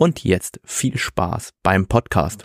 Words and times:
Und 0.00 0.24
jetzt 0.24 0.60
viel 0.64 0.96
Spaß 0.96 1.52
beim 1.62 1.86
Podcast. 1.86 2.42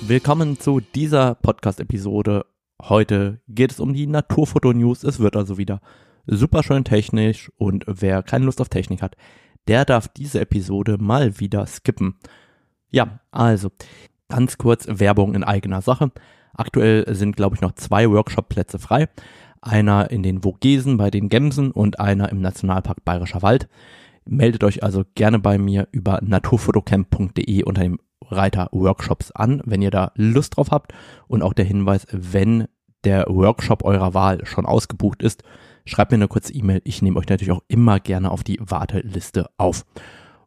Willkommen 0.00 0.58
zu 0.58 0.80
dieser 0.80 1.34
Podcast-Episode. 1.34 2.46
Heute 2.80 3.42
geht 3.46 3.72
es 3.72 3.80
um 3.80 3.92
die 3.92 4.06
Naturfoto-News. 4.06 5.04
Es 5.04 5.20
wird 5.20 5.36
also 5.36 5.58
wieder 5.58 5.82
super 6.24 6.62
schön 6.62 6.84
technisch 6.84 7.52
und 7.58 7.84
wer 7.86 8.22
keine 8.22 8.46
Lust 8.46 8.62
auf 8.62 8.70
Technik 8.70 9.02
hat, 9.02 9.18
der 9.66 9.84
darf 9.84 10.08
diese 10.08 10.40
Episode 10.40 10.96
mal 10.96 11.40
wieder 11.40 11.66
skippen. 11.66 12.14
Ja, 12.90 13.20
also 13.30 13.70
ganz 14.28 14.58
kurz 14.58 14.86
Werbung 14.88 15.34
in 15.34 15.44
eigener 15.44 15.82
Sache. 15.82 16.10
Aktuell 16.54 17.12
sind, 17.14 17.36
glaube 17.36 17.56
ich, 17.56 17.60
noch 17.60 17.72
zwei 17.72 18.10
Workshop-Plätze 18.10 18.78
frei. 18.78 19.08
Einer 19.60 20.10
in 20.10 20.22
den 20.22 20.42
Vogesen 20.42 20.96
bei 20.96 21.10
den 21.10 21.28
Gemsen 21.28 21.70
und 21.70 22.00
einer 22.00 22.30
im 22.30 22.40
Nationalpark 22.40 23.04
Bayerischer 23.04 23.42
Wald. 23.42 23.68
Meldet 24.24 24.62
euch 24.64 24.82
also 24.82 25.04
gerne 25.14 25.38
bei 25.38 25.58
mir 25.58 25.88
über 25.90 26.20
naturfotocamp.de 26.22 27.64
unter 27.64 27.82
dem 27.82 27.98
Reiter 28.30 28.68
Workshops 28.72 29.30
an, 29.32 29.62
wenn 29.64 29.82
ihr 29.82 29.90
da 29.90 30.12
Lust 30.14 30.56
drauf 30.56 30.70
habt. 30.70 30.92
Und 31.26 31.42
auch 31.42 31.54
der 31.54 31.64
Hinweis, 31.64 32.06
wenn 32.12 32.66
der 33.04 33.26
Workshop 33.28 33.84
eurer 33.84 34.14
Wahl 34.14 34.44
schon 34.44 34.66
ausgebucht 34.66 35.22
ist, 35.22 35.42
schreibt 35.84 36.12
mir 36.12 36.16
eine 36.16 36.28
kurze 36.28 36.52
E-Mail. 36.52 36.82
Ich 36.84 37.02
nehme 37.02 37.18
euch 37.18 37.28
natürlich 37.28 37.52
auch 37.52 37.62
immer 37.68 38.00
gerne 38.00 38.30
auf 38.30 38.44
die 38.44 38.58
Warteliste 38.60 39.48
auf. 39.56 39.86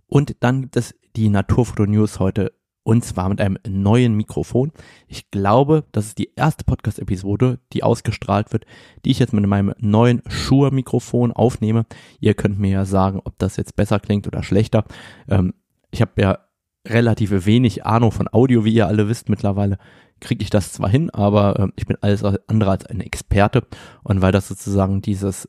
Und 0.07 0.35
dann 0.41 0.61
gibt 0.61 0.77
es 0.77 0.93
die 1.15 1.29
Naturfoto 1.29 1.85
News 1.85 2.19
heute 2.19 2.53
und 2.83 3.05
zwar 3.05 3.29
mit 3.29 3.39
einem 3.41 3.57
neuen 3.67 4.15
Mikrofon. 4.15 4.71
Ich 5.07 5.29
glaube, 5.29 5.85
das 5.91 6.07
ist 6.07 6.17
die 6.17 6.31
erste 6.35 6.63
Podcast-Episode, 6.63 7.59
die 7.73 7.83
ausgestrahlt 7.83 8.51
wird, 8.53 8.65
die 9.05 9.11
ich 9.11 9.19
jetzt 9.19 9.33
mit 9.33 9.45
meinem 9.45 9.73
neuen 9.79 10.21
Shure-Mikrofon 10.27 11.31
aufnehme. 11.31 11.85
Ihr 12.19 12.33
könnt 12.33 12.59
mir 12.59 12.71
ja 12.71 12.85
sagen, 12.85 13.21
ob 13.23 13.37
das 13.37 13.57
jetzt 13.57 13.75
besser 13.75 13.99
klingt 13.99 14.27
oder 14.27 14.43
schlechter. 14.43 14.85
Ähm, 15.29 15.53
ich 15.91 16.02
habe 16.02 16.19
ja 16.19 16.39
relativ 16.87 17.45
wenig 17.45 17.86
Ahnung 17.86 18.11
von 18.11 18.27
Audio, 18.31 18.65
wie 18.65 18.73
ihr 18.73 18.87
alle 18.87 19.08
wisst 19.08 19.30
mittlerweile, 19.30 19.77
kriege 20.20 20.43
ich 20.43 20.49
das 20.49 20.73
zwar 20.73 20.89
hin, 20.89 21.09
aber 21.11 21.59
äh, 21.59 21.67
ich 21.75 21.86
bin 21.86 21.97
alles 22.02 22.23
andere 22.23 22.71
als 22.71 22.86
ein 22.86 23.02
Experte. 23.02 23.64
Und 24.03 24.21
weil 24.21 24.31
das 24.31 24.47
sozusagen 24.47 25.02
dieses 25.02 25.47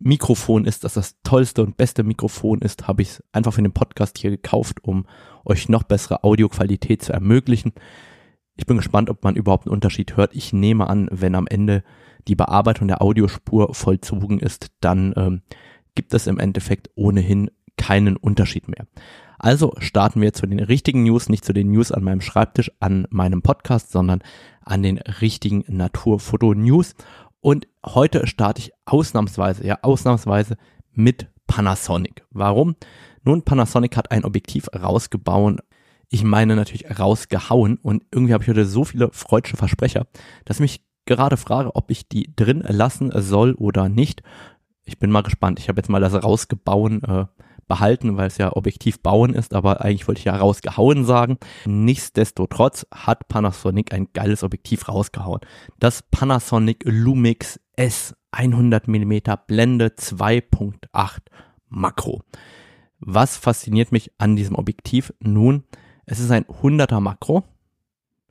Mikrofon 0.00 0.64
ist, 0.64 0.84
das 0.84 0.94
das 0.94 1.16
tollste 1.22 1.62
und 1.62 1.76
beste 1.76 2.04
Mikrofon 2.04 2.60
ist, 2.60 2.86
habe 2.86 3.02
ich 3.02 3.08
es 3.08 3.24
einfach 3.32 3.52
für 3.52 3.62
den 3.62 3.72
Podcast 3.72 4.18
hier 4.18 4.30
gekauft, 4.30 4.84
um 4.84 5.06
euch 5.44 5.68
noch 5.68 5.82
bessere 5.82 6.24
Audioqualität 6.24 7.02
zu 7.02 7.12
ermöglichen. 7.12 7.72
Ich 8.56 8.66
bin 8.66 8.76
gespannt, 8.76 9.10
ob 9.10 9.24
man 9.24 9.36
überhaupt 9.36 9.66
einen 9.66 9.74
Unterschied 9.74 10.16
hört. 10.16 10.34
Ich 10.34 10.52
nehme 10.52 10.88
an, 10.88 11.08
wenn 11.10 11.34
am 11.34 11.46
Ende 11.46 11.82
die 12.26 12.36
Bearbeitung 12.36 12.88
der 12.88 13.02
Audiospur 13.02 13.74
vollzogen 13.74 14.38
ist, 14.38 14.70
dann 14.80 15.14
ähm, 15.16 15.42
gibt 15.94 16.14
es 16.14 16.26
im 16.26 16.38
Endeffekt 16.38 16.90
ohnehin 16.94 17.50
keinen 17.76 18.16
Unterschied 18.16 18.68
mehr. 18.68 18.86
Also 19.38 19.72
starten 19.78 20.20
wir 20.20 20.32
zu 20.32 20.46
den 20.46 20.58
richtigen 20.58 21.04
News, 21.04 21.28
nicht 21.28 21.44
zu 21.44 21.52
den 21.52 21.70
News 21.70 21.92
an 21.92 22.02
meinem 22.02 22.20
Schreibtisch, 22.20 22.72
an 22.80 23.06
meinem 23.10 23.40
Podcast, 23.40 23.90
sondern 23.92 24.20
an 24.62 24.82
den 24.82 24.98
richtigen 24.98 25.64
Naturfoto-News. 25.68 26.94
Und 27.40 27.68
heute 27.94 28.26
starte 28.26 28.60
ich 28.60 28.72
ausnahmsweise, 28.86 29.66
ja, 29.66 29.78
ausnahmsweise 29.82 30.56
mit 30.92 31.28
Panasonic. 31.46 32.24
Warum? 32.30 32.76
Nun, 33.24 33.42
Panasonic 33.42 33.96
hat 33.96 34.10
ein 34.10 34.24
Objektiv 34.24 34.68
rausgebaut. 34.74 35.60
Ich 36.08 36.24
meine 36.24 36.56
natürlich 36.56 36.98
rausgehauen 36.98 37.76
und 37.76 38.04
irgendwie 38.12 38.32
habe 38.32 38.42
ich 38.42 38.48
heute 38.48 38.64
so 38.64 38.84
viele 38.84 39.10
freudsche 39.12 39.56
Versprecher, 39.56 40.06
dass 40.44 40.56
ich 40.56 40.60
mich 40.60 40.84
gerade 41.04 41.36
frage, 41.36 41.74
ob 41.74 41.90
ich 41.90 42.08
die 42.08 42.34
drin 42.34 42.64
lassen 42.66 43.12
soll 43.14 43.54
oder 43.54 43.88
nicht. 43.88 44.22
Ich 44.84 44.98
bin 44.98 45.10
mal 45.10 45.22
gespannt. 45.22 45.58
Ich 45.58 45.68
habe 45.68 45.78
jetzt 45.78 45.90
mal 45.90 46.00
das 46.00 46.22
rausgebauen 46.22 47.02
äh, 47.02 47.26
behalten, 47.68 48.16
weil 48.16 48.26
es 48.26 48.38
ja 48.38 48.56
objektiv 48.56 49.00
bauen 49.00 49.34
ist, 49.34 49.54
aber 49.54 49.82
eigentlich 49.82 50.08
wollte 50.08 50.20
ich 50.20 50.24
ja 50.24 50.36
rausgehauen 50.36 51.04
sagen. 51.04 51.38
Nichtsdestotrotz 51.66 52.86
hat 52.92 53.28
Panasonic 53.28 53.92
ein 53.92 54.08
geiles 54.14 54.42
Objektiv 54.42 54.88
rausgehauen. 54.88 55.40
Das 55.78 56.02
Panasonic 56.02 56.84
Lumix 56.84 57.60
S 57.78 58.16
100 58.32 58.88
mm 58.88 59.18
Blende 59.46 59.86
2.8 59.86 61.18
Makro. 61.68 62.22
Was 62.98 63.36
fasziniert 63.36 63.92
mich 63.92 64.10
an 64.18 64.34
diesem 64.34 64.56
Objektiv? 64.56 65.14
Nun, 65.20 65.62
es 66.04 66.18
ist 66.18 66.32
ein 66.32 66.44
100er 66.46 66.98
Makro. 66.98 67.44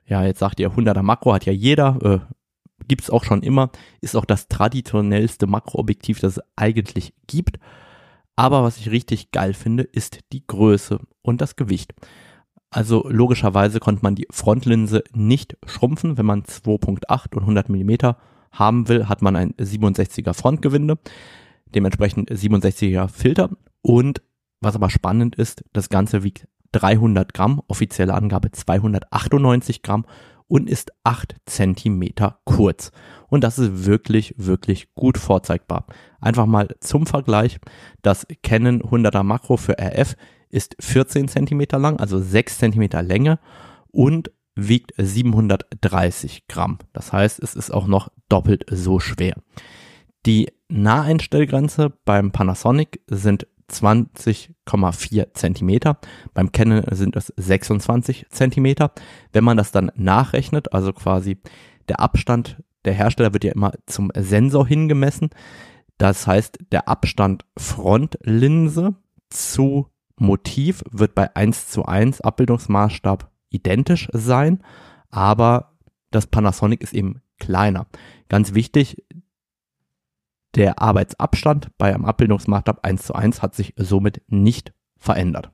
Ja, 0.04 0.22
jetzt 0.22 0.40
sagt 0.40 0.60
ihr, 0.60 0.70
100er 0.70 1.02
Makro 1.02 1.32
hat 1.32 1.46
ja 1.46 1.54
jeder, 1.54 1.98
äh, 2.02 2.34
gibt's 2.88 3.08
auch 3.08 3.24
schon 3.24 3.42
immer, 3.42 3.70
ist 4.02 4.16
auch 4.16 4.26
das 4.26 4.48
traditionellste 4.48 5.46
Makroobjektiv, 5.46 6.20
das 6.20 6.36
es 6.36 6.44
eigentlich 6.54 7.14
gibt. 7.26 7.58
Aber 8.36 8.62
was 8.62 8.76
ich 8.76 8.90
richtig 8.90 9.30
geil 9.30 9.54
finde, 9.54 9.82
ist 9.82 10.20
die 10.34 10.46
Größe 10.46 11.00
und 11.22 11.40
das 11.40 11.56
Gewicht. 11.56 11.94
Also 12.68 13.08
logischerweise 13.08 13.80
konnte 13.80 14.02
man 14.02 14.14
die 14.14 14.28
Frontlinse 14.30 15.04
nicht 15.14 15.56
schrumpfen. 15.64 16.18
Wenn 16.18 16.26
man 16.26 16.42
2.8 16.42 17.34
und 17.34 17.40
100 17.40 17.70
mm 17.70 18.14
haben 18.52 18.88
will, 18.88 19.08
hat 19.08 19.22
man 19.22 19.36
ein 19.36 19.52
67er 19.54 20.34
Frontgewinde, 20.34 20.98
dementsprechend 21.74 22.30
67er 22.30 23.08
Filter. 23.08 23.50
Und 23.82 24.22
was 24.60 24.74
aber 24.74 24.90
spannend 24.90 25.36
ist, 25.36 25.64
das 25.72 25.88
Ganze 25.88 26.22
wiegt 26.22 26.48
300 26.72 27.32
Gramm, 27.32 27.62
offizielle 27.68 28.14
Angabe 28.14 28.50
298 28.50 29.82
Gramm 29.82 30.04
und 30.48 30.68
ist 30.68 30.92
8 31.04 31.36
Zentimeter 31.46 32.40
kurz. 32.44 32.90
Und 33.28 33.44
das 33.44 33.58
ist 33.58 33.84
wirklich, 33.84 34.34
wirklich 34.38 34.94
gut 34.94 35.18
vorzeigbar. 35.18 35.86
Einfach 36.20 36.46
mal 36.46 36.74
zum 36.80 37.06
Vergleich, 37.06 37.58
das 38.02 38.26
Canon 38.42 38.82
100er 38.82 39.22
Makro 39.22 39.56
für 39.56 39.78
RF 39.78 40.16
ist 40.50 40.76
14 40.80 41.28
Zentimeter 41.28 41.78
lang, 41.78 42.00
also 42.00 42.18
6 42.18 42.58
Zentimeter 42.58 43.02
Länge 43.02 43.38
und 43.90 44.30
wiegt 44.58 44.92
730 44.98 46.48
Gramm. 46.48 46.78
Das 46.92 47.12
heißt, 47.12 47.40
es 47.40 47.54
ist 47.54 47.70
auch 47.70 47.86
noch 47.86 48.10
doppelt 48.28 48.66
so 48.70 48.98
schwer. 48.98 49.34
Die 50.26 50.50
Naheinstellgrenze 50.68 51.92
beim 52.04 52.32
Panasonic 52.32 53.00
sind 53.06 53.46
20,4 53.70 55.34
Zentimeter. 55.34 55.98
Beim 56.34 56.50
Canon 56.52 56.82
sind 56.90 57.16
es 57.16 57.32
26 57.36 58.26
Zentimeter. 58.30 58.92
Wenn 59.32 59.44
man 59.44 59.56
das 59.56 59.70
dann 59.70 59.92
nachrechnet, 59.94 60.72
also 60.72 60.92
quasi 60.92 61.38
der 61.88 62.00
Abstand, 62.00 62.62
der 62.84 62.94
Hersteller 62.94 63.32
wird 63.32 63.44
ja 63.44 63.52
immer 63.52 63.72
zum 63.86 64.10
Sensor 64.16 64.66
hingemessen. 64.66 65.30
Das 65.98 66.26
heißt, 66.26 66.58
der 66.72 66.88
Abstand 66.88 67.44
Frontlinse 67.56 68.94
zu 69.30 69.86
Motiv 70.16 70.82
wird 70.90 71.14
bei 71.14 71.34
1 71.36 71.68
zu 71.68 71.84
1 71.84 72.22
Abbildungsmaßstab 72.22 73.30
identisch 73.50 74.08
sein, 74.12 74.62
aber 75.10 75.78
das 76.10 76.26
Panasonic 76.26 76.82
ist 76.82 76.94
eben 76.94 77.22
kleiner. 77.38 77.86
Ganz 78.28 78.54
wichtig, 78.54 79.04
der 80.54 80.80
Arbeitsabstand 80.80 81.76
bei 81.78 81.94
einem 81.94 82.04
Abbildungsmaßstab 82.04 82.84
1 82.84 83.02
zu 83.04 83.14
1 83.14 83.42
hat 83.42 83.54
sich 83.54 83.74
somit 83.76 84.22
nicht 84.28 84.72
verändert. 84.96 85.52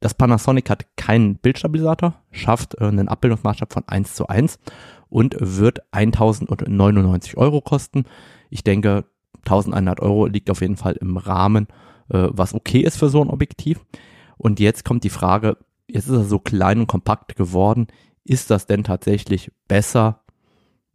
Das 0.00 0.14
Panasonic 0.14 0.70
hat 0.70 0.96
keinen 0.96 1.36
Bildstabilisator, 1.36 2.22
schafft 2.30 2.76
äh, 2.80 2.84
einen 2.84 3.08
Abbildungsmaßstab 3.08 3.72
von 3.72 3.88
1 3.88 4.14
zu 4.14 4.28
1 4.28 4.60
und 5.08 5.36
wird 5.40 5.80
1099 5.92 7.36
Euro 7.36 7.60
kosten. 7.60 8.04
Ich 8.48 8.62
denke, 8.62 9.06
1100 9.38 10.00
Euro 10.00 10.26
liegt 10.26 10.50
auf 10.50 10.60
jeden 10.60 10.76
Fall 10.76 10.94
im 11.00 11.16
Rahmen, 11.16 11.66
äh, 12.10 12.28
was 12.30 12.54
okay 12.54 12.80
ist 12.80 12.98
für 12.98 13.08
so 13.08 13.20
ein 13.20 13.30
Objektiv. 13.30 13.84
Und 14.36 14.60
jetzt 14.60 14.84
kommt 14.84 15.02
die 15.02 15.10
Frage, 15.10 15.56
jetzt 15.88 16.06
ist 16.06 16.14
er 16.14 16.24
so 16.24 16.38
klein 16.38 16.80
und 16.80 16.86
kompakt 16.86 17.36
geworden, 17.36 17.88
ist 18.24 18.50
das 18.50 18.66
denn 18.66 18.84
tatsächlich 18.84 19.50
besser 19.66 20.22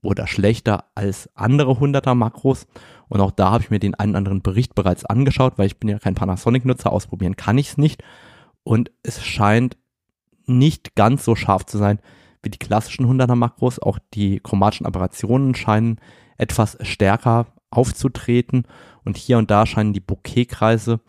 oder 0.01 0.28
schlechter 0.28 0.86
als 0.95 1.30
andere 1.36 1.74
100er 1.74 2.13
Makros? 2.13 2.68
Und 3.10 3.22
auch 3.22 3.31
da 3.31 3.51
habe 3.51 3.63
ich 3.63 3.72
mir 3.72 3.80
den 3.80 3.95
einen 3.95 4.16
anderen 4.16 4.42
Bericht 4.42 4.75
bereits 4.75 5.06
angeschaut, 5.06 5.54
weil 5.57 5.68
ich 5.68 5.80
bin 5.80 5.90
ja 5.90 6.00
kein 6.00 6.16
Panasonic-Nutzer, 6.16 6.92
ausprobieren 6.92 7.36
kann 7.36 7.57
ich 7.57 7.69
es 7.69 7.78
nicht. 7.78 8.04
Und 8.63 8.92
es 9.01 9.24
scheint 9.24 9.78
nicht 10.45 10.96
ganz 10.96 11.25
so 11.25 11.36
scharf 11.36 11.66
zu 11.66 11.78
sein 11.78 12.00
wie 12.42 12.50
die 12.50 12.60
klassischen 12.60 13.06
100er 13.06 13.36
Makros. 13.36 13.80
Auch 13.80 14.00
die 14.13 14.39
chromatischen 14.39 14.86
Aberrationen 14.86 15.56
scheinen 15.56 16.00
etwas 16.38 16.78
stärker 16.81 17.48
aufzutreten. 17.72 18.68
Und 19.06 19.18
hier 19.18 19.38
und 19.38 19.50
da 19.50 19.66
scheinen 19.66 19.94
die 19.94 20.00
Bokehkreise 20.00 21.00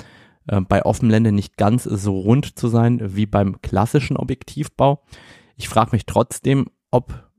äh, 0.46 0.61
bei 0.61 0.85
Offenblende 0.85 1.32
nicht 1.32 1.56
ganz 1.56 1.85
so 1.85 2.19
rund 2.19 2.58
zu 2.58 2.69
sein 2.69 3.17
wie 3.17 3.26
beim 3.26 3.61
klassischen 3.62 4.17
Objektivbau. 4.17 5.02
Ich 5.56 5.69
frage 5.69 5.91
mich 5.93 6.06
trotzdem, 6.06 6.67
ob 6.91 7.31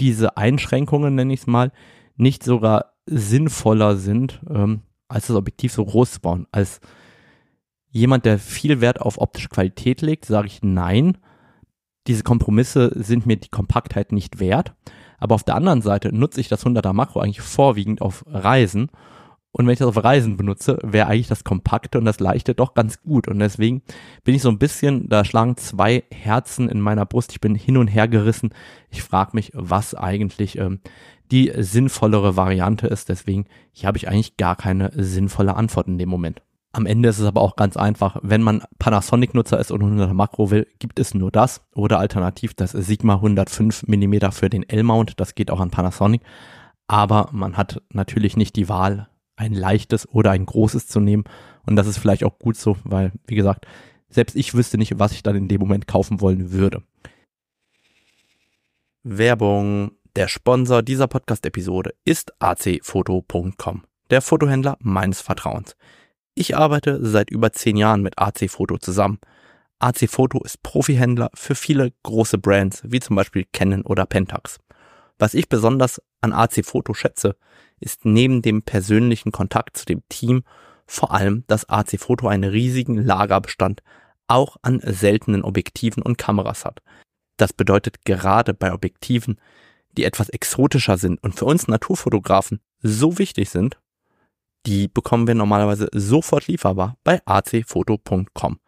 diese 0.00 0.36
Einschränkungen, 0.36 1.14
nenne 1.14 1.34
ich 1.34 1.40
es 1.40 1.46
mal, 1.46 1.72
nicht 2.16 2.42
sogar 2.42 2.94
sinnvoller 3.06 3.96
sind, 3.96 4.40
ähm, 4.48 4.82
als 5.08 5.28
das 5.28 5.36
Objektiv 5.36 5.72
so 5.72 5.84
groß 5.84 6.12
zu 6.12 6.20
bauen. 6.20 6.46
Als 6.52 6.80
jemand, 7.90 8.24
der 8.24 8.38
viel 8.38 8.80
Wert 8.80 9.00
auf 9.00 9.18
optische 9.18 9.48
Qualität 9.48 10.02
legt, 10.02 10.26
sage 10.26 10.46
ich 10.46 10.60
nein. 10.62 11.18
Diese 12.06 12.22
Kompromisse 12.22 12.92
sind 12.94 13.26
mir 13.26 13.36
die 13.36 13.48
Kompaktheit 13.48 14.12
nicht 14.12 14.40
wert. 14.40 14.74
Aber 15.18 15.34
auf 15.34 15.42
der 15.42 15.56
anderen 15.56 15.82
Seite 15.82 16.14
nutze 16.14 16.40
ich 16.40 16.48
das 16.48 16.64
100er 16.64 16.92
Makro 16.92 17.20
eigentlich 17.20 17.40
vorwiegend 17.40 18.00
auf 18.02 18.24
Reisen 18.28 18.90
und 19.58 19.66
wenn 19.66 19.72
ich 19.72 19.80
das 19.80 19.88
auf 19.88 20.04
Reisen 20.04 20.36
benutze, 20.36 20.78
wäre 20.84 21.08
eigentlich 21.08 21.26
das 21.26 21.42
Kompakte 21.42 21.98
und 21.98 22.04
das 22.04 22.20
Leichte 22.20 22.54
doch 22.54 22.74
ganz 22.74 23.02
gut. 23.02 23.26
Und 23.26 23.40
deswegen 23.40 23.82
bin 24.22 24.36
ich 24.36 24.42
so 24.42 24.50
ein 24.50 24.58
bisschen, 24.58 25.08
da 25.08 25.24
schlagen 25.24 25.56
zwei 25.56 26.04
Herzen 26.12 26.68
in 26.68 26.80
meiner 26.80 27.04
Brust. 27.04 27.32
Ich 27.32 27.40
bin 27.40 27.56
hin 27.56 27.76
und 27.76 27.88
her 27.88 28.06
gerissen. 28.06 28.50
Ich 28.88 29.02
frage 29.02 29.32
mich, 29.34 29.50
was 29.54 29.96
eigentlich 29.96 30.58
ähm, 30.58 30.78
die 31.32 31.52
sinnvollere 31.56 32.36
Variante 32.36 32.86
ist. 32.86 33.08
Deswegen, 33.08 33.46
hier 33.72 33.88
habe 33.88 33.98
ich 33.98 34.06
eigentlich 34.06 34.36
gar 34.36 34.54
keine 34.54 34.92
sinnvolle 34.94 35.56
Antwort 35.56 35.88
in 35.88 35.98
dem 35.98 36.08
Moment. 36.08 36.40
Am 36.70 36.86
Ende 36.86 37.08
ist 37.08 37.18
es 37.18 37.26
aber 37.26 37.40
auch 37.40 37.56
ganz 37.56 37.76
einfach. 37.76 38.18
Wenn 38.22 38.42
man 38.42 38.62
Panasonic-Nutzer 38.78 39.58
ist 39.58 39.72
und 39.72 39.82
100 39.82 40.14
Makro 40.14 40.52
will, 40.52 40.68
gibt 40.78 41.00
es 41.00 41.14
nur 41.14 41.32
das 41.32 41.62
oder 41.74 41.98
alternativ 41.98 42.54
das 42.54 42.70
Sigma 42.70 43.14
105 43.14 43.88
mm 43.88 44.30
für 44.30 44.50
den 44.50 44.68
L-Mount. 44.68 45.18
Das 45.18 45.34
geht 45.34 45.50
auch 45.50 45.58
an 45.58 45.72
Panasonic. 45.72 46.22
Aber 46.86 47.28
man 47.32 47.56
hat 47.56 47.82
natürlich 47.92 48.36
nicht 48.36 48.54
die 48.54 48.68
Wahl, 48.68 49.08
ein 49.38 49.52
leichtes 49.52 50.08
oder 50.08 50.32
ein 50.32 50.44
großes 50.44 50.86
zu 50.86 51.00
nehmen. 51.00 51.24
Und 51.66 51.76
das 51.76 51.86
ist 51.86 51.98
vielleicht 51.98 52.24
auch 52.24 52.38
gut 52.38 52.56
so, 52.56 52.76
weil, 52.84 53.12
wie 53.26 53.36
gesagt, 53.36 53.66
selbst 54.10 54.36
ich 54.36 54.54
wüsste 54.54 54.78
nicht, 54.78 54.98
was 54.98 55.12
ich 55.12 55.22
dann 55.22 55.36
in 55.36 55.48
dem 55.48 55.60
Moment 55.60 55.86
kaufen 55.86 56.20
wollen 56.20 56.52
würde. 56.52 56.82
Werbung. 59.02 59.92
Der 60.16 60.26
Sponsor 60.26 60.82
dieser 60.82 61.06
Podcast-Episode 61.06 61.94
ist 62.04 62.32
acfoto.com, 62.40 63.84
der 64.10 64.20
Fotohändler 64.20 64.76
meines 64.80 65.20
Vertrauens. 65.20 65.76
Ich 66.34 66.56
arbeite 66.56 67.04
seit 67.06 67.30
über 67.30 67.52
zehn 67.52 67.76
Jahren 67.76 68.02
mit 68.02 68.18
AC 68.18 68.50
Foto 68.50 68.78
zusammen. 68.78 69.20
AC 69.78 70.10
Foto 70.10 70.42
ist 70.42 70.62
Profihändler 70.64 71.30
für 71.34 71.54
viele 71.54 71.92
große 72.02 72.38
Brands, 72.38 72.82
wie 72.84 72.98
zum 72.98 73.14
Beispiel 73.14 73.46
Canon 73.52 73.82
oder 73.82 74.06
Pentax. 74.06 74.58
Was 75.18 75.34
ich 75.34 75.48
besonders 75.48 76.02
an 76.20 76.32
AC 76.32 76.64
Foto 76.64 76.94
schätze, 76.94 77.36
ist 77.80 78.04
neben 78.04 78.42
dem 78.42 78.62
persönlichen 78.62 79.32
Kontakt 79.32 79.76
zu 79.76 79.84
dem 79.84 80.02
Team 80.08 80.42
vor 80.86 81.12
allem, 81.12 81.44
dass 81.46 81.68
AC 81.68 82.00
Foto 82.00 82.28
einen 82.28 82.50
riesigen 82.50 82.96
Lagerbestand 82.96 83.82
auch 84.26 84.56
an 84.62 84.80
seltenen 84.82 85.42
Objektiven 85.42 86.02
und 86.02 86.18
Kameras 86.18 86.64
hat. 86.64 86.82
Das 87.36 87.52
bedeutet 87.52 88.04
gerade 88.04 88.54
bei 88.54 88.72
Objektiven, 88.72 89.38
die 89.96 90.04
etwas 90.04 90.28
exotischer 90.28 90.96
sind 90.96 91.22
und 91.22 91.34
für 91.34 91.44
uns 91.44 91.68
Naturfotografen 91.68 92.60
so 92.80 93.18
wichtig 93.18 93.50
sind, 93.50 93.78
die 94.66 94.88
bekommen 94.88 95.26
wir 95.26 95.34
normalerweise 95.34 95.88
sofort 95.92 96.46
lieferbar 96.46 96.96
bei 97.04 97.20
acfoto.com. 97.24 98.58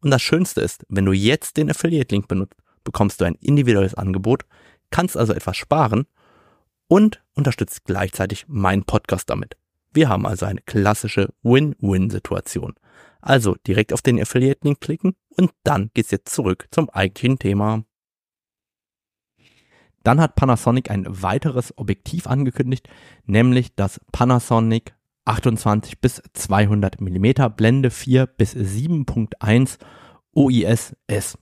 Und 0.00 0.10
das 0.10 0.22
Schönste 0.22 0.60
ist, 0.60 0.84
wenn 0.88 1.04
du 1.04 1.12
jetzt 1.12 1.56
den 1.56 1.70
Affiliate-Link 1.70 2.28
benutzt, 2.28 2.54
bekommst 2.84 3.20
du 3.20 3.24
ein 3.24 3.34
individuelles 3.36 3.94
Angebot, 3.94 4.44
kannst 4.90 5.16
also 5.16 5.32
etwas 5.32 5.56
sparen 5.56 6.06
und 6.88 7.22
unterstützt 7.34 7.84
gleichzeitig 7.84 8.46
meinen 8.48 8.84
Podcast 8.84 9.30
damit. 9.30 9.56
Wir 9.92 10.08
haben 10.08 10.26
also 10.26 10.46
eine 10.46 10.60
klassische 10.60 11.32
Win-Win-Situation. 11.42 12.74
Also 13.20 13.56
direkt 13.66 13.92
auf 13.92 14.02
den 14.02 14.20
Affiliate-Link 14.20 14.80
klicken 14.80 15.14
und 15.36 15.52
dann 15.64 15.90
geht's 15.94 16.10
jetzt 16.10 16.34
zurück 16.34 16.66
zum 16.70 16.88
eigentlichen 16.90 17.38
Thema. 17.38 17.84
Dann 20.04 20.20
hat 20.20 20.36
Panasonic 20.36 20.90
ein 20.90 21.04
weiteres 21.06 21.76
Objektiv 21.76 22.26
angekündigt, 22.26 22.88
nämlich 23.26 23.74
das 23.74 24.00
Panasonic 24.12 24.94
28 25.24 26.00
bis 26.00 26.22
200 26.32 27.00
mm 27.00 27.52
Blende 27.54 27.90
4 27.90 28.26
bis 28.26 28.54
7.1 28.54 29.78
OIS 30.32 30.96
S. 31.08 31.36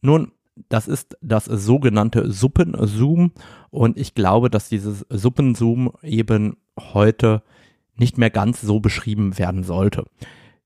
Nun, 0.00 0.32
das 0.68 0.88
ist 0.88 1.16
das 1.20 1.44
sogenannte 1.44 2.30
Suppenzoom 2.30 3.32
und 3.70 3.98
ich 3.98 4.14
glaube, 4.14 4.50
dass 4.50 4.68
dieses 4.68 5.04
Suppenzoom 5.08 5.92
eben 6.02 6.56
heute 6.78 7.42
nicht 7.96 8.18
mehr 8.18 8.30
ganz 8.30 8.60
so 8.60 8.80
beschrieben 8.80 9.38
werden 9.38 9.64
sollte. 9.64 10.04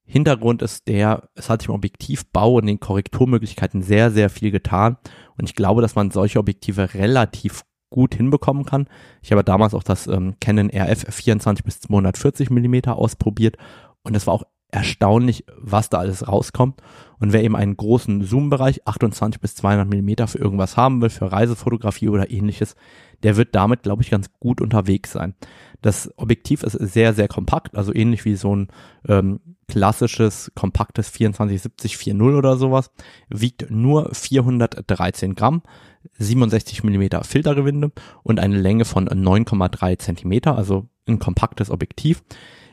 Hintergrund 0.04 0.62
ist 0.62 0.88
der, 0.88 1.28
es 1.34 1.48
hat 1.48 1.62
sich 1.62 1.68
im 1.68 1.74
Objektivbau 1.74 2.54
und 2.54 2.66
den 2.66 2.80
Korrekturmöglichkeiten 2.80 3.82
sehr, 3.82 4.10
sehr 4.10 4.30
viel 4.30 4.50
getan 4.50 4.96
und 5.36 5.48
ich 5.48 5.54
glaube, 5.54 5.82
dass 5.82 5.94
man 5.94 6.10
solche 6.10 6.38
Objektive 6.38 6.94
relativ 6.94 7.64
gut 7.90 8.14
hinbekommen 8.14 8.64
kann. 8.64 8.88
Ich 9.22 9.32
habe 9.32 9.44
damals 9.44 9.74
auch 9.74 9.82
das 9.82 10.06
ähm, 10.06 10.34
Canon 10.40 10.70
RF 10.70 11.12
24 11.12 11.64
bis 11.64 11.80
240 11.80 12.50
Millimeter 12.50 12.96
ausprobiert 12.96 13.56
und 14.02 14.16
es 14.16 14.26
war 14.26 14.34
auch 14.34 14.44
erstaunlich, 14.72 15.44
was 15.56 15.88
da 15.88 15.98
alles 15.98 16.26
rauskommt. 16.26 16.80
Und 17.18 17.32
wer 17.32 17.44
eben 17.44 17.56
einen 17.56 17.76
großen 17.76 18.22
Zoom-Bereich, 18.22 18.86
28 18.86 19.40
bis 19.40 19.54
200 19.56 19.88
Millimeter 19.88 20.26
für 20.26 20.38
irgendwas 20.38 20.76
haben 20.76 21.02
will, 21.02 21.10
für 21.10 21.30
Reisefotografie 21.30 22.08
oder 22.08 22.30
ähnliches, 22.30 22.76
der 23.22 23.36
wird 23.36 23.54
damit, 23.54 23.82
glaube 23.82 24.02
ich, 24.02 24.10
ganz 24.10 24.30
gut 24.40 24.60
unterwegs 24.60 25.12
sein. 25.12 25.34
Das 25.82 26.10
Objektiv 26.16 26.62
ist 26.62 26.72
sehr, 26.72 27.12
sehr 27.12 27.28
kompakt, 27.28 27.76
also 27.76 27.94
ähnlich 27.94 28.24
wie 28.24 28.36
so 28.36 28.56
ein 28.56 28.68
ähm, 29.06 29.40
klassisches, 29.68 30.50
kompaktes 30.54 31.12
2470 31.12 31.94
4.0 31.94 32.36
oder 32.36 32.56
sowas, 32.56 32.90
wiegt 33.28 33.70
nur 33.70 34.12
413 34.12 35.34
Gramm, 35.34 35.62
67 36.18 36.82
Millimeter 36.84 37.22
Filtergewinde 37.24 37.92
und 38.22 38.40
eine 38.40 38.58
Länge 38.58 38.84
von 38.84 39.08
9,3 39.08 39.98
Zentimeter, 39.98 40.56
also 40.56 40.88
ein 41.06 41.18
kompaktes 41.18 41.70
Objektiv. 41.70 42.22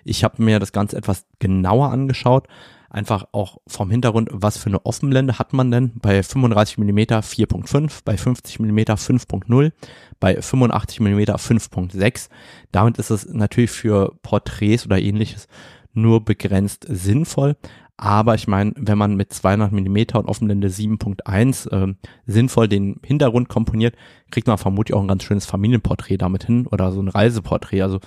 Ich 0.08 0.24
habe 0.24 0.42
mir 0.42 0.60
das 0.60 0.72
Ganze 0.72 0.98
etwas 0.98 1.26
genauer 1.40 1.92
angeschaut, 1.92 2.48
einfach 2.90 3.28
auch 3.32 3.58
vom 3.68 3.92
Hintergrund, 3.92 4.30
was 4.32 4.58
für 4.58 4.68
eine 4.68 4.86
Offenblende 4.86 5.38
hat 5.38 5.54
man 5.54 5.72
denn 5.72 5.92
bei 5.96 6.24
35 6.24 6.78
mm 6.78 7.00
4.5, 7.00 8.02
bei 8.06 8.18
50 8.18 8.60
mm 8.60 8.80
5.0, 8.80 9.72
bei 10.20 10.42
85 10.42 11.00
mm 11.02 11.20
5.6. 11.20 12.30
Damit 12.72 12.98
ist 12.98 13.10
es 13.10 13.28
natürlich 13.28 13.72
für 13.72 14.16
Porträts 14.22 14.86
oder 14.86 15.00
ähnliches 15.00 15.48
nur 15.94 16.24
begrenzt 16.24 16.86
sinnvoll. 16.88 17.56
Aber 18.00 18.36
ich 18.36 18.48
meine, 18.48 18.74
wenn 18.76 18.98
man 18.98 19.16
mit 19.16 19.34
200 19.34 19.72
mm 19.72 19.98
und 20.14 20.28
Offenblende 20.28 20.68
7.1 20.68 21.72
äh, 21.72 21.96
sinnvoll 22.28 22.68
den 22.68 23.00
Hintergrund 23.04 23.50
komponiert, 23.50 23.96
kriegt 24.30 24.46
man 24.48 24.60
vermutlich 24.60 24.96
auch 24.96 25.02
ein 25.02 25.08
ganz 25.08 25.24
schönes 25.24 25.48
Familienporträt 25.48 26.18
damit 26.18 26.46
hin 26.46 26.68
oder 26.68 26.92
so 26.92 27.02
ein 27.02 27.08
Reiseporträt. 27.08 27.82
Also 27.82 28.00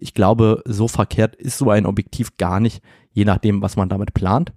ich 0.00 0.14
glaube, 0.14 0.62
so 0.66 0.88
verkehrt 0.88 1.36
ist 1.36 1.58
so 1.58 1.70
ein 1.70 1.86
Objektiv 1.86 2.36
gar 2.36 2.60
nicht, 2.60 2.82
je 3.12 3.24
nachdem, 3.24 3.62
was 3.62 3.76
man 3.76 3.88
damit 3.88 4.14
plant. 4.14 4.52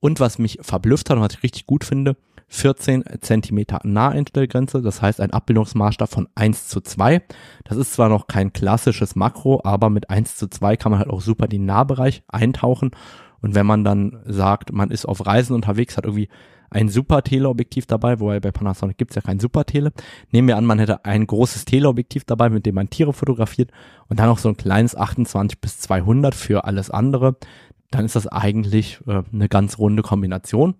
Und 0.00 0.18
was 0.18 0.38
mich 0.38 0.58
verblüfft 0.62 1.10
hat 1.10 1.18
und 1.18 1.22
was 1.22 1.34
ich 1.34 1.42
richtig 1.42 1.66
gut 1.66 1.84
finde, 1.84 2.16
14 2.48 3.04
Zentimeter 3.20 3.80
Naheinstellgrenze, 3.84 4.82
das 4.82 5.00
heißt 5.02 5.20
ein 5.20 5.32
Abbildungsmaßstab 5.32 6.10
von 6.10 6.28
1 6.34 6.68
zu 6.68 6.80
2. 6.80 7.22
Das 7.64 7.76
ist 7.76 7.92
zwar 7.92 8.08
noch 8.08 8.26
kein 8.26 8.52
klassisches 8.52 9.14
Makro, 9.14 9.60
aber 9.62 9.88
mit 9.88 10.10
1 10.10 10.36
zu 10.36 10.48
2 10.48 10.76
kann 10.76 10.90
man 10.90 10.98
halt 10.98 11.10
auch 11.10 11.20
super 11.20 11.46
den 11.46 11.64
Nahbereich 11.64 12.22
eintauchen. 12.28 12.90
Und 13.40 13.54
wenn 13.54 13.66
man 13.66 13.84
dann 13.84 14.20
sagt, 14.26 14.72
man 14.72 14.90
ist 14.90 15.06
auf 15.06 15.24
Reisen 15.26 15.54
unterwegs, 15.54 15.96
hat 15.96 16.04
irgendwie 16.04 16.28
ein 16.70 16.88
super 16.88 17.22
Teleobjektiv 17.22 17.86
dabei, 17.86 18.20
wobei 18.20 18.40
bei 18.40 18.52
Panasonic 18.52 18.96
gibt's 18.96 19.16
ja 19.16 19.22
kein 19.22 19.40
super 19.40 19.66
Tele. 19.66 19.92
Nehmen 20.30 20.48
wir 20.48 20.56
an, 20.56 20.64
man 20.64 20.78
hätte 20.78 21.04
ein 21.04 21.26
großes 21.26 21.64
Teleobjektiv 21.64 22.24
dabei, 22.24 22.48
mit 22.48 22.64
dem 22.66 22.76
man 22.76 22.90
Tiere 22.90 23.12
fotografiert 23.12 23.70
und 24.08 24.20
dann 24.20 24.28
noch 24.28 24.38
so 24.38 24.48
ein 24.48 24.56
kleines 24.56 24.96
28 24.96 25.60
bis 25.60 25.80
200 25.80 26.34
für 26.34 26.64
alles 26.64 26.90
andere. 26.90 27.36
dann 27.90 28.04
ist 28.04 28.14
das 28.14 28.28
eigentlich 28.28 29.00
äh, 29.08 29.22
eine 29.32 29.48
ganz 29.48 29.78
runde 29.78 30.02
Kombination 30.02 30.76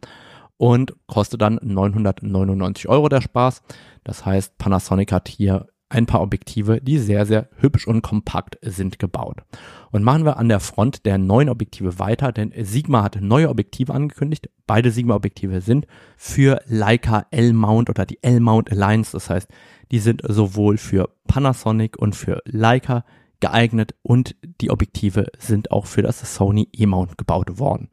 und 0.56 0.94
kostet 1.06 1.42
dann 1.42 1.58
999 1.62 2.88
Euro 2.88 3.08
der 3.08 3.20
Spaß. 3.20 3.62
Das 4.04 4.24
heißt, 4.24 4.58
Panasonic 4.58 5.10
hat 5.10 5.28
hier 5.28 5.66
ein 5.90 6.06
paar 6.06 6.22
Objektive, 6.22 6.80
die 6.80 6.98
sehr, 6.98 7.26
sehr 7.26 7.48
hübsch 7.58 7.86
und 7.86 8.00
kompakt 8.02 8.58
sind 8.62 8.98
gebaut. 8.98 9.42
Und 9.90 10.04
machen 10.04 10.24
wir 10.24 10.38
an 10.38 10.48
der 10.48 10.60
Front 10.60 11.04
der 11.04 11.18
neuen 11.18 11.48
Objektive 11.48 11.98
weiter, 11.98 12.32
denn 12.32 12.52
Sigma 12.56 13.02
hat 13.02 13.20
neue 13.20 13.48
Objektive 13.48 13.92
angekündigt. 13.92 14.48
Beide 14.66 14.92
Sigma-Objektive 14.92 15.60
sind 15.60 15.86
für 16.16 16.62
Leica 16.66 17.26
L-Mount 17.32 17.90
oder 17.90 18.06
die 18.06 18.22
L-Mount 18.22 18.70
Alliance. 18.70 19.12
Das 19.12 19.28
heißt, 19.28 19.48
die 19.90 19.98
sind 19.98 20.22
sowohl 20.26 20.78
für 20.78 21.10
Panasonic 21.26 21.98
und 21.98 22.14
für 22.14 22.40
Leica 22.44 23.04
geeignet 23.40 23.94
und 24.02 24.36
die 24.60 24.70
Objektive 24.70 25.26
sind 25.38 25.72
auch 25.72 25.86
für 25.86 26.02
das 26.02 26.34
Sony 26.34 26.68
E-Mount 26.72 27.18
gebaut 27.18 27.58
worden. 27.58 27.88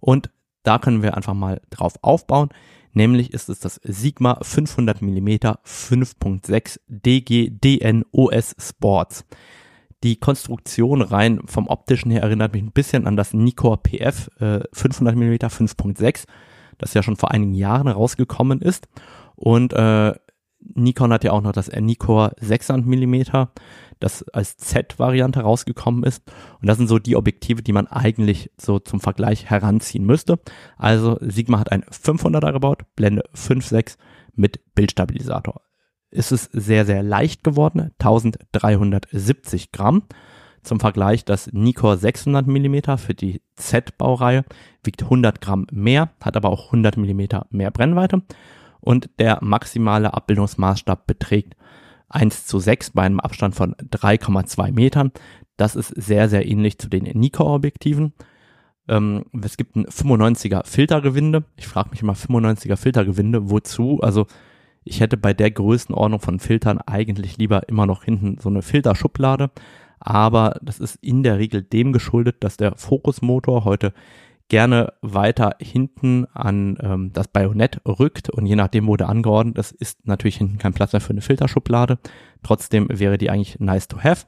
Und 0.00 0.30
da 0.64 0.78
können 0.80 1.02
wir 1.02 1.16
einfach 1.16 1.34
mal 1.34 1.60
drauf 1.70 1.94
aufbauen. 2.02 2.48
Nämlich 2.96 3.34
ist 3.34 3.50
es 3.50 3.60
das 3.60 3.78
Sigma 3.84 4.38
500 4.40 5.02
mm 5.02 5.28
5.6 5.28 6.80
DG 6.88 8.02
OS 8.10 8.56
Sports. 8.58 9.26
Die 10.02 10.16
Konstruktion 10.16 11.02
rein 11.02 11.42
vom 11.44 11.66
optischen 11.66 12.10
her 12.10 12.22
erinnert 12.22 12.54
mich 12.54 12.62
ein 12.62 12.72
bisschen 12.72 13.06
an 13.06 13.14
das 13.14 13.34
Nikkor 13.34 13.82
PF 13.82 14.30
äh, 14.40 14.60
500 14.72 15.14
mm 15.14 15.34
5.6, 15.34 16.24
das 16.78 16.94
ja 16.94 17.02
schon 17.02 17.16
vor 17.16 17.32
einigen 17.32 17.52
Jahren 17.52 17.88
rausgekommen 17.88 18.62
ist. 18.62 18.88
Und 19.34 19.74
äh, 19.74 20.14
Nikon 20.60 21.12
hat 21.12 21.22
ja 21.22 21.32
auch 21.32 21.42
noch 21.42 21.52
das 21.52 21.70
Nikkor 21.70 22.32
600 22.40 22.86
mm 22.86 23.24
das 24.00 24.22
als 24.28 24.56
Z-Variante 24.56 25.40
rausgekommen 25.40 26.04
ist. 26.04 26.22
Und 26.60 26.68
das 26.68 26.78
sind 26.78 26.88
so 26.88 26.98
die 26.98 27.16
Objektive, 27.16 27.62
die 27.62 27.72
man 27.72 27.86
eigentlich 27.86 28.50
so 28.58 28.78
zum 28.78 29.00
Vergleich 29.00 29.48
heranziehen 29.50 30.04
müsste. 30.04 30.38
Also 30.76 31.18
Sigma 31.20 31.58
hat 31.58 31.72
ein 31.72 31.84
500er 31.84 32.52
gebaut, 32.52 32.82
Blende 32.94 33.24
5.6 33.34 33.96
mit 34.34 34.60
Bildstabilisator. 34.74 35.62
Es 36.10 36.32
ist 36.32 36.50
sehr, 36.52 36.86
sehr 36.86 37.02
leicht 37.02 37.44
geworden, 37.44 37.92
1370 37.98 39.72
Gramm. 39.72 40.04
Zum 40.62 40.80
Vergleich, 40.80 41.24
das 41.24 41.52
Nikkor 41.52 41.96
600 41.96 42.46
mm 42.46 42.96
für 42.96 43.14
die 43.14 43.40
Z-Baureihe 43.54 44.44
wiegt 44.82 45.04
100 45.04 45.40
Gramm 45.40 45.66
mehr, 45.70 46.10
hat 46.20 46.36
aber 46.36 46.50
auch 46.50 46.66
100 46.66 46.96
mm 46.96 47.22
mehr 47.50 47.70
Brennweite 47.70 48.22
und 48.80 49.10
der 49.18 49.38
maximale 49.42 50.14
Abbildungsmaßstab 50.14 51.06
beträgt 51.06 51.56
1 52.08 52.46
zu 52.46 52.58
6 52.58 52.90
bei 52.90 53.02
einem 53.02 53.20
Abstand 53.20 53.54
von 53.54 53.74
3,2 53.74 54.72
Metern. 54.72 55.12
Das 55.56 55.76
ist 55.76 55.88
sehr, 55.88 56.28
sehr 56.28 56.46
ähnlich 56.46 56.78
zu 56.78 56.88
den 56.88 57.04
Nikkor-Objektiven. 57.04 58.12
Ähm, 58.88 59.24
es 59.42 59.56
gibt 59.56 59.76
ein 59.76 59.86
95er 59.86 60.66
Filtergewinde. 60.66 61.44
Ich 61.56 61.66
frage 61.66 61.90
mich 61.90 62.02
immer 62.02 62.14
95er 62.14 62.76
Filtergewinde, 62.76 63.50
wozu? 63.50 64.00
Also 64.02 64.26
ich 64.84 65.00
hätte 65.00 65.16
bei 65.16 65.34
der 65.34 65.50
Größenordnung 65.50 66.20
von 66.20 66.38
Filtern 66.38 66.78
eigentlich 66.78 67.38
lieber 67.38 67.68
immer 67.68 67.86
noch 67.86 68.04
hinten 68.04 68.38
so 68.38 68.48
eine 68.48 68.62
Filterschublade. 68.62 69.50
Aber 69.98 70.58
das 70.62 70.78
ist 70.78 70.96
in 71.02 71.22
der 71.22 71.38
Regel 71.38 71.62
dem 71.62 71.92
geschuldet, 71.92 72.36
dass 72.40 72.56
der 72.56 72.76
Fokusmotor 72.76 73.64
heute 73.64 73.92
gerne 74.48 74.92
weiter 75.02 75.56
hinten 75.60 76.26
an 76.32 76.78
ähm, 76.80 77.12
das 77.12 77.28
Bajonett 77.28 77.80
rückt 77.86 78.30
und 78.30 78.46
je 78.46 78.56
nachdem, 78.56 78.86
wo 78.86 78.96
der 78.96 79.08
angeordnet 79.08 79.58
ist, 79.58 79.72
ist 79.72 80.06
natürlich 80.06 80.36
hinten 80.36 80.58
kein 80.58 80.74
Platz 80.74 80.92
mehr 80.92 81.00
für 81.00 81.10
eine 81.10 81.20
Filterschublade. 81.20 81.98
Trotzdem 82.42 82.86
wäre 82.90 83.18
die 83.18 83.30
eigentlich 83.30 83.58
nice 83.58 83.88
to 83.88 83.98
have. 84.02 84.26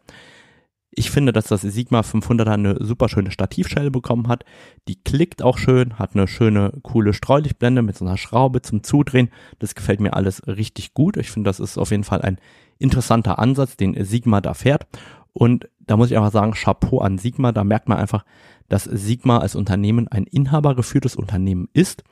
Ich 0.90 1.10
finde, 1.12 1.32
dass 1.32 1.46
das 1.46 1.60
Sigma 1.60 2.00
500er 2.00 2.54
eine 2.54 2.84
super 2.84 3.08
schöne 3.08 3.30
Stativschelle 3.30 3.92
bekommen 3.92 4.26
hat. 4.26 4.44
Die 4.88 5.00
klickt 5.00 5.42
auch 5.42 5.56
schön, 5.56 5.96
hat 5.98 6.14
eine 6.14 6.26
schöne, 6.26 6.72
coole 6.82 7.12
Streulichtblende 7.12 7.82
mit 7.82 7.96
so 7.96 8.04
einer 8.04 8.16
Schraube 8.16 8.62
zum 8.62 8.82
Zudrehen. 8.82 9.30
Das 9.60 9.76
gefällt 9.76 10.00
mir 10.00 10.14
alles 10.14 10.48
richtig 10.48 10.94
gut. 10.94 11.16
Ich 11.16 11.30
finde, 11.30 11.48
das 11.48 11.60
ist 11.60 11.78
auf 11.78 11.92
jeden 11.92 12.04
Fall 12.04 12.22
ein 12.22 12.38
interessanter 12.78 13.38
Ansatz, 13.38 13.76
den 13.76 14.02
Sigma 14.04 14.40
da 14.40 14.54
fährt. 14.54 14.88
Und 15.32 15.68
da 15.78 15.96
muss 15.96 16.10
ich 16.10 16.16
einfach 16.16 16.32
sagen, 16.32 16.52
Chapeau 16.52 16.98
an 16.98 17.18
Sigma. 17.18 17.52
Da 17.52 17.62
merkt 17.62 17.88
man 17.88 17.98
einfach, 17.98 18.24
dass 18.68 18.84
Sigma 18.84 19.38
als 19.38 19.54
Unternehmen 19.54 20.08
ein 20.08 20.24
inhabergeführtes 20.24 21.16
Unternehmen 21.16 21.68
ist. 21.72 22.04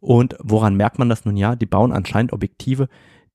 Und 0.00 0.36
woran 0.40 0.76
merkt 0.76 0.98
man 0.98 1.08
das 1.08 1.24
nun 1.24 1.36
ja? 1.36 1.56
Die 1.56 1.66
bauen 1.66 1.92
anscheinend 1.92 2.32
Objektive, 2.32 2.88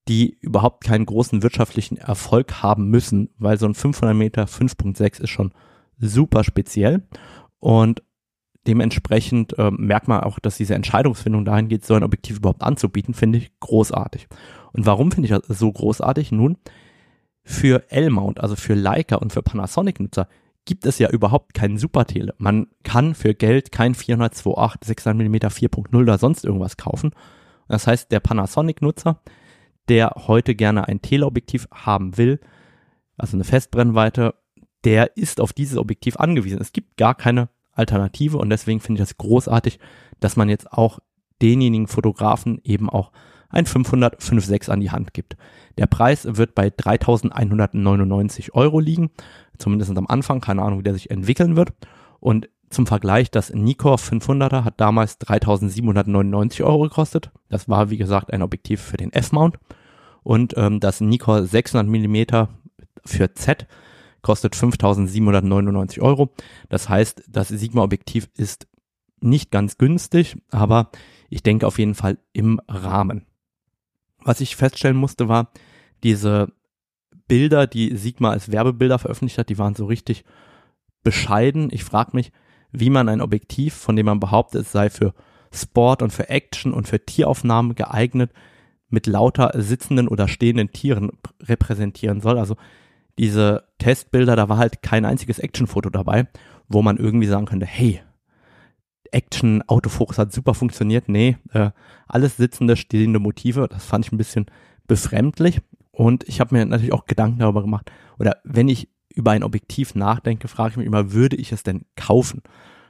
die 0.07 0.37
überhaupt 0.41 0.83
keinen 0.83 1.05
großen 1.05 1.43
wirtschaftlichen 1.43 1.97
Erfolg 1.97 2.61
haben 2.63 2.89
müssen, 2.89 3.29
weil 3.37 3.57
so 3.57 3.65
ein 3.65 3.73
500 3.73 4.15
Meter 4.15 4.45
5.6 4.45 5.21
ist 5.21 5.29
schon 5.29 5.53
super 5.97 6.43
speziell 6.43 7.03
und 7.59 8.03
dementsprechend 8.67 9.57
äh, 9.57 9.71
merkt 9.71 10.07
man 10.07 10.21
auch, 10.21 10.39
dass 10.39 10.57
diese 10.57 10.75
Entscheidungsfindung 10.75 11.45
dahin 11.45 11.67
geht, 11.67 11.85
so 11.85 11.93
ein 11.93 12.03
Objektiv 12.03 12.37
überhaupt 12.37 12.63
anzubieten, 12.63 13.13
finde 13.13 13.37
ich 13.37 13.51
großartig. 13.59 14.27
Und 14.71 14.85
warum 14.85 15.11
finde 15.11 15.27
ich 15.27 15.47
das 15.47 15.59
so 15.59 15.71
großartig? 15.71 16.31
Nun, 16.31 16.57
für 17.43 17.91
L-Mount, 17.91 18.39
also 18.39 18.55
für 18.55 18.73
Leica 18.73 19.17
und 19.17 19.33
für 19.33 19.43
Panasonic-Nutzer, 19.43 20.27
gibt 20.65 20.85
es 20.85 20.99
ja 20.99 21.09
überhaupt 21.09 21.53
keinen 21.53 21.77
Supertele. 21.77 22.33
Man 22.37 22.67
kann 22.83 23.15
für 23.15 23.33
Geld 23.33 23.71
kein 23.71 23.95
400-28 23.95 24.85
600 24.85 25.27
mm 25.27 25.35
4.0 25.35 25.95
oder 25.95 26.17
sonst 26.17 26.45
irgendwas 26.45 26.77
kaufen. 26.77 27.11
Das 27.67 27.87
heißt, 27.87 28.11
der 28.11 28.19
Panasonic-Nutzer, 28.19 29.21
der 29.89 30.13
heute 30.27 30.55
gerne 30.55 30.87
ein 30.87 31.01
Teleobjektiv 31.01 31.67
haben 31.71 32.17
will, 32.17 32.39
also 33.17 33.35
eine 33.37 33.43
Festbrennweite, 33.43 34.35
der 34.83 35.15
ist 35.17 35.39
auf 35.39 35.53
dieses 35.53 35.77
Objektiv 35.77 36.17
angewiesen. 36.17 36.59
Es 36.59 36.73
gibt 36.73 36.97
gar 36.97 37.15
keine 37.15 37.49
Alternative 37.71 38.37
und 38.37 38.49
deswegen 38.49 38.79
finde 38.79 39.01
ich 39.01 39.07
das 39.07 39.17
großartig, 39.17 39.79
dass 40.19 40.35
man 40.35 40.49
jetzt 40.49 40.71
auch 40.71 40.99
denjenigen 41.41 41.87
Fotografen 41.87 42.61
eben 42.63 42.89
auch 42.89 43.11
ein 43.49 43.65
500 43.65 44.19
5.6 44.19 44.69
an 44.69 44.79
die 44.79 44.91
Hand 44.91 45.13
gibt. 45.13 45.37
Der 45.77 45.85
Preis 45.85 46.27
wird 46.27 46.55
bei 46.55 46.67
3.199 46.67 48.51
Euro 48.53 48.79
liegen, 48.79 49.11
zumindest 49.57 49.95
am 49.97 50.07
Anfang, 50.07 50.41
keine 50.41 50.61
Ahnung, 50.61 50.79
wie 50.79 50.83
der 50.83 50.93
sich 50.93 51.09
entwickeln 51.09 51.55
wird. 51.55 51.73
Und 52.19 52.49
zum 52.69 52.87
Vergleich, 52.87 53.29
das 53.29 53.53
Nikkor 53.53 53.97
500er 53.97 54.63
hat 54.63 54.81
damals 54.81 55.19
3.799 55.21 56.63
Euro 56.63 56.83
gekostet. 56.83 57.31
Das 57.49 57.69
war, 57.69 57.89
wie 57.89 57.97
gesagt, 57.97 58.33
ein 58.33 58.41
Objektiv 58.41 58.81
für 58.81 58.97
den 58.97 59.13
F-Mount. 59.13 59.59
Und 60.23 60.55
ähm, 60.57 60.79
das 60.79 61.01
Nikkor 61.01 61.43
600 61.43 61.87
mm 61.87 62.47
für 63.05 63.33
Z 63.33 63.67
kostet 64.21 64.55
5.799 64.55 66.01
Euro. 66.01 66.33
Das 66.69 66.89
heißt, 66.89 67.23
das 67.27 67.49
Sigma-Objektiv 67.49 68.29
ist 68.35 68.67
nicht 69.19 69.51
ganz 69.51 69.77
günstig, 69.77 70.37
aber 70.49 70.89
ich 71.29 71.43
denke 71.43 71.67
auf 71.67 71.77
jeden 71.77 71.95
Fall 71.95 72.17
im 72.31 72.59
Rahmen. 72.67 73.25
Was 74.23 74.41
ich 74.41 74.55
feststellen 74.55 74.97
musste, 74.97 75.27
war, 75.27 75.51
diese 76.03 76.51
Bilder, 77.27 77.67
die 77.67 77.95
Sigma 77.95 78.31
als 78.31 78.51
Werbebilder 78.51 78.99
veröffentlicht 78.99 79.37
hat, 79.37 79.49
die 79.49 79.57
waren 79.57 79.75
so 79.75 79.85
richtig 79.85 80.23
bescheiden. 81.03 81.69
Ich 81.71 81.83
frage 81.83 82.11
mich, 82.13 82.31
wie 82.71 82.89
man 82.89 83.09
ein 83.09 83.21
Objektiv, 83.21 83.73
von 83.73 83.95
dem 83.95 84.07
man 84.07 84.19
behauptet, 84.19 84.61
es 84.61 84.71
sei 84.71 84.89
für 84.89 85.13
Sport 85.53 86.01
und 86.01 86.11
für 86.11 86.29
Action 86.29 86.73
und 86.73 86.87
für 86.87 87.05
Tieraufnahmen 87.05 87.75
geeignet, 87.75 88.31
mit 88.89 89.07
lauter 89.07 89.51
sitzenden 89.55 90.07
oder 90.07 90.27
stehenden 90.27 90.71
Tieren 90.71 91.11
repräsentieren 91.41 92.21
soll. 92.21 92.37
Also 92.37 92.55
diese 93.17 93.63
Testbilder, 93.77 94.35
da 94.35 94.49
war 94.49 94.57
halt 94.57 94.81
kein 94.81 95.05
einziges 95.05 95.39
Actionfoto 95.39 95.89
dabei, 95.89 96.27
wo 96.67 96.81
man 96.81 96.97
irgendwie 96.97 97.27
sagen 97.27 97.45
könnte, 97.45 97.65
hey, 97.65 98.01
Action, 99.11 99.61
Autofokus 99.67 100.17
hat 100.17 100.33
super 100.33 100.53
funktioniert. 100.53 101.07
Nee, 101.07 101.37
äh, 101.53 101.69
alles 102.07 102.37
sitzende, 102.37 102.75
stehende 102.75 103.19
Motive. 103.19 103.67
Das 103.69 103.85
fand 103.85 104.05
ich 104.05 104.11
ein 104.11 104.17
bisschen 104.17 104.47
befremdlich. 104.87 105.61
Und 105.93 106.27
ich 106.27 106.41
habe 106.41 106.55
mir 106.55 106.65
natürlich 106.65 106.91
auch 106.91 107.05
Gedanken 107.05 107.39
darüber 107.39 107.61
gemacht. 107.61 107.91
Oder 108.19 108.37
wenn 108.43 108.67
ich 108.67 108.89
über 109.13 109.31
ein 109.31 109.43
Objektiv 109.43 109.95
nachdenke, 109.95 110.47
frage 110.47 110.71
ich 110.71 110.77
mich 110.77 110.87
immer, 110.87 111.13
würde 111.13 111.37
ich 111.37 111.51
es 111.51 111.63
denn 111.63 111.85
kaufen? 111.95 112.41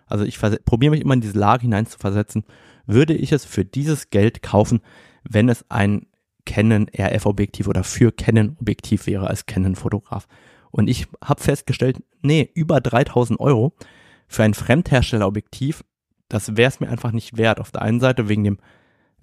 Also 0.07 0.25
ich 0.25 0.39
probiere 0.65 0.91
mich 0.91 1.01
immer 1.01 1.13
in 1.13 1.21
diese 1.21 1.37
Lage 1.37 1.63
hinein 1.63 1.85
zu 1.85 1.99
versetzen. 1.99 2.45
Würde 2.85 3.13
ich 3.13 3.31
es 3.31 3.45
für 3.45 3.65
dieses 3.65 4.09
Geld 4.09 4.41
kaufen, 4.41 4.81
wenn 5.23 5.49
es 5.49 5.69
ein 5.69 6.07
Canon 6.45 6.87
RF-Objektiv 6.97 7.67
oder 7.67 7.83
für 7.83 8.11
Canon-Objektiv 8.11 9.05
wäre 9.05 9.27
als 9.27 9.45
Canon-Fotograf? 9.45 10.27
Und 10.71 10.89
ich 10.89 11.07
habe 11.23 11.41
festgestellt, 11.41 12.01
nee, 12.21 12.49
über 12.55 12.81
3000 12.81 13.39
Euro 13.39 13.73
für 14.27 14.43
ein 14.43 14.53
Fremdherstellerobjektiv 14.53 15.83
das 16.33 16.57
wäre 16.57 16.69
es 16.69 16.79
mir 16.79 16.89
einfach 16.89 17.11
nicht 17.11 17.37
wert. 17.37 17.59
Auf 17.59 17.71
der 17.71 17.83
einen 17.83 17.99
Seite 17.99 18.27
wegen 18.27 18.43
dem 18.43 18.57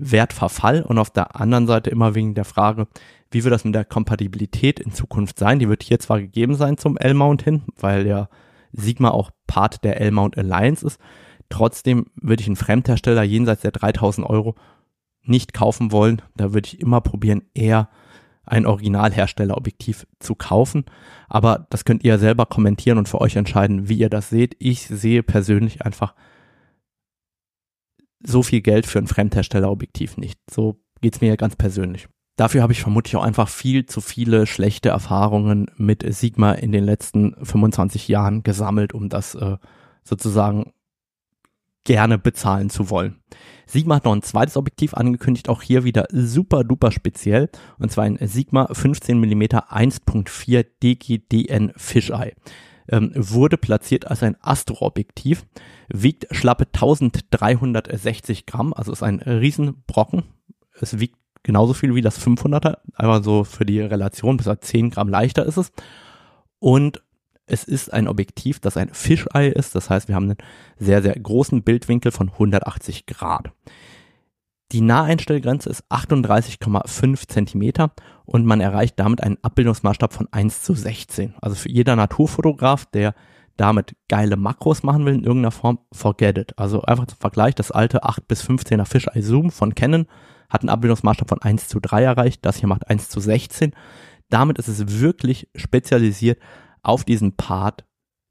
Wertverfall 0.01 0.83
und 0.83 0.99
auf 0.99 1.11
der 1.11 1.41
anderen 1.41 1.67
Seite 1.67 1.91
immer 1.91 2.15
wegen 2.15 2.35
der 2.35 2.45
Frage, 2.45 2.89
wie 3.31 3.45
wird 3.45 3.53
das 3.53 3.65
mit 3.65 3.75
der 3.75 3.85
Kompatibilität 3.85 4.81
in 4.81 4.93
Zukunft 4.93 5.39
sein? 5.39 5.59
Die 5.59 5.69
wird 5.69 5.83
hier 5.83 6.01
zwar 6.01 6.21
gegeben 6.21 6.55
sein 6.55 6.79
zum 6.79 6.97
L-Mount 6.97 7.43
hin, 7.43 7.63
weil 7.79 8.07
ja 8.07 8.29
Sigma 8.73 9.11
auch 9.11 9.31
Part 9.47 9.85
der 9.85 10.01
L-Mount 10.01 10.37
Alliance 10.37 10.87
ist. 10.87 11.01
Trotzdem 11.49 12.07
würde 12.15 12.41
ich 12.41 12.47
einen 12.47 12.57
Fremdhersteller 12.57 13.23
jenseits 13.23 13.63
der 13.63 13.73
3000 13.73 14.27
Euro 14.29 14.55
nicht 15.23 15.53
kaufen 15.53 15.93
wollen. 15.93 16.23
Da 16.37 16.53
würde 16.53 16.67
ich 16.67 16.81
immer 16.81 17.01
probieren, 17.01 17.43
eher 17.55 17.89
ein 18.45 18.67
Originalherstellerobjektiv 18.67 20.07
zu 20.19 20.35
kaufen. 20.35 20.85
Aber 21.29 21.67
das 21.71 21.85
könnt 21.85 22.05
ihr 22.05 22.19
selber 22.19 22.47
kommentieren 22.47 22.99
und 22.99 23.09
für 23.09 23.21
euch 23.21 23.37
entscheiden, 23.37 23.89
wie 23.89 23.99
ihr 23.99 24.11
das 24.11 24.31
seht. 24.31 24.57
Ich 24.59 24.87
sehe 24.87 25.23
persönlich 25.23 25.83
einfach 25.83 26.15
so 28.23 28.43
viel 28.43 28.61
Geld 28.61 28.87
für 28.87 28.99
ein 28.99 29.07
Fremdherstellerobjektiv 29.07 30.17
nicht. 30.17 30.39
So 30.51 30.81
geht's 31.01 31.21
mir 31.21 31.37
ganz 31.37 31.57
persönlich. 31.57 32.09
Dafür 32.37 32.63
habe 32.63 32.73
ich 32.73 32.81
vermutlich 32.81 33.17
auch 33.17 33.23
einfach 33.23 33.49
viel 33.49 33.87
zu 33.87 34.01
viele 34.01 34.47
schlechte 34.47 34.89
Erfahrungen 34.89 35.71
mit 35.77 36.05
Sigma 36.15 36.53
in 36.53 36.73
den 36.73 36.85
letzten 36.85 37.35
25 37.45 38.09
Jahren 38.09 38.43
gesammelt, 38.43 38.95
um 38.95 39.09
das 39.09 39.35
äh, 39.35 39.59
sozusagen 40.05 40.73
gerne 41.85 42.19
bezahlen 42.19 42.71
zu 42.71 42.91
wollen. 42.91 43.21
Sigma 43.67 43.97
hat 43.97 44.05
noch 44.05 44.15
ein 44.15 44.23
zweites 44.23 44.57
Objektiv 44.57 44.95
angekündigt, 44.95 45.49
auch 45.49 45.63
hier 45.63 45.85
wieder 45.85 46.07
super 46.11 46.65
duper 46.65 46.93
speziell, 46.93 47.49
und 47.79 47.93
zwar 47.93 48.05
ein 48.05 48.19
Sigma 48.23 48.69
15 48.73 49.19
mm 49.19 49.43
1.4 49.43 50.67
DGDN 50.83 51.73
Fisheye. 51.77 52.33
Ähm, 52.93 53.13
wurde 53.15 53.57
platziert 53.57 54.09
als 54.09 54.23
ein 54.23 54.37
Astro-Objektiv, 54.41 55.47
wiegt 55.89 56.27
schlappe 56.35 56.65
1360 56.65 58.47
Gramm, 58.47 58.75
also 58.75 58.91
ist 58.93 59.05
ein 59.05 59.21
Riesenbrocken. 59.21 60.25
Es 60.81 60.99
wiegt 60.99 61.17
genauso 61.45 61.73
viel 61.73 61.95
wie 61.95 62.03
das 62.03 62.21
500er, 62.21 62.79
aber 62.95 63.23
so 63.23 63.45
für 63.45 63.65
die 63.65 63.81
Relation, 63.81 64.37
bis 64.37 64.51
10 64.61 64.91
Gramm 64.91 65.09
leichter 65.09 65.47
ist 65.47 65.57
es. 65.57 65.73
Und 66.59 67.03
es 67.47 67.65
ist 67.65 67.93
ein 67.93 68.09
Objektiv, 68.09 68.61
das 68.61 68.77
ein 68.77 68.91
Fisheye 68.93 69.51
ist. 69.51 69.75
Das 69.75 69.91
heißt, 69.91 70.09
wir 70.09 70.15
haben 70.15 70.31
einen 70.31 70.39
sehr, 70.79 71.03
sehr 71.03 71.15
großen 71.15 71.63
Bildwinkel 71.63 72.13
von 72.13 72.29
180 72.31 73.07
Grad. 73.07 73.53
Die 74.73 74.81
Naheinstellgrenze 74.81 75.69
ist 75.69 75.85
38,5 75.91 77.27
Zentimeter 77.27 77.93
und 78.31 78.47
man 78.47 78.61
erreicht 78.61 78.95
damit 79.01 79.25
einen 79.25 79.39
Abbildungsmaßstab 79.43 80.13
von 80.13 80.29
1 80.31 80.63
zu 80.63 80.73
16. 80.73 81.35
Also 81.41 81.57
für 81.57 81.69
jeder 81.69 81.97
Naturfotograf, 81.97 82.87
der 82.87 83.13
damit 83.57 83.97
geile 84.09 84.37
Makros 84.37 84.85
machen 84.85 85.05
will 85.05 85.15
in 85.15 85.25
irgendeiner 85.25 85.51
Form, 85.51 85.81
forget 85.93 86.39
it. 86.39 86.57
Also 86.57 86.83
einfach 86.83 87.09
zum 87.09 87.19
Vergleich, 87.19 87.57
das 87.57 87.73
alte 87.73 88.05
8 88.05 88.29
bis 88.29 88.45
15er 88.45 88.85
Fisheye 88.85 89.21
Zoom 89.21 89.51
von 89.51 89.75
Canon 89.75 90.07
hat 90.49 90.63
einen 90.63 90.69
Abbildungsmaßstab 90.69 91.29
von 91.29 91.43
1 91.43 91.67
zu 91.67 91.81
3 91.81 92.05
erreicht, 92.05 92.47
das 92.47 92.59
hier 92.59 92.69
macht 92.69 92.89
1 92.89 93.09
zu 93.09 93.19
16. 93.19 93.73
Damit 94.29 94.59
ist 94.59 94.69
es 94.69 95.01
wirklich 95.01 95.49
spezialisiert 95.57 96.39
auf 96.85 97.03
diesen 97.03 97.37
Part 97.37 97.85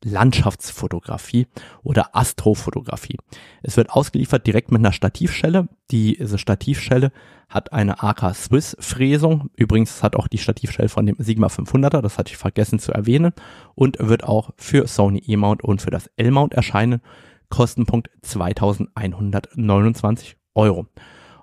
Landschaftsfotografie 0.03 1.47
oder 1.83 2.15
Astrofotografie. 2.15 3.17
Es 3.61 3.77
wird 3.77 3.89
ausgeliefert 3.89 4.47
direkt 4.47 4.71
mit 4.71 4.79
einer 4.79 4.93
Stativschelle. 4.93 5.67
Diese 5.91 6.37
Stativschelle 6.37 7.11
hat 7.49 7.73
eine 7.73 8.01
AK 8.01 8.35
Swiss 8.35 8.77
Fräsung. 8.79 9.49
Übrigens 9.55 10.03
hat 10.03 10.15
auch 10.15 10.27
die 10.27 10.37
Stativschelle 10.37 10.89
von 10.89 11.05
dem 11.05 11.15
Sigma 11.19 11.47
500er, 11.47 12.01
das 12.01 12.17
hatte 12.17 12.31
ich 12.31 12.37
vergessen 12.37 12.79
zu 12.79 12.91
erwähnen, 12.91 13.33
und 13.75 13.97
wird 13.99 14.23
auch 14.23 14.51
für 14.55 14.87
Sony 14.87 15.21
E-Mount 15.25 15.63
und 15.63 15.81
für 15.81 15.91
das 15.91 16.09
L-Mount 16.15 16.53
erscheinen. 16.53 17.01
Kostenpunkt 17.49 18.09
2129 18.21 20.37
Euro. 20.53 20.85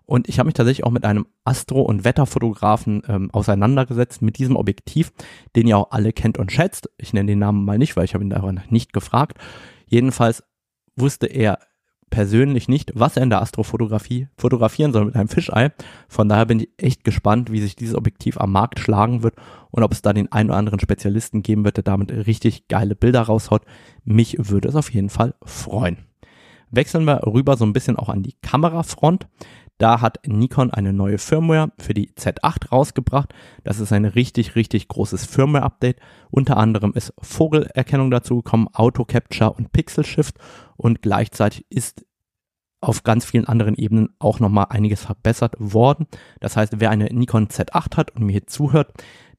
Und 0.06 0.28
ich 0.28 0.38
habe 0.38 0.46
mich 0.46 0.54
tatsächlich 0.54 0.84
auch 0.84 0.92
mit 0.92 1.04
einem 1.04 1.26
Astro- 1.44 1.82
und 1.82 2.04
Wetterfotografen 2.04 3.02
ähm, 3.08 3.30
auseinandergesetzt 3.32 4.22
mit 4.22 4.38
diesem 4.38 4.56
Objektiv, 4.56 5.12
den 5.56 5.66
ihr 5.66 5.76
auch 5.76 5.90
alle 5.90 6.12
kennt 6.12 6.38
und 6.38 6.52
schätzt. 6.52 6.88
Ich 6.96 7.12
nenne 7.12 7.26
den 7.26 7.40
Namen 7.40 7.64
mal 7.64 7.78
nicht, 7.78 7.96
weil 7.96 8.04
ich 8.04 8.14
habe 8.14 8.24
ihn 8.24 8.30
darüber 8.30 8.54
nicht 8.70 8.92
gefragt. 8.92 9.38
Jedenfalls 9.86 10.44
wusste 10.94 11.26
er 11.26 11.58
persönlich 12.10 12.68
nicht, 12.68 12.92
was 12.94 13.16
er 13.16 13.24
in 13.24 13.30
der 13.30 13.42
Astrofotografie 13.42 14.28
fotografieren 14.38 14.92
soll 14.92 15.06
mit 15.06 15.16
einem 15.16 15.28
Fischei. 15.28 15.72
Von 16.08 16.28
daher 16.28 16.46
bin 16.46 16.60
ich 16.60 16.70
echt 16.76 17.04
gespannt, 17.04 17.50
wie 17.50 17.60
sich 17.60 17.74
dieses 17.74 17.96
Objektiv 17.96 18.38
am 18.38 18.52
Markt 18.52 18.78
schlagen 18.78 19.22
wird 19.22 19.34
und 19.70 19.82
ob 19.82 19.92
es 19.92 20.02
da 20.02 20.12
den 20.12 20.30
einen 20.30 20.50
oder 20.50 20.58
anderen 20.58 20.80
Spezialisten 20.80 21.42
geben 21.42 21.64
wird, 21.64 21.78
der 21.78 21.84
damit 21.84 22.12
richtig 22.12 22.68
geile 22.68 22.94
Bilder 22.94 23.22
raushaut. 23.22 23.62
Mich 24.04 24.36
würde 24.38 24.68
es 24.68 24.76
auf 24.76 24.92
jeden 24.92 25.10
Fall 25.10 25.34
freuen. 25.44 25.98
Wechseln 26.70 27.04
wir 27.04 27.26
rüber 27.26 27.56
so 27.56 27.64
ein 27.64 27.72
bisschen 27.72 27.96
auch 27.96 28.08
an 28.08 28.22
die 28.22 28.34
Kamerafront. 28.42 29.26
Da 29.78 30.00
hat 30.00 30.20
Nikon 30.26 30.70
eine 30.70 30.92
neue 30.92 31.18
Firmware 31.18 31.70
für 31.78 31.92
die 31.92 32.10
Z8 32.12 32.70
rausgebracht. 32.70 33.34
Das 33.62 33.78
ist 33.78 33.92
ein 33.92 34.06
richtig, 34.06 34.56
richtig 34.56 34.88
großes 34.88 35.26
Firmware-Update. 35.26 36.00
Unter 36.30 36.56
anderem 36.56 36.92
ist 36.94 37.12
Vogelerkennung 37.20 38.10
dazu 38.10 38.36
gekommen, 38.36 38.68
Auto 38.72 39.04
Capture 39.04 39.52
und 39.52 39.72
Pixel 39.72 40.04
Shift 40.04 40.38
und 40.76 41.02
gleichzeitig 41.02 41.66
ist 41.68 42.06
auf 42.80 43.02
ganz 43.02 43.24
vielen 43.24 43.46
anderen 43.46 43.74
Ebenen 43.74 44.10
auch 44.18 44.40
nochmal 44.40 44.66
einiges 44.70 45.04
verbessert 45.04 45.54
worden. 45.58 46.06
Das 46.40 46.56
heißt, 46.56 46.74
wer 46.78 46.90
eine 46.90 47.06
Nikon 47.06 47.48
Z8 47.48 47.96
hat 47.96 48.10
und 48.12 48.24
mir 48.24 48.32
hier 48.32 48.46
zuhört, 48.46 48.92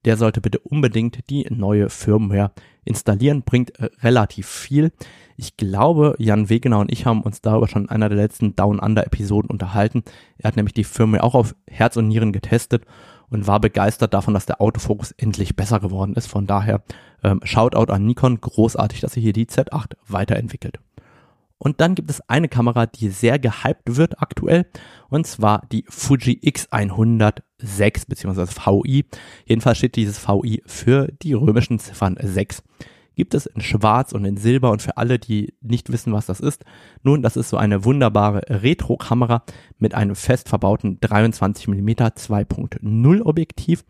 der 0.05 0.17
sollte 0.17 0.41
bitte 0.41 0.59
unbedingt 0.59 1.29
die 1.29 1.47
neue 1.49 1.89
Firmware 1.89 2.51
installieren. 2.87 3.43
Bringt 3.43 3.77
äh, 3.79 3.89
relativ 4.01 4.47
viel. 4.47 4.91
Ich 5.35 5.57
glaube, 5.57 6.15
Jan 6.17 6.49
Wegener 6.49 6.79
und 6.79 6.91
ich 6.91 7.05
haben 7.05 7.21
uns 7.21 7.41
darüber 7.41 7.67
schon 7.67 7.83
in 7.83 7.89
einer 7.89 8.09
der 8.09 8.17
letzten 8.17 8.55
Down 8.55 8.79
Under 8.79 9.05
Episoden 9.05 9.49
unterhalten. 9.49 10.03
Er 10.37 10.47
hat 10.47 10.55
nämlich 10.55 10.73
die 10.73 10.83
Firma 10.83 11.19
auch 11.19 11.35
auf 11.35 11.55
Herz 11.69 11.95
und 11.97 12.07
Nieren 12.07 12.33
getestet 12.33 12.85
und 13.29 13.45
war 13.45 13.59
begeistert 13.59 14.13
davon, 14.13 14.33
dass 14.33 14.45
der 14.45 14.61
Autofokus 14.61 15.11
endlich 15.11 15.55
besser 15.55 15.79
geworden 15.79 16.15
ist. 16.15 16.27
Von 16.27 16.47
daher 16.47 16.81
ähm, 17.23 17.41
Shoutout 17.43 17.91
an 17.91 18.05
Nikon, 18.05 18.41
großartig, 18.41 19.01
dass 19.01 19.15
ihr 19.15 19.23
hier 19.23 19.33
die 19.33 19.45
Z8 19.45 19.93
weiterentwickelt. 20.07 20.79
Und 21.59 21.81
dann 21.81 21.95
gibt 21.95 22.09
es 22.09 22.21
eine 22.29 22.49
Kamera, 22.49 22.85
die 22.85 23.09
sehr 23.09 23.39
gehypt 23.39 23.97
wird 23.97 24.21
aktuell, 24.21 24.67
und 25.09 25.25
zwar 25.25 25.63
die 25.71 25.85
Fuji 25.89 26.39
X106 27.63 28.07
bzw. 28.07 28.45
VI. 28.45 29.05
Jedenfalls 29.45 29.77
steht 29.77 29.95
dieses 29.95 30.27
VI 30.27 30.61
für 30.65 31.07
die 31.21 31.33
römischen 31.33 31.79
Ziffern 31.79 32.17
6 32.21 32.63
gibt 33.17 33.33
es 33.33 33.47
in 33.47 33.61
Schwarz 33.61 34.13
und 34.13 34.23
in 34.25 34.37
Silber 34.37 34.69
und 34.69 34.83
für 34.83 34.95
alle, 34.95 35.17
die 35.17 35.55
nicht 35.59 35.91
wissen, 35.91 36.13
was 36.13 36.27
das 36.27 36.39
ist. 36.39 36.63
Nun, 37.01 37.23
das 37.23 37.35
ist 37.35 37.49
so 37.49 37.57
eine 37.57 37.83
wunderbare 37.83 38.43
Retro-Kamera 38.47 39.43
mit 39.79 39.95
einem 39.95 40.15
fest 40.15 40.47
verbauten 40.47 40.99
23 41.01 41.67
mm 41.67 41.89
2.0 41.89 43.21
Objektiv. 43.23 43.83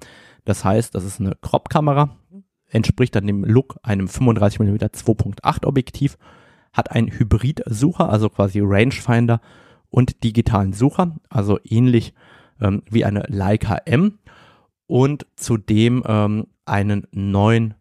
Das 0.45 0.63
heißt, 0.63 0.95
das 0.95 1.03
ist 1.03 1.19
eine 1.19 1.36
Crop-Kamera, 1.41 2.15
entspricht 2.69 3.15
dann 3.15 3.27
dem 3.27 3.43
Look 3.43 3.77
einem 3.84 4.08
35 4.08 4.60
mm 4.60 4.75
2.8 4.75 5.65
Objektiv, 5.65 6.17
hat 6.71 6.91
einen 6.91 7.12
Hybrid-Sucher, 7.12 8.10
also 8.10 8.30
quasi 8.30 8.62
Rangefinder 8.63 9.41
und 9.89 10.23
digitalen 10.23 10.71
Sucher, 10.71 11.17
also 11.30 11.60
ähnlich 11.65 12.13
ähm, 12.61 12.83
wie 12.89 13.05
eine 13.05 13.23
Leica 13.27 13.77
M 13.85 14.19
und 14.87 15.25
zudem 15.35 16.03
ähm, 16.07 16.47
einen 16.65 17.07
neuen 17.11 17.75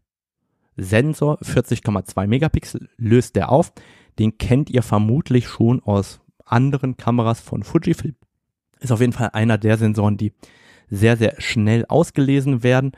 Sensor, 0.76 1.40
40,2 1.40 2.26
Megapixel, 2.26 2.88
löst 2.96 3.36
der 3.36 3.50
auf. 3.50 3.72
Den 4.18 4.38
kennt 4.38 4.70
ihr 4.70 4.82
vermutlich 4.82 5.48
schon 5.48 5.82
aus 5.82 6.20
anderen 6.44 6.96
Kameras 6.96 7.40
von 7.40 7.62
Fujifilm. 7.62 8.16
Ist 8.80 8.92
auf 8.92 9.00
jeden 9.00 9.12
Fall 9.12 9.30
einer 9.32 9.58
der 9.58 9.78
Sensoren, 9.78 10.16
die 10.16 10.32
sehr, 10.88 11.16
sehr 11.16 11.40
schnell 11.40 11.84
ausgelesen 11.86 12.62
werden. 12.62 12.92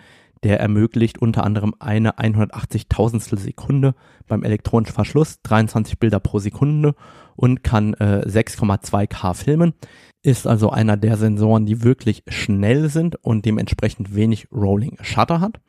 Der 0.45 0.61
ermöglicht 0.61 1.19
unter 1.19 1.45
anderem 1.45 1.75
eine 1.79 2.19
180.000 2.19 3.39
Sekunde 3.39 3.95
beim 4.27 4.45
elektronischen 4.45 4.95
Verschluss, 4.95 5.41
23 5.43 5.99
Bilder 5.99 6.21
pro 6.21 6.39
Sekunde 6.39 6.95
und 7.35 7.65
kann 7.65 7.95
äh, 7.95 8.25
6,2K 8.27 9.35
filmen. 9.35 9.75
Ist 10.23 10.47
also 10.47 10.71
einer 10.71 10.97
der 10.97 11.17
Sensoren, 11.17 11.67
die 11.67 11.83
wirklich 11.83 12.23
schnell 12.29 12.89
sind 12.89 13.17
und 13.17 13.45
dementsprechend 13.45 14.15
wenig 14.15 14.49
Rolling 14.53 14.97
Shutter 15.03 15.41
hat. 15.41 15.61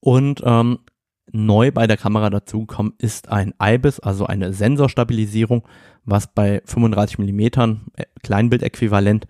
Und 0.00 0.42
ähm, 0.44 0.78
Neu 1.30 1.70
bei 1.70 1.86
der 1.86 1.96
Kamera 1.96 2.28
dazugekommen 2.28 2.92
ist 2.98 3.30
ein 3.30 3.54
IBIS, 3.60 4.00
also 4.00 4.26
eine 4.26 4.52
Sensorstabilisierung, 4.52 5.66
was 6.04 6.26
bei 6.26 6.62
35 6.66 7.18
Millimetern 7.18 7.86
äh, 7.96 8.04
Kleinbildäquivalent 8.22 9.26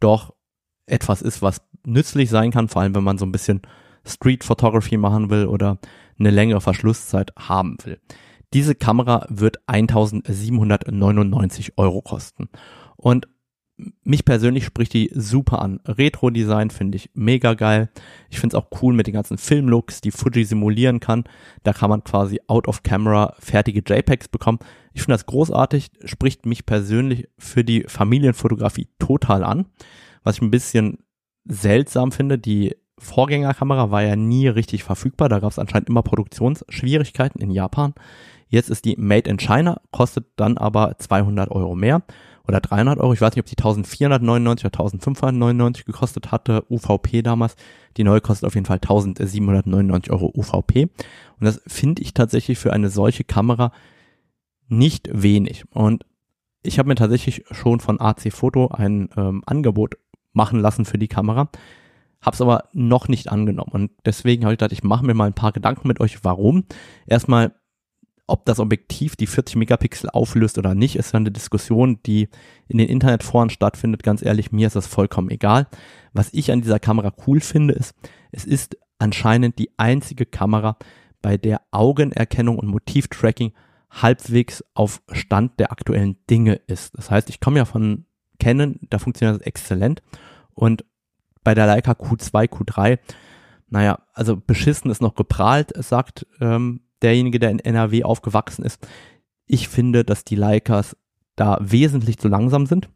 doch 0.00 0.34
etwas 0.86 1.22
ist, 1.22 1.40
was 1.40 1.62
nützlich 1.86 2.28
sein 2.28 2.50
kann, 2.50 2.68
vor 2.68 2.82
allem 2.82 2.94
wenn 2.94 3.04
man 3.04 3.18
so 3.18 3.24
ein 3.24 3.32
bisschen 3.32 3.62
Street 4.08 4.44
Photography 4.44 4.96
machen 4.96 5.30
will 5.30 5.46
oder 5.46 5.78
eine 6.18 6.30
längere 6.30 6.60
Verschlusszeit 6.60 7.32
haben 7.36 7.76
will. 7.84 8.00
Diese 8.54 8.74
Kamera 8.74 9.26
wird 9.28 9.58
1799 9.66 11.74
Euro 11.76 12.00
kosten. 12.00 12.48
Und 12.96 13.28
mich 14.02 14.24
persönlich 14.24 14.64
spricht 14.64 14.92
die 14.92 15.10
super 15.14 15.62
an. 15.62 15.78
Retro-Design 15.86 16.70
finde 16.70 16.96
ich 16.96 17.10
mega 17.14 17.54
geil. 17.54 17.90
Ich 18.28 18.40
finde 18.40 18.56
es 18.56 18.62
auch 18.62 18.82
cool 18.82 18.92
mit 18.92 19.06
den 19.06 19.14
ganzen 19.14 19.38
Filmlooks, 19.38 20.00
die 20.00 20.10
Fuji 20.10 20.44
simulieren 20.44 20.98
kann. 20.98 21.24
Da 21.62 21.72
kann 21.72 21.90
man 21.90 22.02
quasi 22.02 22.40
out 22.48 22.66
of 22.66 22.82
camera 22.82 23.34
fertige 23.38 23.82
JPEGs 23.86 24.28
bekommen. 24.28 24.58
Ich 24.94 25.02
finde 25.02 25.14
das 25.14 25.26
großartig, 25.26 25.90
spricht 26.04 26.44
mich 26.44 26.66
persönlich 26.66 27.28
für 27.38 27.62
die 27.62 27.84
Familienfotografie 27.86 28.88
total 28.98 29.44
an. 29.44 29.66
Was 30.24 30.36
ich 30.36 30.42
ein 30.42 30.50
bisschen 30.50 31.04
seltsam 31.44 32.10
finde, 32.10 32.38
die 32.38 32.74
Vorgängerkamera 32.98 33.90
war 33.90 34.02
ja 34.02 34.16
nie 34.16 34.48
richtig 34.48 34.84
verfügbar. 34.84 35.28
Da 35.28 35.40
gab 35.40 35.50
es 35.50 35.58
anscheinend 35.58 35.88
immer 35.88 36.02
Produktionsschwierigkeiten 36.02 37.40
in 37.40 37.50
Japan. 37.50 37.94
Jetzt 38.48 38.70
ist 38.70 38.84
die 38.84 38.96
Made 38.96 39.28
in 39.28 39.36
China, 39.36 39.80
kostet 39.90 40.26
dann 40.36 40.56
aber 40.56 40.96
200 40.98 41.50
Euro 41.50 41.74
mehr 41.74 42.02
oder 42.46 42.60
300 42.60 42.98
Euro. 42.98 43.12
Ich 43.12 43.20
weiß 43.20 43.34
nicht, 43.34 43.40
ob 43.40 43.46
die 43.46 43.58
1499 43.58 44.64
oder 44.64 44.72
1599 44.72 45.84
gekostet 45.84 46.32
hatte, 46.32 46.64
UVP 46.70 47.22
damals. 47.22 47.56
Die 47.96 48.04
neue 48.04 48.22
kostet 48.22 48.46
auf 48.46 48.54
jeden 48.54 48.66
Fall 48.66 48.78
1799 48.78 50.10
Euro 50.10 50.32
UVP. 50.34 50.84
Und 50.84 51.44
das 51.44 51.60
finde 51.66 52.02
ich 52.02 52.14
tatsächlich 52.14 52.58
für 52.58 52.72
eine 52.72 52.88
solche 52.88 53.24
Kamera 53.24 53.70
nicht 54.68 55.10
wenig. 55.12 55.64
Und 55.70 56.04
ich 56.62 56.78
habe 56.78 56.88
mir 56.88 56.94
tatsächlich 56.94 57.44
schon 57.50 57.80
von 57.80 58.00
AC 58.00 58.32
Photo 58.32 58.68
ein 58.68 59.10
ähm, 59.16 59.42
Angebot 59.46 59.96
machen 60.32 60.60
lassen 60.60 60.84
für 60.84 60.98
die 60.98 61.08
Kamera, 61.08 61.50
habe 62.20 62.34
es 62.34 62.40
aber 62.40 62.64
noch 62.72 63.08
nicht 63.08 63.30
angenommen. 63.30 63.70
Und 63.72 63.90
deswegen 64.04 64.44
habe 64.44 64.54
ich 64.54 64.58
gedacht, 64.58 64.72
ich 64.72 64.82
mache 64.82 65.04
mir 65.04 65.14
mal 65.14 65.26
ein 65.26 65.34
paar 65.34 65.52
Gedanken 65.52 65.88
mit 65.88 66.00
euch, 66.00 66.24
warum. 66.24 66.64
Erstmal, 67.06 67.54
ob 68.26 68.44
das 68.44 68.58
Objektiv 68.58 69.16
die 69.16 69.26
40 69.26 69.56
Megapixel 69.56 70.10
auflöst 70.10 70.58
oder 70.58 70.74
nicht, 70.74 70.96
ist 70.96 71.14
eine 71.14 71.30
Diskussion, 71.30 72.00
die 72.04 72.28
in 72.66 72.78
den 72.78 72.88
Internetforen 72.88 73.50
stattfindet. 73.50 74.02
Ganz 74.02 74.22
ehrlich, 74.22 74.52
mir 74.52 74.66
ist 74.66 74.76
das 74.76 74.86
vollkommen 74.86 75.30
egal. 75.30 75.68
Was 76.12 76.32
ich 76.32 76.50
an 76.50 76.60
dieser 76.60 76.80
Kamera 76.80 77.12
cool 77.26 77.40
finde, 77.40 77.74
ist, 77.74 77.94
es 78.32 78.44
ist 78.44 78.76
anscheinend 78.98 79.58
die 79.58 79.70
einzige 79.78 80.26
Kamera, 80.26 80.76
bei 81.22 81.36
der 81.36 81.62
Augenerkennung 81.70 82.58
und 82.58 82.68
Motivtracking 82.68 83.52
halbwegs 83.90 84.64
auf 84.74 85.02
Stand 85.10 85.58
der 85.58 85.72
aktuellen 85.72 86.16
Dinge 86.28 86.54
ist. 86.66 86.96
Das 86.96 87.10
heißt, 87.10 87.28
ich 87.30 87.40
komme 87.40 87.58
ja 87.58 87.64
von 87.64 88.04
Canon, 88.38 88.78
da 88.90 88.98
funktioniert 88.98 89.40
das 89.40 89.46
exzellent 89.46 90.02
und 90.54 90.84
bei 91.44 91.54
der 91.54 91.66
Leica 91.66 91.92
Q2, 91.92 92.48
Q3, 92.48 92.98
naja, 93.70 93.98
also 94.14 94.36
beschissen 94.36 94.90
ist 94.90 95.02
noch 95.02 95.14
geprahlt, 95.14 95.72
sagt 95.76 96.26
ähm, 96.40 96.80
derjenige, 97.02 97.38
der 97.38 97.50
in 97.50 97.58
NRW 97.58 98.04
aufgewachsen 98.04 98.64
ist. 98.64 98.86
Ich 99.46 99.68
finde, 99.68 100.04
dass 100.04 100.24
die 100.24 100.36
Leicas 100.36 100.96
da 101.36 101.58
wesentlich 101.60 102.18
zu 102.18 102.28
langsam 102.28 102.66
sind. 102.66 102.88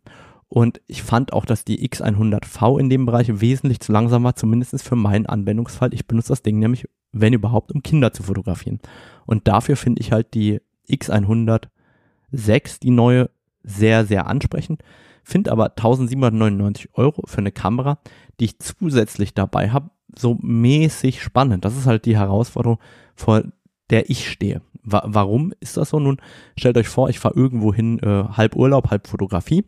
Und 0.49 0.83
ich 0.87 1.03
fand 1.03 1.33
auch, 1.33 1.47
dass 1.47 1.65
die 1.65 1.89
X100V 1.89 2.79
in 2.79 2.91
dem 2.91 3.07
Bereich 3.07 3.41
wesentlich 3.41 3.81
zu 3.81 3.91
langsam 3.91 4.25
war, 4.25 4.37
zumindest 4.37 4.83
für 4.83 4.97
meinen 4.97 5.25
Anwendungsfall. 5.25 5.95
Ich 5.95 6.07
benutze 6.07 6.29
das 6.29 6.43
Ding 6.43 6.59
nämlich, 6.59 6.87
wenn 7.13 7.33
überhaupt, 7.33 7.73
um 7.73 7.83
Kinder 7.83 8.13
zu 8.13 8.23
fotografieren. 8.23 8.81
Und 9.25 9.49
dafür 9.49 9.77
finde 9.77 10.03
ich 10.03 10.13
halt 10.13 10.35
die 10.35 10.61
X106, 10.91 12.81
die 12.83 12.91
neue, 12.91 13.31
sehr, 13.63 14.05
sehr 14.05 14.27
ansprechend. 14.27 14.83
Finde 15.25 15.53
aber 15.53 15.71
1799 15.71 16.91
Euro 16.95 17.23
für 17.27 17.39
eine 17.39 17.53
Kamera, 17.53 17.99
die 18.41 18.47
ich 18.47 18.59
zusätzlich 18.59 19.35
dabei 19.35 19.71
habe, 19.71 19.91
so 20.17 20.37
mäßig 20.41 21.23
spannend. 21.23 21.65
Das 21.65 21.77
ist 21.77 21.87
halt 21.87 22.05
die 22.05 22.17
Herausforderung, 22.17 22.79
vor 23.15 23.45
der 23.91 24.11
ich 24.11 24.31
stehe. 24.31 24.63
Wa 24.83 25.03
warum 25.07 25.53
ist 25.61 25.77
das 25.77 25.91
so? 25.91 26.01
Nun 26.01 26.21
stellt 26.59 26.77
euch 26.77 26.89
vor, 26.89 27.09
ich 27.09 27.19
fahre 27.19 27.37
irgendwo 27.37 27.73
hin, 27.73 27.99
äh, 28.01 28.25
halb 28.25 28.57
Urlaub, 28.57 28.91
halb 28.91 29.07
Fotografie. 29.07 29.65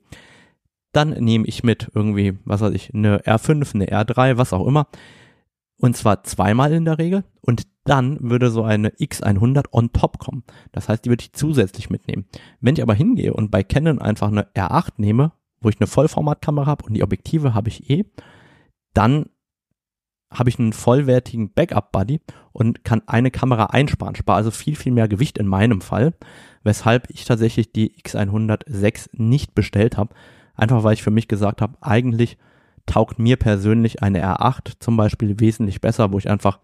Dann 0.93 1.11
nehme 1.11 1.47
ich 1.47 1.65
mit 1.65 1.91
irgendwie, 1.95 2.39
was 2.45 2.61
weiß 2.61 2.75
ich, 2.75 2.95
eine 2.95 3.19
R5, 3.23 3.75
eine 3.75 3.87
R3, 3.87 4.37
was 4.37 4.53
auch 4.53 4.67
immer. 4.67 4.87
Und 5.79 5.97
zwar 5.97 6.23
zweimal 6.23 6.73
in 6.73 6.85
der 6.85 6.99
Regel. 6.99 7.25
Und 7.41 7.67
dann 7.85 8.19
würde 8.21 8.51
so 8.51 8.63
eine 8.63 8.91
X100 8.91 9.67
on 9.73 9.93
top 9.93 10.19
kommen. 10.19 10.45
Das 10.73 10.89
heißt, 10.89 11.05
die 11.05 11.11
würde 11.11 11.23
ich 11.23 11.33
zusätzlich 11.33 11.91
mitnehmen. 11.91 12.27
Wenn 12.61 12.75
ich 12.75 12.83
aber 12.83 12.95
hingehe 12.95 13.35
und 13.35 13.51
bei 13.51 13.63
Canon 13.63 14.01
einfach 14.01 14.29
eine 14.29 14.47
R8 14.55 14.93
nehme, 14.97 15.33
wo 15.61 15.69
ich 15.69 15.81
eine 15.81 15.87
Vollformatkamera 15.87 16.67
habe 16.67 16.85
und 16.87 16.95
die 16.95 17.03
Objektive 17.03 17.55
habe 17.55 17.69
ich 17.69 17.91
eh, 17.91 18.05
dann 18.95 19.27
habe 20.33 20.51
ich 20.51 20.59
einen 20.59 20.73
vollwertigen 20.73 21.53
Backup-Buddy 21.53 22.21
und 22.53 22.85
kann 22.85 23.03
eine 23.07 23.31
Kamera 23.31 23.67
einsparen, 23.67 24.17
spare 24.17 24.39
also 24.39 24.51
viel, 24.51 24.75
viel 24.75 24.93
mehr 24.93 25.09
Gewicht 25.09 25.39
in 25.39 25.47
meinem 25.47 25.81
Fall, 25.81 26.15
weshalb 26.63 27.09
ich 27.11 27.25
tatsächlich 27.25 27.73
die 27.73 27.95
X106 28.03 29.11
nicht 29.13 29.55
bestellt 29.55 29.97
habe. 29.97 30.15
Einfach 30.57 30.83
weil 30.83 30.95
ich 30.95 31.03
für 31.03 31.11
mich 31.11 31.29
gesagt 31.29 31.63
habe, 31.63 31.77
eigentlich 31.81 32.39
taugt 32.87 33.19
mir 33.19 33.37
persönlich 33.37 34.03
eine 34.03 34.25
R8 34.25 34.75
zum 34.81 34.97
Beispiel 34.97 35.41
wesentlich 35.41 35.81
besser, 35.81 36.13
wo 36.13 36.19
ich 36.19 36.29
einfach 36.29 36.61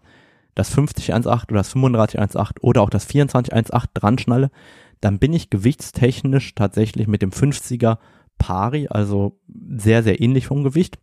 das 0.55 0.69
5018 0.69 1.49
oder 1.49 1.59
das 1.59 1.71
3518 1.71 2.61
oder 2.61 2.81
auch 2.81 2.89
das 2.89 3.07
2418 3.07 3.89
dran 3.93 4.17
schnalle, 4.17 4.51
dann 4.99 5.17
bin 5.17 5.33
ich 5.33 5.49
gewichtstechnisch 5.49 6.55
tatsächlich 6.55 7.07
mit 7.07 7.21
dem 7.21 7.31
50er 7.31 7.97
pari, 8.37 8.87
also 8.89 9.39
sehr, 9.47 10.03
sehr 10.03 10.21
ähnlich 10.21 10.47
vom 10.47 10.63
Gewicht. 10.63 10.99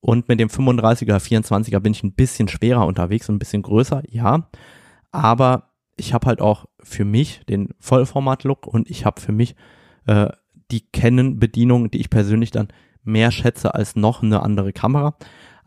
Und 0.00 0.28
mit 0.28 0.40
dem 0.40 0.48
35er, 0.48 1.18
24er 1.18 1.80
bin 1.80 1.92
ich 1.92 2.02
ein 2.02 2.12
bisschen 2.12 2.48
schwerer 2.48 2.86
unterwegs 2.86 3.28
und 3.28 3.36
ein 3.36 3.38
bisschen 3.38 3.62
größer, 3.62 4.02
ja. 4.08 4.48
Aber 5.12 5.70
ich 5.96 6.14
habe 6.14 6.26
halt 6.26 6.40
auch 6.40 6.66
für 6.82 7.04
mich 7.04 7.42
den 7.48 7.74
Vollformat-Look 7.80 8.66
und 8.66 8.88
ich 8.88 9.04
habe 9.04 9.20
für 9.20 9.32
mich 9.32 9.56
äh, 10.06 10.28
die 10.70 10.80
Canon-Bedienung, 10.80 11.90
die 11.90 12.00
ich 12.00 12.10
persönlich 12.10 12.50
dann 12.50 12.68
mehr 13.02 13.30
schätze 13.30 13.74
als 13.74 13.96
noch 13.96 14.22
eine 14.22 14.42
andere 14.42 14.72
Kamera. 14.72 15.16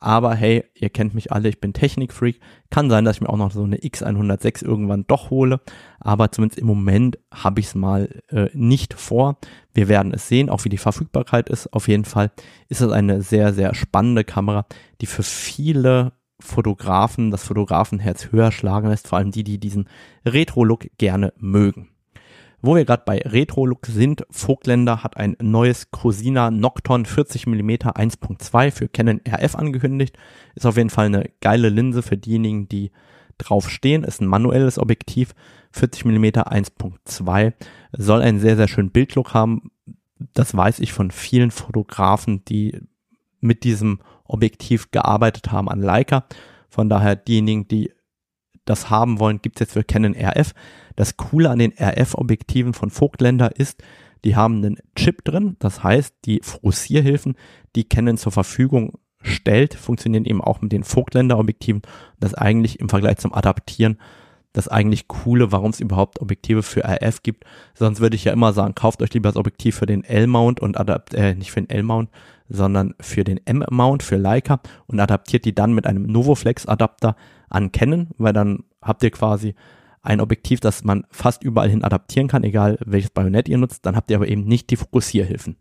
Aber 0.03 0.35
hey, 0.35 0.65
ihr 0.75 0.89
kennt 0.89 1.13
mich 1.13 1.31
alle, 1.31 1.47
ich 1.47 1.61
bin 1.61 1.71
Technikfreak. 1.71 2.41
Kann 2.69 2.89
sein, 2.89 3.05
dass 3.05 3.15
ich 3.15 3.21
mir 3.21 3.29
auch 3.29 3.37
noch 3.37 3.51
so 3.51 3.63
eine 3.63 3.77
X106 3.77 4.61
irgendwann 4.61 5.07
doch 5.07 5.29
hole. 5.29 5.61
Aber 6.01 6.29
zumindest 6.29 6.59
im 6.59 6.67
Moment 6.67 7.17
habe 7.33 7.61
ich 7.61 7.67
es 7.67 7.75
mal 7.75 8.09
äh, 8.27 8.49
nicht 8.51 8.93
vor. 8.95 9.37
Wir 9.73 9.87
werden 9.87 10.13
es 10.13 10.27
sehen, 10.27 10.49
auch 10.49 10.65
wie 10.65 10.69
die 10.69 10.77
Verfügbarkeit 10.77 11.49
ist. 11.49 11.71
Auf 11.71 11.87
jeden 11.87 12.03
Fall 12.03 12.31
ist 12.67 12.81
es 12.81 12.91
eine 12.91 13.21
sehr, 13.21 13.53
sehr 13.53 13.73
spannende 13.73 14.25
Kamera, 14.25 14.65
die 14.99 15.05
für 15.05 15.23
viele 15.23 16.11
Fotografen 16.37 17.31
das 17.31 17.45
Fotografenherz 17.45 18.33
höher 18.33 18.51
schlagen 18.51 18.89
lässt. 18.89 19.07
Vor 19.07 19.19
allem 19.19 19.31
die, 19.31 19.45
die 19.45 19.57
diesen 19.57 19.87
Retro-Look 20.25 20.85
gerne 20.97 21.31
mögen. 21.37 21.92
Wo 22.65 22.75
wir 22.75 22.85
gerade 22.85 23.03
bei 23.05 23.17
Retro-Look 23.17 23.87
sind, 23.87 24.25
Vogtländer 24.31 25.03
hat 25.03 25.17
ein 25.17 25.35
neues 25.41 25.91
Cosina 25.91 26.49
Nocton 26.49 27.05
40 27.05 27.45
mm 27.45 27.71
1.2 27.71 28.71
für 28.71 28.87
Canon 28.87 29.19
RF 29.27 29.55
angekündigt. 29.55 30.17
Ist 30.55 30.65
auf 30.65 30.77
jeden 30.77 30.89
Fall 30.89 31.07
eine 31.07 31.29
geile 31.41 31.67
Linse 31.67 32.01
für 32.01 32.15
diejenigen, 32.15 32.69
die 32.69 32.91
drauf 33.37 33.69
stehen. 33.69 34.05
Ist 34.05 34.21
ein 34.21 34.27
manuelles 34.27 34.79
Objektiv, 34.79 35.35
40 35.73 36.05
mm 36.05 36.23
1.2. 36.23 37.51
Soll 37.91 38.21
einen 38.21 38.39
sehr, 38.39 38.55
sehr 38.55 38.69
schönen 38.69 38.91
Bildlook 38.91 39.33
haben. 39.33 39.69
Das 40.33 40.55
weiß 40.55 40.79
ich 40.79 40.93
von 40.93 41.11
vielen 41.11 41.51
Fotografen, 41.51 42.45
die 42.45 42.79
mit 43.41 43.65
diesem 43.65 43.99
Objektiv 44.23 44.89
gearbeitet 44.91 45.51
haben 45.51 45.67
an 45.67 45.81
Leica. 45.81 46.23
Von 46.69 46.87
daher 46.87 47.17
diejenigen, 47.17 47.67
die 47.67 47.91
das 48.65 48.89
haben 48.89 49.19
wollen, 49.19 49.41
gibt 49.41 49.57
es 49.57 49.61
jetzt 49.61 49.73
für 49.73 49.83
Canon 49.83 50.15
RF. 50.15 50.53
Das 50.95 51.17
Coole 51.17 51.49
an 51.49 51.59
den 51.59 51.73
RF-Objektiven 51.73 52.73
von 52.73 52.89
Vogtländer 52.89 53.57
ist, 53.57 53.83
die 54.23 54.35
haben 54.35 54.57
einen 54.57 54.77
Chip 54.95 55.23
drin. 55.23 55.57
Das 55.59 55.83
heißt, 55.83 56.15
die 56.25 56.39
Fokussierhilfen, 56.41 57.35
die 57.75 57.83
Canon 57.83 58.17
zur 58.17 58.31
Verfügung 58.31 58.93
stellt, 59.21 59.73
funktionieren 59.73 60.25
eben 60.25 60.41
auch 60.41 60.61
mit 60.61 60.71
den 60.71 60.83
Vogtländer-Objektiven. 60.83 61.81
Das 62.19 62.33
eigentlich 62.33 62.79
im 62.79 62.89
Vergleich 62.89 63.17
zum 63.17 63.33
Adaptieren 63.33 63.97
das 64.53 64.67
eigentlich 64.67 65.07
Coole, 65.07 65.51
warum 65.51 65.71
es 65.71 65.79
überhaupt 65.79 66.21
Objektive 66.21 66.63
für 66.63 66.83
RF 66.85 67.23
gibt. 67.23 67.43
Sonst 67.73 67.99
würde 67.99 68.15
ich 68.15 68.23
ja 68.23 68.31
immer 68.31 68.53
sagen, 68.53 68.75
kauft 68.75 69.01
euch 69.01 69.13
lieber 69.13 69.29
das 69.29 69.35
Objektiv 69.35 69.75
für 69.75 69.85
den 69.85 70.03
L-Mount 70.03 70.59
und 70.59 70.79
adapt, 70.79 71.13
äh, 71.13 71.35
nicht 71.35 71.51
für 71.51 71.61
den 71.61 71.69
L-Mount, 71.69 72.09
sondern 72.49 72.93
für 72.99 73.23
den 73.23 73.39
M-Mount 73.45 74.03
für 74.03 74.17
Leica 74.17 74.59
und 74.87 74.99
adaptiert 74.99 75.45
die 75.45 75.55
dann 75.55 75.73
mit 75.73 75.87
einem 75.87 76.03
Novoflex-Adapter 76.03 77.15
an 77.49 77.71
Canon, 77.71 78.09
weil 78.17 78.33
dann 78.33 78.63
habt 78.81 79.03
ihr 79.03 79.11
quasi 79.11 79.55
ein 80.03 80.21
Objektiv, 80.21 80.59
das 80.59 80.83
man 80.83 81.05
fast 81.09 81.43
überall 81.43 81.69
hin 81.69 81.83
adaptieren 81.83 82.27
kann, 82.27 82.43
egal 82.43 82.77
welches 82.85 83.09
Bajonett 83.09 83.47
ihr 83.47 83.57
nutzt, 83.57 83.85
dann 83.85 83.95
habt 83.95 84.11
ihr 84.11 84.17
aber 84.17 84.27
eben 84.27 84.43
nicht 84.43 84.69
die 84.69 84.75
Fokussierhilfen. 84.75 85.55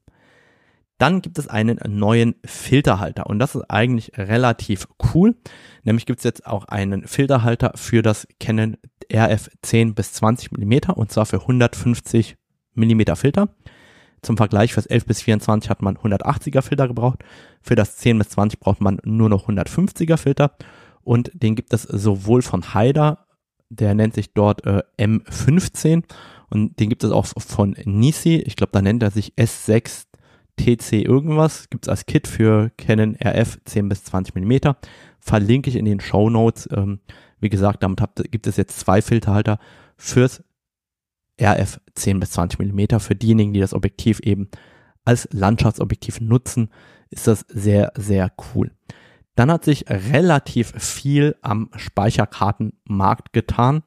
Dann 1.02 1.20
gibt 1.20 1.36
es 1.36 1.48
einen 1.48 1.80
neuen 1.88 2.36
Filterhalter 2.44 3.26
und 3.26 3.40
das 3.40 3.56
ist 3.56 3.68
eigentlich 3.68 4.12
relativ 4.16 4.86
cool. 5.12 5.34
Nämlich 5.82 6.06
gibt 6.06 6.20
es 6.20 6.24
jetzt 6.24 6.46
auch 6.46 6.66
einen 6.66 7.08
Filterhalter 7.08 7.72
für 7.74 8.02
das 8.02 8.28
Canon 8.38 8.76
RF 9.12 9.50
10 9.62 9.96
bis 9.96 10.12
20 10.12 10.52
Millimeter 10.52 10.96
und 10.96 11.10
zwar 11.10 11.26
für 11.26 11.40
150 11.40 12.36
Millimeter 12.74 13.16
Filter. 13.16 13.48
Zum 14.22 14.36
Vergleich 14.36 14.74
fürs 14.74 14.86
11 14.86 15.06
bis 15.06 15.22
24 15.22 15.70
hat 15.70 15.82
man 15.82 15.96
180er 15.96 16.62
Filter 16.62 16.86
gebraucht. 16.86 17.24
Für 17.62 17.74
das 17.74 17.96
10 17.96 18.18
bis 18.18 18.28
20 18.28 18.60
braucht 18.60 18.80
man 18.80 19.00
nur 19.02 19.28
noch 19.28 19.48
150er 19.48 20.18
Filter. 20.18 20.56
Und 21.02 21.32
den 21.34 21.56
gibt 21.56 21.74
es 21.74 21.82
sowohl 21.82 22.42
von 22.42 22.74
Haider, 22.74 23.26
der 23.70 23.96
nennt 23.96 24.14
sich 24.14 24.34
dort 24.34 24.64
äh, 24.66 24.84
M15 25.00 26.04
und 26.48 26.78
den 26.78 26.88
gibt 26.88 27.02
es 27.02 27.10
auch 27.10 27.26
von 27.26 27.74
Nisi. 27.86 28.36
Ich 28.36 28.54
glaube, 28.54 28.70
da 28.70 28.82
nennt 28.82 29.02
er 29.02 29.10
sich 29.10 29.34
S6 29.34 30.11
TC 30.62 31.04
irgendwas. 31.04 31.68
Gibt 31.70 31.86
es 31.86 31.88
als 31.88 32.06
Kit 32.06 32.28
für 32.28 32.70
Canon 32.78 33.16
RF 33.16 33.58
10 33.64 33.88
bis 33.88 34.04
20 34.04 34.34
Millimeter. 34.34 34.76
Verlinke 35.18 35.68
ich 35.70 35.76
in 35.76 35.84
den 35.84 36.00
Show 36.00 36.30
Notes. 36.30 36.68
Ähm, 36.72 37.00
wie 37.40 37.48
gesagt, 37.48 37.82
damit 37.82 38.00
habt, 38.00 38.22
gibt 38.30 38.46
es 38.46 38.56
jetzt 38.56 38.78
zwei 38.78 39.02
Filterhalter 39.02 39.58
fürs 39.96 40.44
RF 41.40 41.80
10 41.94 42.20
bis 42.20 42.30
20 42.32 42.60
Millimeter. 42.60 43.00
Für 43.00 43.16
diejenigen, 43.16 43.52
die 43.52 43.60
das 43.60 43.74
Objektiv 43.74 44.20
eben 44.20 44.48
als 45.04 45.28
Landschaftsobjektiv 45.32 46.20
nutzen, 46.20 46.70
ist 47.10 47.26
das 47.26 47.44
sehr, 47.48 47.92
sehr 47.96 48.30
cool. 48.54 48.70
Dann 49.34 49.50
hat 49.50 49.64
sich 49.64 49.86
relativ 49.88 50.72
viel 50.76 51.34
am 51.42 51.70
Speicherkartenmarkt 51.74 53.32
getan. 53.32 53.82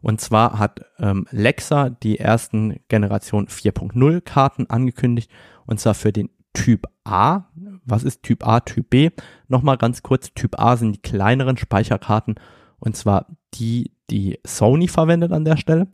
Und 0.00 0.20
zwar 0.20 0.58
hat 0.58 0.84
ähm, 0.98 1.26
Lexa 1.30 1.90
die 1.90 2.18
ersten 2.18 2.80
Generation 2.88 3.46
4.0 3.46 4.20
Karten 4.20 4.66
angekündigt 4.66 5.30
und 5.66 5.80
zwar 5.80 5.94
für 5.94 6.12
den 6.12 6.30
Typ 6.52 6.86
A. 7.04 7.46
Was 7.84 8.04
ist 8.04 8.22
Typ 8.22 8.46
A, 8.46 8.60
Typ 8.60 8.90
B? 8.90 9.10
Nochmal 9.48 9.76
ganz 9.76 10.02
kurz, 10.02 10.32
Typ 10.34 10.58
A 10.58 10.76
sind 10.76 10.92
die 10.96 11.02
kleineren 11.02 11.56
Speicherkarten 11.56 12.36
und 12.78 12.96
zwar 12.96 13.26
die, 13.54 13.92
die 14.10 14.38
Sony 14.46 14.88
verwendet 14.88 15.32
an 15.32 15.44
der 15.44 15.56
Stelle. 15.56 15.88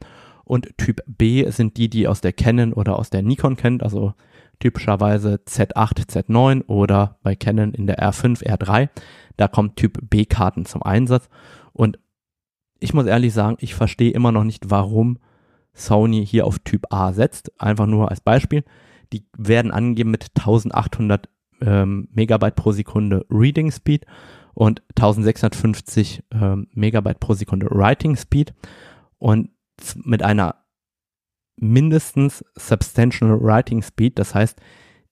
Und 0.45 0.77
Typ 0.77 1.01
B 1.07 1.49
sind 1.51 1.79
die, 1.79 1.89
die 1.89 2.07
aus 2.07 2.21
der 2.21 2.35
Canon 2.35 2.75
oder 2.75 2.99
aus 2.99 3.09
der 3.09 3.23
Nikon 3.23 3.57
kennt, 3.57 3.83
also 3.83 4.13
typischerweise 4.61 5.41
Z8, 5.47 6.07
Z9 6.07 6.67
oder 6.67 7.19
bei 7.23 7.35
Canon 7.35 7.73
in 7.73 7.87
der 7.87 7.99
R5, 7.99 8.45
R3. 8.45 8.89
Da 9.37 9.49
kommt 9.49 9.77
Typ 9.77 9.99
B-Karten 10.03 10.67
zum 10.67 10.83
Einsatz. 10.83 11.29
Und 11.73 11.99
ich 12.85 12.93
muss 12.93 13.07
ehrlich 13.07 13.33
sagen, 13.33 13.57
ich 13.61 13.75
verstehe 13.75 14.13
immer 14.13 14.31
noch 14.31 14.45
nicht, 14.45 14.71
warum 14.71 15.19
Sony 15.73 16.25
hier 16.25 16.47
auf 16.47 16.59
Typ 16.59 16.93
A 16.93 17.15
setzt. 17.15 17.51
Einfach 17.59 17.87
nur 17.87 18.11
als 18.11 18.21
Beispiel. 18.21 18.63
Die 19.13 19.27
werden 19.39 19.71
angegeben 19.71 20.11
mit 20.11 20.27
1800 20.37 21.29
ähm, 21.63 22.09
Megabyte 22.13 22.57
pro 22.57 22.73
Sekunde 22.73 23.25
Reading 23.31 23.73
Speed 23.73 24.05
und 24.53 24.83
1650 24.91 26.25
ähm, 26.31 26.69
Megabyte 26.75 27.21
pro 27.21 27.33
Sekunde 27.33 27.69
Writing 27.71 28.17
Speed 28.17 28.53
und 29.19 29.49
mit 30.05 30.23
einer 30.23 30.57
mindestens 31.57 32.45
Substantial 32.55 33.41
Writing 33.41 33.81
Speed. 33.81 34.19
Das 34.19 34.35
heißt, 34.35 34.61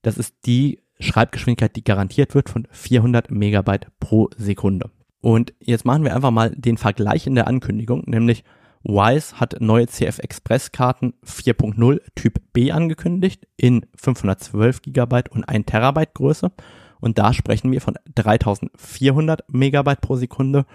das 0.03 0.19
ist 0.19 0.35
die 0.45 0.79
Schreibgeschwindigkeit, 0.99 1.75
die 1.75 1.83
garantiert 1.83 2.35
wird 2.35 2.49
von 2.49 2.67
400 2.69 3.31
Megabyte 3.31 3.87
pro 3.99 4.29
Sekunde. 4.37 4.91
Und 5.23 5.53
jetzt 5.61 5.85
machen 5.85 6.03
wir 6.03 6.13
einfach 6.13 6.31
mal 6.31 6.49
den 6.49 6.75
Vergleich 6.75 7.27
in 7.27 7.35
der 7.35 7.47
Ankündigung, 7.47 8.03
nämlich 8.07 8.43
Wise 8.83 9.39
hat 9.39 9.61
neue 9.61 9.87
CF 9.87 10.19
Express 10.19 10.73
Karten 10.73 11.13
4.0 11.25 12.01
Typ 12.13 12.41
B 12.51 12.73
angekündigt 12.73 13.47
in 13.55 13.85
512 13.95 14.81
GB 14.81 15.21
und 15.29 15.45
1 15.45 15.65
Terabyte 15.65 16.13
Größe. 16.13 16.51
Und 16.99 17.19
da 17.19 17.31
sprechen 17.31 17.71
wir 17.71 17.79
von 17.79 17.95
3400 18.15 19.45
Megabyte 19.47 20.01
pro 20.01 20.17
Sekunde 20.17 20.65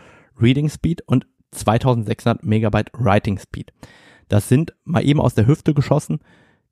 Reading 0.41 0.71
Speed 0.71 1.03
und 1.03 1.27
2600 1.51 2.43
Megabyte 2.43 2.91
Writing 2.95 3.39
Speed. 3.39 3.75
Das 4.31 4.49
sind 4.49 4.73
mal 4.85 5.05
eben 5.05 5.21
aus 5.21 5.35
der 5.35 5.47
Hüfte 5.47 5.75
geschossen 5.75 6.21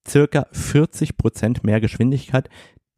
circa 0.09 0.47
40 0.51 1.19
Prozent 1.19 1.63
mehr 1.63 1.83
Geschwindigkeit, 1.83 2.49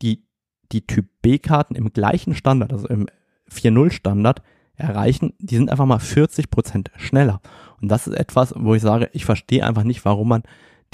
die 0.03 0.25
die 0.71 0.87
Typ 0.87 1.09
B 1.21 1.41
Karten 1.41 1.75
im 1.75 1.93
gleichen 1.93 2.37
Standard, 2.37 2.73
also 2.73 2.87
im 2.87 3.09
4.0 3.51 3.91
Standard 3.91 4.41
erreichen. 4.79 5.35
Die 5.39 5.57
sind 5.57 5.71
einfach 5.71 5.87
mal 5.87 5.99
40 5.99 6.51
Prozent 6.51 6.91
schneller. 6.97 7.41
Und 7.81 7.89
das 7.89 8.07
ist 8.07 8.15
etwas, 8.15 8.55
wo 8.57 8.75
ich 8.75 8.83
sage, 8.83 9.11
ich 9.13 9.25
verstehe 9.25 9.65
einfach 9.65 9.85
nicht, 9.85 10.05
warum 10.05 10.29
man 10.29 10.43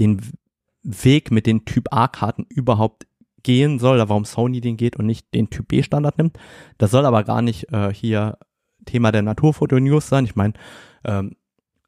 den 0.00 0.20
Weg 0.82 1.30
mit 1.30 1.46
den 1.46 1.64
Typ 1.64 1.88
A 1.92 2.08
Karten 2.08 2.46
überhaupt 2.48 3.06
gehen 3.42 3.78
soll, 3.78 3.98
warum 3.98 4.24
Sony 4.24 4.60
den 4.60 4.76
geht 4.76 4.96
und 4.96 5.06
nicht 5.06 5.32
den 5.34 5.50
Typ 5.50 5.68
B 5.68 5.82
Standard 5.82 6.18
nimmt. 6.18 6.38
Das 6.78 6.90
soll 6.90 7.06
aber 7.06 7.24
gar 7.24 7.42
nicht 7.42 7.72
äh, 7.72 7.92
hier 7.92 8.38
Thema 8.86 9.12
der 9.12 9.22
Naturfoto-News 9.22 10.08
sein. 10.08 10.24
Ich 10.24 10.36
meine, 10.36 10.54
ähm, 11.04 11.36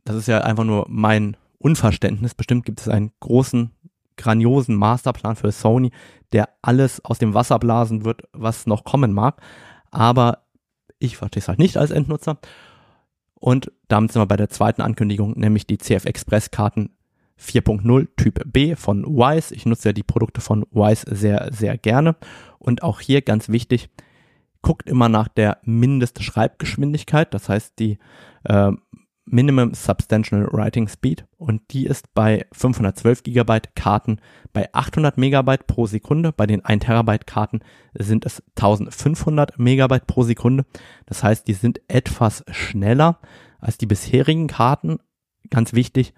das 0.05 0.17
ist 0.17 0.29
ja 0.29 0.41
einfach 0.41 0.65
nur 0.65 0.87
mein 0.89 1.37
Unverständnis. 1.59 2.35
Bestimmt 2.35 2.65
gibt 2.65 2.81
es 2.81 2.89
einen 2.89 3.13
großen, 3.21 3.73
grandiosen 4.17 4.77
Masterplan 4.77 5.37
für 5.37 5.53
Sony, 5.53 5.91
der 6.33 6.49
alles 6.63 7.05
aus 7.05 7.19
dem 7.19 7.35
Wasser 7.35 7.59
blasen 7.59 8.05
wird, 8.05 8.23
was 8.33 8.67
noch 8.67 8.85
kommen 8.85 9.13
mag. 9.13 9.41
Aber 9.91 10.46
ich 10.99 11.17
verstehe 11.17 11.41
es 11.41 11.49
halt 11.49 11.59
nicht 11.59 11.77
als 11.77 11.91
Endnutzer. 11.91 12.39
Und 13.35 13.71
damit 13.89 14.13
sind 14.13 14.23
wir 14.23 14.27
bei 14.27 14.37
der 14.37 14.49
zweiten 14.49 14.83
Ankündigung, 14.83 15.39
nämlich 15.39 15.67
die 15.67 15.79
CF 15.79 16.05
Express 16.07 16.51
Karten 16.51 16.91
4.0 17.39 18.09
Typ 18.17 18.43
B 18.47 18.77
von 18.77 19.05
Wise. 19.05 19.55
Ich 19.55 19.67
nutze 19.67 19.91
ja 19.91 19.93
die 19.93 20.03
Produkte 20.03 20.41
von 20.41 20.65
Wise 20.71 21.05
sehr, 21.15 21.51
sehr 21.53 21.77
gerne. 21.77 22.17
Und 22.59 22.83
auch 22.83 23.01
hier 23.01 23.21
ganz 23.21 23.49
wichtig, 23.49 23.91
guckt 24.63 24.89
immer 24.89 25.09
nach 25.09 25.29
der 25.29 25.59
Mindestschreibgeschwindigkeit, 25.63 27.33
das 27.33 27.49
heißt 27.49 27.79
die 27.79 27.99
äh, 28.45 28.73
Minimum 29.29 29.75
Substantial 29.75 30.47
Writing 30.53 30.87
Speed 30.87 31.27
und 31.37 31.61
die 31.73 31.87
ist 31.87 32.15
bei 32.15 32.47
512 32.53 33.25
GB 33.25 33.61
Karten 33.75 34.21
bei 34.53 34.73
800 34.73 35.19
Megabyte 35.19 35.67
pro 35.67 35.87
Sekunde. 35.87 36.33
Bei 36.33 36.47
den 36.47 36.65
1 36.65 36.85
Terabyte 36.85 37.27
Karten 37.27 37.61
sind 37.93 38.25
es 38.25 38.41
1500 38.57 39.59
Megabyte 39.59 40.07
pro 40.07 40.23
Sekunde. 40.23 40.65
Das 41.07 41.25
heißt, 41.25 41.49
die 41.49 41.55
sind 41.55 41.81
etwas 41.89 42.45
schneller 42.51 43.19
als 43.59 43.79
die 43.79 43.87
bisherigen 43.87 44.47
Karten. 44.47 44.99
Ganz 45.51 45.73
wichtig, 45.73 46.15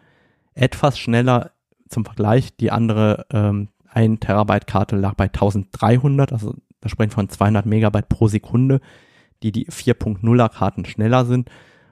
etwas 0.53 0.99
schneller 0.99 1.53
zum 1.89 2.05
Vergleich. 2.05 2.57
Die 2.57 2.71
andere 2.71 3.27
ähm, 3.33 3.69
1 3.91 4.21
Terabyte 4.21 4.67
Karte 4.67 4.97
lag 4.97 5.15
bei 5.15 5.25
1300, 5.25 6.33
also 6.33 6.55
wir 6.83 6.91
sprechen 6.91 7.11
von 7.11 7.29
200 7.29 7.65
Megabyte 7.65 8.09
pro 8.09 8.29
Sekunde, 8.29 8.81
die 9.43 9.51
die 9.51 9.67
4.0er 9.69 10.51
Karten 10.51 10.85
schneller 10.85 11.25
sind. 11.25 11.51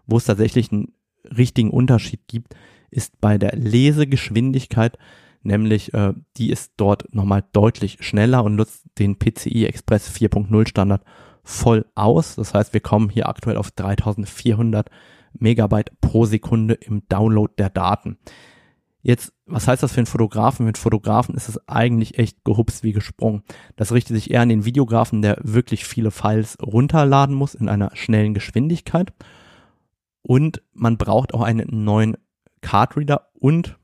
Wo 0.09 0.18
es 0.18 0.24
tatsächlich 0.24 0.70
einen 0.70 0.92
richtigen 1.36 1.70
Unterschied 1.70 2.20
gibt, 2.28 2.54
ist 2.90 3.20
bei 3.20 3.38
der 3.38 3.56
Lesegeschwindigkeit, 3.56 4.98
nämlich 5.42 5.94
äh, 5.94 6.14
die 6.36 6.50
ist 6.50 6.72
dort 6.76 7.14
nochmal 7.14 7.44
deutlich 7.52 7.98
schneller 8.00 8.44
und 8.44 8.56
nutzt 8.56 8.84
den 8.98 9.18
PCI 9.18 9.66
Express 9.66 10.10
4.0 10.10 10.68
Standard 10.68 11.02
voll 11.42 11.86
aus. 11.94 12.36
Das 12.36 12.54
heißt, 12.54 12.72
wir 12.72 12.80
kommen 12.80 13.08
hier 13.08 13.28
aktuell 13.28 13.56
auf 13.56 13.70
3400 13.70 14.90
Megabyte 15.38 15.92
pro 16.00 16.24
Sekunde 16.24 16.74
im 16.74 17.02
Download 17.08 17.52
der 17.56 17.70
Daten. 17.70 18.18
Jetzt, 19.02 19.32
was 19.46 19.68
heißt 19.68 19.84
das 19.84 19.92
für 19.92 19.98
einen 19.98 20.06
Fotografen? 20.06 20.66
Mit 20.66 20.78
Fotografen 20.78 21.36
ist 21.36 21.48
es 21.48 21.68
eigentlich 21.68 22.18
echt 22.18 22.42
gehupst 22.44 22.82
wie 22.82 22.92
gesprungen. 22.92 23.44
Das 23.76 23.92
richtet 23.92 24.16
sich 24.16 24.32
eher 24.32 24.40
an 24.40 24.48
den 24.48 24.64
Videografen, 24.64 25.22
der 25.22 25.38
wirklich 25.42 25.84
viele 25.84 26.10
Files 26.10 26.58
runterladen 26.60 27.32
muss 27.32 27.54
in 27.54 27.68
einer 27.68 27.92
schnellen 27.94 28.34
Geschwindigkeit. 28.34 29.12
Und 30.26 30.60
man 30.72 30.98
braucht 30.98 31.34
auch 31.34 31.42
einen 31.42 31.84
neuen 31.84 32.16
Cardreader 32.60 33.28
und 33.34 33.78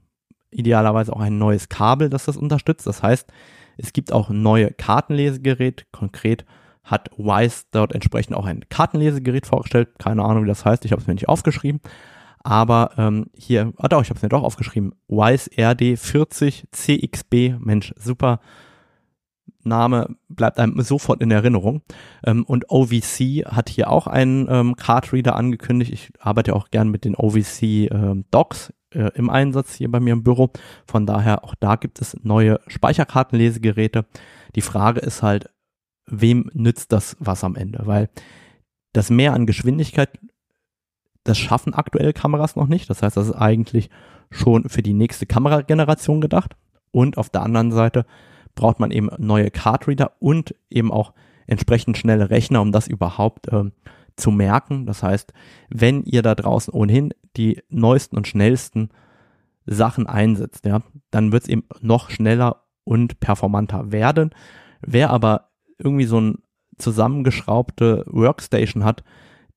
idealerweise 0.51 1.13
auch 1.13 1.21
ein 1.21 1.39
neues 1.39 1.69
Kabel, 1.69 2.11
das 2.11 2.25
das 2.25 2.37
unterstützt. 2.37 2.85
Das 2.85 3.01
heißt, 3.01 3.33
es 3.77 3.93
gibt 3.93 4.13
auch 4.13 4.29
neue 4.29 4.73
Kartenlesegerät. 4.73 5.87
Konkret 5.93 6.45
hat 6.83 7.11
Wise 7.17 7.67
dort 7.71 7.93
entsprechend 7.93 8.35
auch 8.35 8.45
ein 8.45 8.65
Kartenlesegerät 8.69 9.47
vorgestellt. 9.47 9.91
Keine 10.01 10.25
Ahnung, 10.25 10.43
wie 10.43 10.49
das 10.49 10.65
heißt. 10.65 10.85
Ich 10.85 10.91
habe 10.91 11.01
es 11.01 11.07
mir 11.07 11.15
nicht 11.15 11.29
aufgeschrieben. 11.29 11.81
Aber 12.43 12.91
ähm, 12.97 13.27
hier, 13.37 13.73
ah 13.77 13.87
doch, 13.87 14.03
ich 14.03 14.11
habe 14.11 14.17
es 14.17 14.23
mir 14.23 14.29
doch 14.29 14.43
aufgeschrieben. 14.43 14.97
Wise 15.07 15.49
RD 15.57 15.97
40 15.97 16.65
CXB, 16.73 17.61
Mensch, 17.61 17.95
super 17.97 18.41
Name 19.65 20.17
bleibt 20.29 20.59
einem 20.59 20.81
sofort 20.83 21.23
in 21.23 21.31
Erinnerung. 21.31 21.83
Ähm, 22.25 22.45
und 22.45 22.71
OVC 22.71 23.47
hat 23.47 23.69
hier 23.69 23.91
auch 23.91 24.07
einen 24.07 24.47
ähm, 24.51 24.77
Card 24.77 25.13
Reader 25.13 25.37
angekündigt. 25.37 25.93
Ich 25.93 26.13
arbeite 26.19 26.55
auch 26.55 26.71
gern 26.71 26.89
mit 26.89 27.05
den 27.05 27.15
OVC 27.15 27.63
ähm, 27.63 28.25
Docs 28.31 28.73
äh, 28.91 29.11
im 29.15 29.31
Einsatz 29.31 29.75
hier 29.75 29.91
bei 29.91 30.01
mir 30.01 30.13
im 30.13 30.25
Büro. 30.25 30.51
Von 30.87 31.07
daher 31.07 31.45
auch 31.45 31.55
da 31.55 31.77
gibt 31.77 32.01
es 32.01 32.17
neue 32.23 32.61
Speicherkartenlesegeräte. 32.67 34.05
Die 34.55 34.63
Frage 34.63 35.01
ist 35.01 35.23
halt, 35.23 35.49
wem 36.07 36.51
nützt 36.53 36.93
das 36.93 37.17
was 37.21 37.45
am 37.45 37.55
Ende? 37.55 37.81
Weil 37.85 38.11
das 38.93 39.11
Mehr 39.11 39.33
an 39.33 39.47
Geschwindigkeit 39.47 40.11
das 41.25 41.39
schaffen 41.39 41.75
aktuell 41.75 42.13
Kameras 42.13 42.57
noch 42.57 42.67
nicht. 42.67 42.91
Das 42.91 43.03
heißt, 43.03 43.17
das 43.17 43.29
ist 43.29 43.35
eigentlich 43.35 43.91
schon 44.31 44.69
für 44.69 44.83
die 44.83 44.95
nächste 44.95 45.27
Kamerageneration 45.27 46.21
gedacht. 46.21 46.57
Und 46.91 47.17
auf 47.17 47.31
der 47.31 47.43
anderen 47.43 47.73
Seite 47.73 48.07
braucht 48.55 48.81
man 48.81 48.91
eben 48.91 49.11
neue 49.19 49.51
Cardreader 49.51 50.13
und 50.19 50.55
eben 50.71 50.93
auch 50.93 51.13
entsprechend 51.47 51.99
schnelle 51.99 52.31
Rechner, 52.31 52.61
um 52.61 52.73
das 52.73 52.87
überhaupt 52.87 53.49
äh, 53.49 53.71
zu 54.17 54.31
merken. 54.31 54.87
Das 54.87 55.03
heißt, 55.03 55.33
wenn 55.69 56.05
ihr 56.05 56.23
da 56.23 56.35
draußen 56.35 56.73
ohnehin 56.73 57.13
die 57.37 57.63
neuesten 57.69 58.17
und 58.17 58.29
schnellsten 58.29 58.91
Sachen 59.67 60.07
einsetzt, 60.07 60.67
ja, 60.67 60.83
dann 61.11 61.33
wird 61.33 61.45
es 61.45 61.49
eben 61.49 61.65
noch 61.81 62.11
schneller 62.11 62.65
und 62.85 63.21
performanter 63.21 63.93
werden. 63.93 64.31
Wer 64.81 65.11
aber 65.11 65.51
irgendwie 65.79 66.05
so 66.05 66.21
ein 66.21 66.39
zusammengeschraubte 66.79 68.05
Workstation 68.07 68.85
hat, 68.85 69.05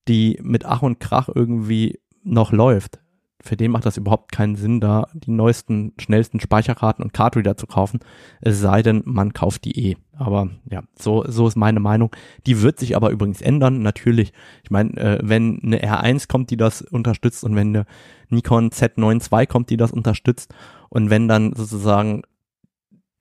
die 0.08 0.40
mit 0.44 0.66
Ach 0.66 0.82
und 0.82 1.00
Krach 1.00 1.30
irgendwie 1.34 2.00
noch 2.24 2.52
läuft. 2.52 3.00
Für 3.46 3.56
den 3.56 3.70
macht 3.70 3.86
das 3.86 3.98
überhaupt 3.98 4.32
keinen 4.32 4.56
Sinn, 4.56 4.80
da 4.80 5.08
die 5.14 5.30
neuesten, 5.30 5.94
schnellsten 6.00 6.40
Speicherkarten 6.40 7.04
und 7.04 7.14
Cardreader 7.14 7.56
zu 7.56 7.68
kaufen. 7.68 8.00
Es 8.42 8.60
sei 8.60 8.82
denn, 8.82 9.04
man 9.06 9.34
kauft 9.34 9.66
die 9.66 9.92
eh. 9.92 9.98
Aber 10.18 10.50
ja, 10.68 10.82
so, 10.98 11.24
so 11.28 11.48
ist 11.48 11.56
meine 11.56 11.80
Meinung. 11.80 12.10
Die 12.48 12.64
wird 12.64 12.80
sich 12.80 12.96
aber 12.96 13.12
übrigens 13.12 13.42
ändern, 13.42 13.84
natürlich. 13.84 14.34
Ich 14.64 14.72
meine, 14.72 14.98
äh, 14.98 15.20
wenn 15.22 15.62
eine 15.64 15.80
R1 15.80 16.28
kommt, 16.28 16.50
die 16.50 16.58
das 16.58 16.82
unterstützt 16.82 17.44
und 17.44 17.56
wenn 17.56 17.76
eine 17.76 17.86
Nikon 18.30 18.72
Z9 18.72 19.32
II 19.32 19.46
kommt, 19.46 19.70
die 19.70 19.78
das 19.78 19.92
unterstützt 19.92 20.52
und 20.90 21.12
wenn 21.12 21.28
dann 21.28 21.54
sozusagen 21.54 22.24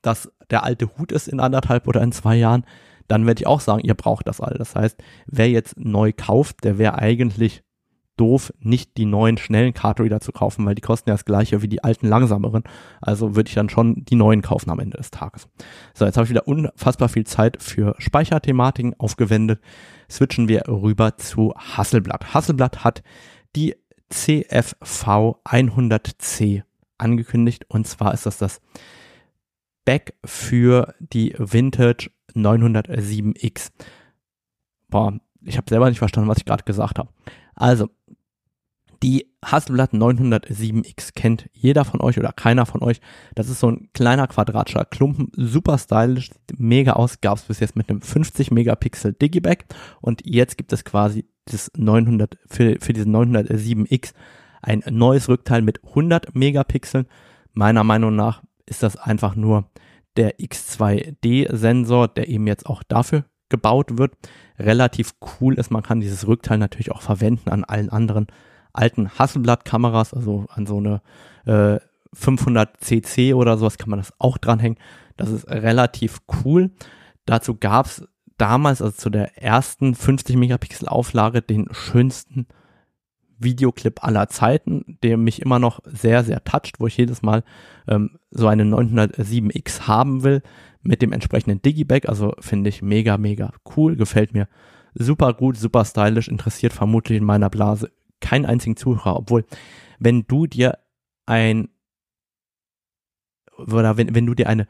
das 0.01 0.33
der 0.51 0.65
alte 0.65 0.89
Hut 0.97 1.13
ist 1.13 1.29
in 1.29 1.41
anderthalb 1.41 1.87
oder 1.87 2.03
in 2.03 2.13
zwei 2.13 2.37
Jahren, 2.37 2.65
dann 3.09 3.27
werde 3.27 3.43
ich 3.43 3.47
auch 3.47 3.61
sagen, 3.61 3.83
ihr 3.85 3.95
braucht 3.95 4.27
das 4.27 4.41
all. 4.41 4.57
Das 4.57 4.75
heißt, 4.75 5.03
wer 5.27 5.51
jetzt 5.51 5.79
neu 5.79 6.13
kauft, 6.17 6.65
der 6.65 6.79
wäre 6.79 6.99
eigentlich 6.99 7.63
doof, 8.17 8.53
nicht 8.61 8.97
die 8.97 9.07
neuen 9.07 9.37
schnellen 9.39 9.75
Cardreader 9.75 10.21
zu 10.21 10.33
kaufen, 10.33 10.65
weil 10.67 10.75
die 10.75 10.83
kosten 10.83 11.11
ja 11.11 11.15
das 11.15 11.25
gleiche 11.25 11.63
wie 11.63 11.69
die 11.69 11.83
alten 11.83 12.07
langsameren. 12.07 12.65
Also 13.01 13.35
würde 13.37 13.49
ich 13.49 13.55
dann 13.55 13.69
schon 13.69 14.05
die 14.05 14.15
neuen 14.15 14.43
kaufen 14.43 14.71
am 14.71 14.79
Ende 14.79 14.97
des 14.97 15.11
Tages. 15.11 15.49
So, 15.95 16.05
jetzt 16.05 16.17
habe 16.17 16.25
ich 16.25 16.31
wieder 16.31 16.47
unfassbar 16.47 17.09
viel 17.09 17.25
Zeit 17.25 17.63
für 17.63 17.95
Speicherthematiken 17.99 18.95
aufgewendet. 18.99 19.61
Switchen 20.11 20.49
wir 20.49 20.65
rüber 20.69 21.17
zu 21.17 21.55
Hasselblatt. 21.57 22.35
Hasselblatt 22.35 22.85
hat 22.85 23.03
die 23.57 23.75
CFV 24.11 25.41
100C 25.45 26.63
angekündigt 26.99 27.67
und 27.69 27.87
zwar 27.87 28.15
ist 28.15 28.27
das 28.27 28.39
das 28.39 28.61
Back 29.85 30.15
für 30.25 30.95
die 30.99 31.35
Vintage 31.39 32.11
907X. 32.35 33.71
Boah, 34.89 35.19
ich 35.43 35.57
habe 35.57 35.69
selber 35.69 35.89
nicht 35.89 35.99
verstanden, 35.99 36.29
was 36.29 36.39
ich 36.39 36.45
gerade 36.45 36.65
gesagt 36.65 36.99
habe. 36.99 37.11
Also, 37.55 37.91
die 39.05 39.27
Hasselblatt 39.45 39.93
907X 39.93 41.13
kennt 41.15 41.51
jeder 41.53 41.85
von 41.85 42.01
euch 42.01 42.19
oder 42.19 42.33
keiner 42.33 42.65
von 42.65 42.83
euch. 42.83 43.03
Das 43.35 43.51
ist 43.51 43.61
so 43.61 43.71
ein 43.71 43.91
kleiner 43.93 44.27
quadratischer 44.27 44.87
Klumpen, 44.87 45.31
super 45.37 45.77
stylisch, 45.77 46.31
mega 46.57 46.95
aus. 46.95 47.21
Gab 47.21 47.37
es 47.37 47.45
bis 47.45 47.61
jetzt 47.61 47.77
mit 47.77 47.91
einem 47.91 48.01
50 48.01 48.51
Megapixel 48.51 49.13
Digiback 49.13 49.67
und 50.01 50.23
jetzt 50.25 50.57
gibt 50.57 50.73
es 50.73 50.85
quasi 50.85 51.27
das 51.45 51.71
900 51.77 52.39
für, 52.47 52.79
für 52.81 52.95
diesen 52.95 53.15
907X 53.15 54.15
ein 54.63 54.83
neues 54.89 55.29
Rückteil 55.29 55.61
mit 55.61 55.85
100 55.85 56.35
Megapixeln. 56.35 57.05
Meiner 57.53 57.85
Meinung 57.85 58.17
nach 58.17 58.43
ist 58.65 58.83
das 58.83 58.97
einfach 58.97 59.37
nur 59.37 59.69
der 60.17 60.39
X2D-Sensor, 60.39 62.09
der 62.09 62.29
eben 62.29 62.47
jetzt 62.47 62.65
auch 62.65 62.83
dafür 62.83 63.27
gebaut 63.51 63.99
wird. 63.99 64.15
Relativ 64.59 65.13
cool 65.39 65.59
ist, 65.59 65.71
man 65.71 65.83
kann 65.83 66.01
dieses 66.01 66.27
Rückteil 66.27 66.57
natürlich 66.57 66.91
auch 66.91 67.03
verwenden 67.03 67.51
an 67.51 67.65
allen 67.65 67.91
anderen 67.91 68.29
alten 68.75 69.11
Hasselblatt-Kameras, 69.19 70.13
also 70.13 70.47
an 70.51 70.67
so 70.67 70.79
eine 70.79 71.01
äh, 71.47 71.81
500 72.13 72.81
cc 72.81 73.35
oder 73.35 73.59
sowas 73.59 73.79
kann 73.79 73.91
man 73.91 73.99
das 73.99 74.13
auch 74.19 74.39
dranhängen. 74.39 74.79
Das 75.17 75.31
ist 75.31 75.49
relativ 75.49 76.21
cool. 76.45 76.71
Dazu 77.27 77.55
gab 77.55 77.87
es 77.87 78.07
damals, 78.37 78.83
also 78.83 78.97
zu 78.97 79.11
der 79.11 79.43
ersten 79.43 79.95
50 79.95 80.37
Megapixel 80.37 80.89
Auflage, 80.89 81.43
den 81.43 81.69
schönsten 81.73 82.47
Videoclip 83.39 84.03
aller 84.05 84.29
Zeiten, 84.29 84.99
der 85.03 85.17
mich 85.17 85.43
immer 85.43 85.59
noch 85.59 85.81
sehr, 85.85 86.25
sehr 86.25 86.43
toucht, 86.45 86.81
wo 86.81 86.87
ich 86.87 86.97
jedes 86.97 87.23
Mal 87.23 87.43
ähm, 87.89 88.19
so 88.31 88.47
eine 88.47 88.65
907X 88.65 89.87
haben 89.87 90.23
will 90.23 90.43
mit 90.83 91.03
dem 91.03 91.13
entsprechenden 91.13 91.63
Digiback. 91.63 92.09
Also 92.09 92.35
finde 92.41 92.71
ich 92.71 92.83
mega, 92.83 93.19
mega 93.19 93.53
cool, 93.77 93.97
gefällt 93.97 94.35
mir 94.35 94.49
super 94.95 95.33
gut, 95.35 95.57
super 95.57 95.85
stylisch, 95.85 96.29
interessiert 96.29 96.73
vermutlich 96.73 97.19
in 97.19 97.25
meiner 97.25 97.51
Blase 97.51 97.91
keinen 98.25 98.47
einzigen 98.47 98.77
Zuhörer, 98.77 99.17
obwohl 99.17 99.45
wenn 99.99 100.27
du 100.27 100.47
dir 100.47 100.79
ein 101.27 101.69
oder 103.57 103.97
wenn, 103.97 104.15
wenn 104.15 104.27
du 104.27 104.35
dir 104.35 104.49
eine 104.49 104.67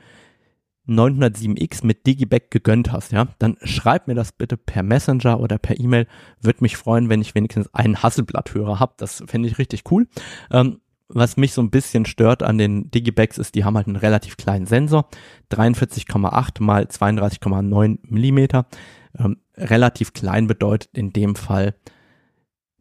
907X 0.86 1.86
mit 1.86 2.06
Digiback 2.06 2.50
gegönnt 2.50 2.92
hast, 2.92 3.12
ja, 3.12 3.28
dann 3.38 3.56
schreib 3.62 4.06
mir 4.06 4.14
das 4.14 4.32
bitte 4.32 4.58
per 4.58 4.82
Messenger 4.82 5.40
oder 5.40 5.56
per 5.56 5.80
E-Mail. 5.80 6.06
Würde 6.40 6.58
mich 6.60 6.76
freuen, 6.76 7.08
wenn 7.08 7.22
ich 7.22 7.34
wenigstens 7.34 7.72
einen 7.72 8.02
Hasselblatthörer 8.02 8.80
habe. 8.80 8.92
Das 8.98 9.24
fände 9.26 9.48
ich 9.48 9.58
richtig 9.58 9.84
cool. 9.90 10.06
Ähm, 10.50 10.80
was 11.08 11.36
mich 11.36 11.52
so 11.52 11.62
ein 11.62 11.70
bisschen 11.70 12.04
stört 12.06 12.42
an 12.42 12.58
den 12.58 12.90
Digibacks 12.90 13.38
ist, 13.38 13.54
die 13.54 13.64
haben 13.64 13.76
halt 13.76 13.86
einen 13.86 13.96
relativ 13.96 14.36
kleinen 14.36 14.66
Sensor. 14.66 15.08
43,8 15.52 16.62
mal 16.62 16.84
32,9 16.84 17.98
Millimeter. 18.02 18.66
Ähm, 19.18 19.38
relativ 19.56 20.12
klein 20.12 20.46
bedeutet 20.48 20.90
in 20.92 21.12
dem 21.12 21.34
Fall, 21.34 21.74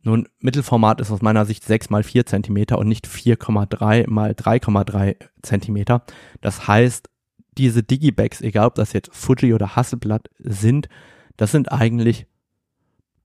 nun, 0.04 0.28
Mittelformat 0.40 1.00
ist 1.00 1.12
aus 1.12 1.22
meiner 1.22 1.46
Sicht 1.46 1.64
6 1.64 1.90
mal 1.90 2.04
4 2.04 2.26
Zentimeter 2.26 2.78
und 2.78 2.88
nicht 2.88 3.08
4,3 3.08 4.10
mal 4.10 4.32
3,3 4.32 5.16
Zentimeter. 5.42 6.04
Das 6.42 6.68
heißt, 6.68 7.10
diese 7.58 7.84
Digibacks, 7.84 8.42
egal 8.42 8.68
ob 8.68 8.76
das 8.76 8.92
jetzt 8.92 9.10
Fuji 9.14 9.54
oder 9.54 9.76
Hasselblatt 9.76 10.30
sind, 10.40 10.90
das 11.38 11.52
sind 11.52 11.72
eigentlich 11.72 12.28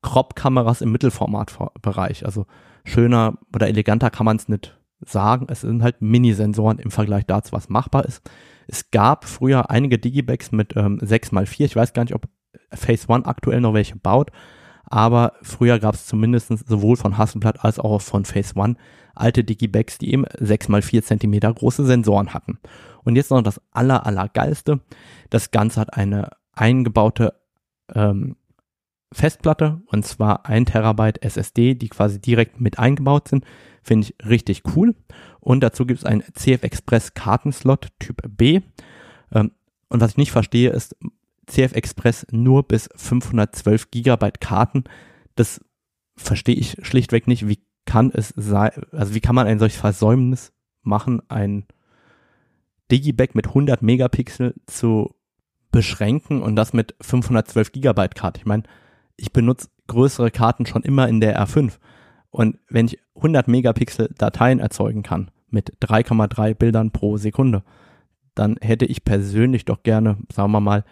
Crop-Kameras 0.03 0.81
im 0.81 0.93
Mittelformatbereich. 0.93 2.25
Also 2.25 2.47
schöner 2.85 3.39
oder 3.53 3.67
eleganter 3.67 4.11
kann 4.11 4.27
man 4.27 4.37
es 4.37 4.49
nicht 4.49 4.79
sagen. 5.01 5.47
Es 5.51 5.63
sind 5.63 5.83
halt 5.83 6.01
Mini-Sensoren 6.01 6.79
im 6.79 6.93
Vergleich 6.93 7.27
dazu, 7.27 7.53
was 7.53 7.69
machbar 7.69 8.05
ist. 8.05 8.23
Es 8.69 8.91
gab 8.93 9.25
früher 9.25 9.71
einige 9.71 9.99
Digibacks 9.99 10.53
mit 10.53 10.77
ähm, 10.77 10.99
6x4. 11.01 11.65
Ich 11.65 11.77
weiß 11.77 11.93
gar 11.93 12.05
nicht, 12.05 12.15
ob 12.15 12.29
Phase 12.71 13.09
One 13.09 13.27
aktuell 13.27 13.61
noch 13.61 13.75
welche 13.75 13.97
baut. 13.97 14.31
Aber 14.91 15.35
früher 15.43 15.79
gab 15.79 15.95
es 15.95 16.07
zumindest 16.07 16.67
sowohl 16.67 16.97
von 16.97 17.19
Hasselblatt 17.19 17.65
als 17.65 17.79
auch 17.79 18.01
von 18.01 18.25
Phase 18.25 18.55
One 18.57 18.77
alte 19.15 19.45
Digibacks, 19.45 19.99
die 19.99 20.13
eben 20.13 20.25
6x4 20.25 21.03
Zentimeter 21.03 21.53
große 21.53 21.85
Sensoren 21.85 22.33
hatten. 22.33 22.59
Und 23.05 23.17
jetzt 23.17 23.31
noch 23.31 23.43
das 23.43 23.61
aller, 23.71 24.07
aller 24.07 24.29
geilste. 24.29 24.81
Das 25.29 25.51
Ganze 25.51 25.81
hat 25.81 25.95
eine 25.95 26.31
eingebaute 26.53 27.35
ähm, 27.95 28.37
Festplatte 29.13 29.81
und 29.87 30.07
zwar 30.07 30.47
ein 30.47 30.67
Terabyte 30.67 31.23
SSD, 31.23 31.75
die 31.75 31.89
quasi 31.89 32.21
direkt 32.21 32.61
mit 32.61 32.79
eingebaut 32.79 33.29
sind. 33.29 33.45
Finde 33.83 34.07
ich 34.07 34.29
richtig 34.29 34.63
cool. 34.77 34.95
Und 35.41 35.61
dazu 35.61 35.87
gibt 35.87 36.01
es 36.01 36.05
einen 36.05 36.23
CF 36.35 36.63
Express 36.63 37.15
Kartenslot 37.15 37.89
Typ 37.99 38.23
B. 38.37 38.61
Ähm, 39.33 39.53
und 39.89 40.01
was 40.01 40.13
ich 40.13 40.17
nicht 40.19 40.33
verstehe, 40.33 40.71
ist 40.71 40.95
CF 41.49 41.73
Express 41.73 42.27
nur 42.31 42.63
bis 42.63 42.89
512 42.95 43.91
Gigabyte 43.91 44.41
Karten. 44.41 44.85
Das 45.35 45.61
verstehe 46.17 46.55
ich 46.55 46.77
schlichtweg 46.83 47.27
nicht. 47.27 47.49
Wie 47.49 47.61
kann 47.85 48.11
es 48.13 48.33
sein, 48.37 48.71
also 48.93 49.15
wie 49.15 49.21
kann 49.21 49.35
man 49.35 49.47
ein 49.47 49.59
solches 49.59 49.81
Versäumnis 49.81 50.53
machen, 50.83 51.23
ein 51.29 51.67
Digiback 52.91 53.35
mit 53.35 53.49
100 53.49 53.83
Megapixel 53.83 54.55
zu 54.67 55.15
beschränken 55.71 56.43
und 56.43 56.57
das 56.57 56.73
mit 56.73 56.95
512 57.01 57.73
Gigabyte 57.73 58.15
Karte. 58.15 58.41
Ich 58.41 58.47
meine, 58.47 58.63
ich 59.17 59.33
benutze 59.33 59.69
größere 59.87 60.31
Karten 60.31 60.67
schon 60.67 60.83
immer 60.83 61.09
in 61.09 61.21
der 61.21 61.41
R5 61.41 61.79
und 62.31 62.59
wenn 62.69 62.87
ich 62.87 62.99
100 63.17 63.49
Megapixel 63.49 64.11
Dateien 64.17 64.61
erzeugen 64.61 65.03
kann 65.03 65.31
mit 65.49 65.79
3,3 65.81 66.55
Bildern 66.55 66.91
pro 66.91 67.17
Sekunde, 67.17 67.63
dann 68.35 68.57
hätte 68.61 68.85
ich 68.85 69.05
persönlich 69.05 69.65
doch 69.65 69.83
gerne, 69.83 70.19
sagen 70.33 70.53
wir 70.53 70.61
mal, 70.61 70.85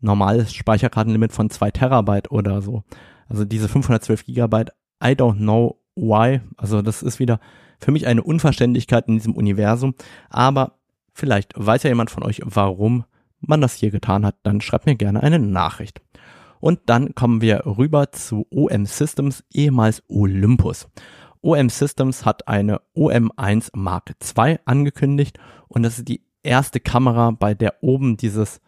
normales 0.00 0.54
Speicherkartenlimit 0.54 1.32
von 1.32 1.50
2 1.50 1.70
Terabyte 1.70 2.30
oder 2.30 2.62
so. 2.62 2.84
Also 3.28 3.44
diese 3.44 3.68
512 3.68 4.26
Gigabyte, 4.26 4.70
I 5.02 5.12
don't 5.12 5.38
know 5.38 5.80
why. 5.96 6.40
Also 6.56 6.82
das 6.82 7.02
ist 7.02 7.18
wieder 7.18 7.40
für 7.78 7.90
mich 7.90 8.06
eine 8.06 8.22
Unverständlichkeit 8.22 9.08
in 9.08 9.14
diesem 9.14 9.34
Universum. 9.34 9.94
Aber 10.30 10.78
Vielleicht 11.14 11.52
weiß 11.56 11.84
ja 11.84 11.90
jemand 11.90 12.10
von 12.10 12.24
euch, 12.24 12.42
warum 12.44 13.04
man 13.40 13.60
das 13.60 13.74
hier 13.74 13.90
getan 13.90 14.26
hat. 14.26 14.36
Dann 14.42 14.60
schreibt 14.60 14.86
mir 14.86 14.96
gerne 14.96 15.22
eine 15.22 15.38
Nachricht. 15.38 16.02
Und 16.60 16.80
dann 16.86 17.14
kommen 17.14 17.40
wir 17.40 17.64
rüber 17.66 18.10
zu 18.10 18.46
OM 18.50 18.84
Systems, 18.86 19.44
ehemals 19.52 20.02
Olympus. 20.08 20.88
OM 21.40 21.68
Systems 21.68 22.24
hat 22.24 22.48
eine 22.48 22.80
OM1 22.96 23.70
Mark 23.74 24.14
II 24.36 24.58
angekündigt 24.64 25.38
und 25.68 25.82
das 25.82 25.98
ist 25.98 26.08
die 26.08 26.22
erste 26.42 26.80
Kamera, 26.80 27.32
bei 27.32 27.54
der 27.54 27.82
oben 27.82 28.16
dieses 28.16 28.62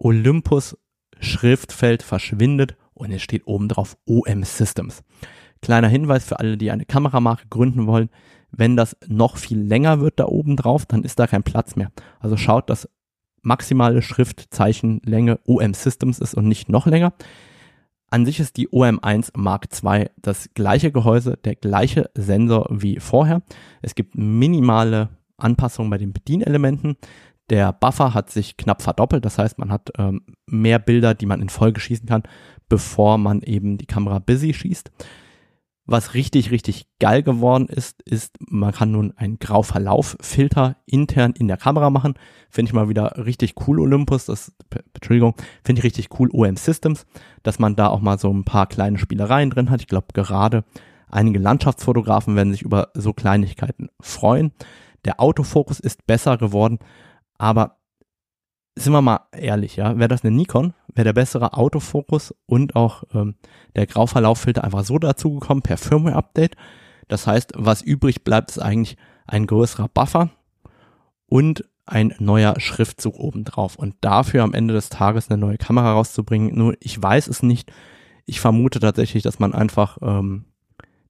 Olympus 0.00 0.76
Schriftfeld 1.20 2.02
verschwindet 2.02 2.76
und 2.94 3.12
es 3.12 3.22
steht 3.22 3.46
oben 3.46 3.68
drauf 3.68 3.96
OM 4.06 4.42
Systems. 4.42 5.02
Kleiner 5.62 5.88
Hinweis 5.88 6.24
für 6.24 6.38
alle, 6.38 6.56
die 6.56 6.70
eine 6.70 6.86
Kameramarke 6.86 7.46
gründen 7.48 7.86
wollen. 7.86 8.08
Wenn 8.50 8.76
das 8.76 8.96
noch 9.06 9.36
viel 9.36 9.60
länger 9.60 10.00
wird 10.00 10.18
da 10.18 10.26
oben 10.26 10.56
drauf, 10.56 10.86
dann 10.86 11.04
ist 11.04 11.18
da 11.18 11.26
kein 11.26 11.42
Platz 11.42 11.76
mehr. 11.76 11.92
Also 12.18 12.36
schaut, 12.36 12.70
dass 12.70 12.88
maximale 13.42 14.02
Schriftzeichenlänge 14.02 15.38
OM 15.46 15.74
Systems 15.74 16.18
ist 16.18 16.34
und 16.34 16.48
nicht 16.48 16.68
noch 16.68 16.86
länger. 16.86 17.12
An 18.10 18.26
sich 18.26 18.40
ist 18.40 18.56
die 18.56 18.68
OM1 18.70 19.30
Mark 19.36 19.68
II 19.84 20.10
das 20.20 20.50
gleiche 20.54 20.90
Gehäuse, 20.90 21.38
der 21.44 21.54
gleiche 21.54 22.10
Sensor 22.14 22.66
wie 22.70 22.98
vorher. 22.98 23.42
Es 23.82 23.94
gibt 23.94 24.16
minimale 24.16 25.10
Anpassungen 25.36 25.90
bei 25.90 25.98
den 25.98 26.12
Bedienelementen. 26.12 26.96
Der 27.50 27.72
Buffer 27.72 28.14
hat 28.14 28.30
sich 28.30 28.56
knapp 28.56 28.80
verdoppelt, 28.80 29.24
das 29.24 29.36
heißt, 29.36 29.58
man 29.58 29.72
hat 29.72 29.90
ähm, 29.98 30.22
mehr 30.46 30.78
Bilder, 30.78 31.14
die 31.14 31.26
man 31.26 31.42
in 31.42 31.48
Folge 31.48 31.80
schießen 31.80 32.06
kann, 32.06 32.22
bevor 32.68 33.18
man 33.18 33.42
eben 33.42 33.76
die 33.76 33.86
Kamera 33.86 34.20
busy 34.20 34.54
schießt. 34.54 34.90
Was 35.84 36.14
richtig, 36.14 36.52
richtig 36.52 36.86
geil 37.00 37.24
geworden 37.24 37.66
ist, 37.66 38.00
ist, 38.02 38.36
man 38.48 38.70
kann 38.70 38.92
nun 38.92 39.12
einen 39.16 39.40
Grauverlauffilter 39.40 40.76
intern 40.86 41.32
in 41.36 41.48
der 41.48 41.56
Kamera 41.56 41.90
machen. 41.90 42.14
Finde 42.48 42.68
ich 42.68 42.72
mal 42.72 42.88
wieder 42.88 43.14
richtig 43.16 43.54
cool 43.66 43.80
Olympus, 43.80 44.26
das, 44.26 44.52
Entschuldigung, 44.94 45.34
finde 45.64 45.80
ich 45.80 45.84
richtig 45.84 46.20
cool 46.20 46.30
OM 46.32 46.56
Systems, 46.56 47.06
dass 47.42 47.58
man 47.58 47.74
da 47.74 47.88
auch 47.88 48.00
mal 48.00 48.20
so 48.20 48.32
ein 48.32 48.44
paar 48.44 48.68
kleine 48.68 48.98
Spielereien 48.98 49.50
drin 49.50 49.70
hat. 49.70 49.80
Ich 49.80 49.88
glaube, 49.88 50.06
gerade 50.12 50.62
einige 51.08 51.40
Landschaftsfotografen 51.40 52.36
werden 52.36 52.52
sich 52.52 52.62
über 52.62 52.90
so 52.94 53.12
Kleinigkeiten 53.12 53.88
freuen. 54.00 54.52
Der 55.04 55.20
Autofokus 55.20 55.80
ist 55.80 56.06
besser 56.06 56.36
geworden, 56.36 56.78
aber 57.40 57.78
sind 58.76 58.92
wir 58.92 59.00
mal 59.00 59.20
ehrlich, 59.32 59.76
ja, 59.76 59.98
wäre 59.98 60.08
das 60.08 60.22
eine 60.22 60.30
Nikon, 60.36 60.74
wäre 60.94 61.06
der 61.06 61.12
bessere 61.14 61.54
Autofokus 61.54 62.34
und 62.44 62.76
auch 62.76 63.02
ähm, 63.14 63.36
der 63.76 63.86
Grauverlauffilter 63.86 64.62
einfach 64.62 64.84
so 64.84 64.98
dazugekommen 64.98 65.62
per 65.62 65.78
Firmware-Update. 65.78 66.56
Das 67.08 67.26
heißt, 67.26 67.54
was 67.56 67.80
übrig 67.80 68.24
bleibt, 68.24 68.50
ist 68.50 68.58
eigentlich 68.58 68.98
ein 69.26 69.46
größerer 69.46 69.88
Buffer 69.88 70.28
und 71.26 71.64
ein 71.86 72.14
neuer 72.18 72.60
Schriftzug 72.60 73.18
obendrauf. 73.18 73.76
Und 73.76 73.96
dafür 74.02 74.42
am 74.42 74.52
Ende 74.52 74.74
des 74.74 74.90
Tages 74.90 75.30
eine 75.30 75.38
neue 75.38 75.56
Kamera 75.56 75.92
rauszubringen, 75.94 76.54
nur 76.54 76.74
ich 76.80 77.02
weiß 77.02 77.26
es 77.26 77.42
nicht. 77.42 77.72
Ich 78.26 78.38
vermute 78.38 78.80
tatsächlich, 78.80 79.22
dass 79.22 79.38
man 79.38 79.54
einfach 79.54 79.96
ähm, 80.02 80.44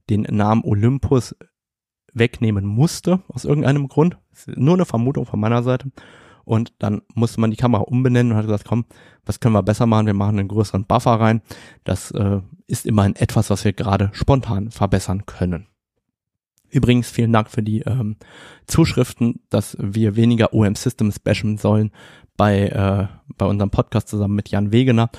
den 0.08 0.22
Namen 0.22 0.62
Olympus 0.62 1.34
wegnehmen 2.12 2.64
musste, 2.64 3.20
aus 3.28 3.44
irgendeinem 3.44 3.88
Grund. 3.88 4.16
Nur 4.46 4.74
eine 4.74 4.84
Vermutung 4.84 5.26
von 5.26 5.40
meiner 5.40 5.62
Seite. 5.62 5.90
Und 6.44 6.72
dann 6.78 7.02
musste 7.14 7.40
man 7.40 7.50
die 7.50 7.56
Kamera 7.56 7.82
umbenennen 7.82 8.32
und 8.32 8.38
hat 8.38 8.46
gesagt, 8.46 8.64
komm, 8.66 8.84
was 9.24 9.40
können 9.40 9.54
wir 9.54 9.62
besser 9.62 9.86
machen? 9.86 10.06
Wir 10.06 10.14
machen 10.14 10.38
einen 10.38 10.48
größeren 10.48 10.84
Buffer 10.84 11.12
rein. 11.12 11.42
Das 11.84 12.10
äh, 12.10 12.40
ist 12.66 12.86
immerhin 12.86 13.16
etwas, 13.16 13.50
was 13.50 13.64
wir 13.64 13.72
gerade 13.72 14.10
spontan 14.12 14.70
verbessern 14.70 15.26
können. 15.26 15.66
Übrigens 16.70 17.10
vielen 17.10 17.32
Dank 17.32 17.50
für 17.50 17.62
die 17.62 17.80
ähm, 17.80 18.16
Zuschriften, 18.66 19.40
dass 19.50 19.76
wir 19.80 20.16
weniger 20.16 20.54
OM 20.54 20.76
Systems 20.76 21.18
bashen 21.18 21.58
sollen 21.58 21.90
bei, 22.36 22.68
äh, 22.68 23.06
bei 23.36 23.46
unserem 23.46 23.70
Podcast 23.70 24.08
zusammen 24.08 24.36
mit 24.36 24.48
Jan 24.50 24.72
Wegener 24.72 25.10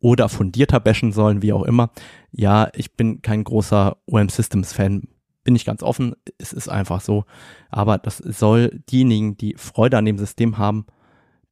oder 0.00 0.28
fundierter 0.28 0.80
bashen 0.80 1.12
sollen, 1.12 1.42
wie 1.42 1.52
auch 1.52 1.64
immer. 1.64 1.90
Ja, 2.32 2.70
ich 2.74 2.96
bin 2.96 3.22
kein 3.22 3.44
großer 3.44 3.98
OM 4.06 4.28
Systems 4.28 4.72
Fan, 4.72 5.08
bin 5.46 5.54
ich 5.54 5.64
ganz 5.64 5.84
offen, 5.84 6.16
es 6.38 6.52
ist 6.52 6.68
einfach 6.68 7.00
so. 7.00 7.24
Aber 7.70 7.98
das 7.98 8.18
soll 8.18 8.80
diejenigen, 8.90 9.36
die 9.36 9.54
Freude 9.56 9.96
an 9.96 10.04
dem 10.04 10.18
System 10.18 10.58
haben, 10.58 10.86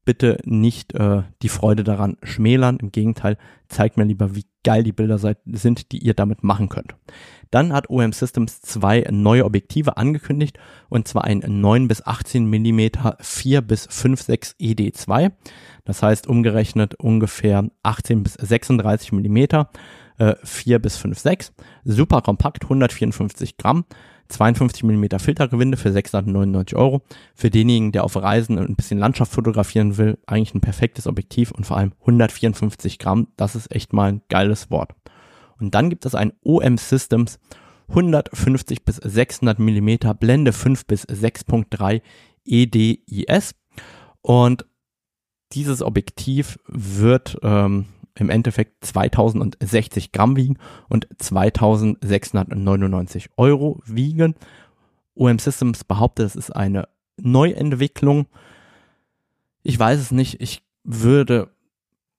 bitte 0.03 0.37
nicht 0.43 0.93
äh, 0.93 1.23
die 1.41 1.49
Freude 1.49 1.85
daran 1.85 2.17
schmälern. 2.21 2.77
Im 2.77 2.91
Gegenteil, 2.91 3.37
zeigt 3.69 3.95
mir 3.95 4.03
lieber, 4.03 4.35
wie 4.35 4.43
geil 4.65 4.83
die 4.83 4.91
Bilder 4.91 5.17
seid, 5.17 5.37
sind, 5.45 5.93
die 5.93 5.99
ihr 5.99 6.13
damit 6.13 6.43
machen 6.43 6.67
könnt. 6.67 6.95
Dann 7.51 7.71
hat 7.71 7.89
OM 7.89 8.11
Systems 8.11 8.59
zwei 8.59 9.07
neue 9.09 9.45
Objektive 9.45 9.95
angekündigt 9.95 10.59
und 10.89 11.07
zwar 11.07 11.23
ein 11.23 11.41
9 11.47 11.87
bis 11.87 12.05
18 12.05 12.45
Millimeter 12.45 13.15
4 13.21 13.61
bis 13.61 13.87
5,6 13.87 14.57
ED2. 14.59 15.31
Das 15.85 16.03
heißt 16.03 16.27
umgerechnet 16.27 16.95
ungefähr 16.95 17.69
18 17.81 18.23
bis 18.23 18.33
36 18.33 19.13
Millimeter, 19.13 19.69
äh, 20.17 20.35
4 20.43 20.79
bis 20.79 20.97
5,6. 20.97 21.51
Super 21.83 22.21
kompakt, 22.21 22.63
154 22.63 23.57
Gramm. 23.57 23.85
52 24.27 24.83
mm 24.83 25.19
Filtergewinde 25.19 25.77
für 25.77 25.91
699 25.91 26.75
Euro. 26.77 27.01
Für 27.35 27.49
denjenigen, 27.49 27.91
der 27.91 28.03
auf 28.03 28.15
Reisen 28.15 28.57
ein 28.57 28.75
bisschen 28.75 28.97
Landschaft 28.97 29.31
fotografieren 29.31 29.97
will, 29.97 30.17
eigentlich 30.25 30.55
ein 30.55 30.61
perfektes 30.61 31.05
Objektiv 31.05 31.51
und 31.51 31.65
vor 31.65 31.77
allem 31.77 31.93
154 32.01 32.97
Gramm. 32.97 33.27
Das 33.37 33.55
ist 33.55 33.71
echt 33.73 33.93
mal 33.93 34.11
ein 34.11 34.21
geiles 34.29 34.71
Wort. 34.71 34.91
Und 35.59 35.75
dann 35.75 35.89
gibt 35.89 36.05
es 36.05 36.15
ein 36.15 36.33
OM 36.43 36.77
Systems 36.77 37.39
150 37.89 38.83
bis 38.83 38.95
600 38.97 39.59
mm 39.59 40.17
Blende 40.19 40.53
5 40.53 40.85
bis 40.85 41.05
6.3 41.05 42.01
EDIS. 42.45 43.55
Und 44.21 44.65
dieses 45.51 45.81
Objektiv 45.81 46.57
wird 46.67 47.37
ähm, 47.43 47.85
im 48.17 48.29
Endeffekt 48.29 48.85
2060 48.85 50.11
Gramm 50.11 50.35
wiegen 50.35 50.57
und 50.89 51.07
2699 51.17 53.29
Euro 53.37 53.81
wiegen. 53.85 54.35
OM 55.15 55.39
Systems 55.39 55.83
behauptet, 55.83 56.27
es 56.27 56.35
ist 56.35 56.51
eine 56.51 56.87
Neuentwicklung. 57.17 58.27
Ich 59.63 59.77
weiß 59.77 59.99
es 59.99 60.11
nicht. 60.11 60.41
Ich 60.41 60.63
würde 60.83 61.49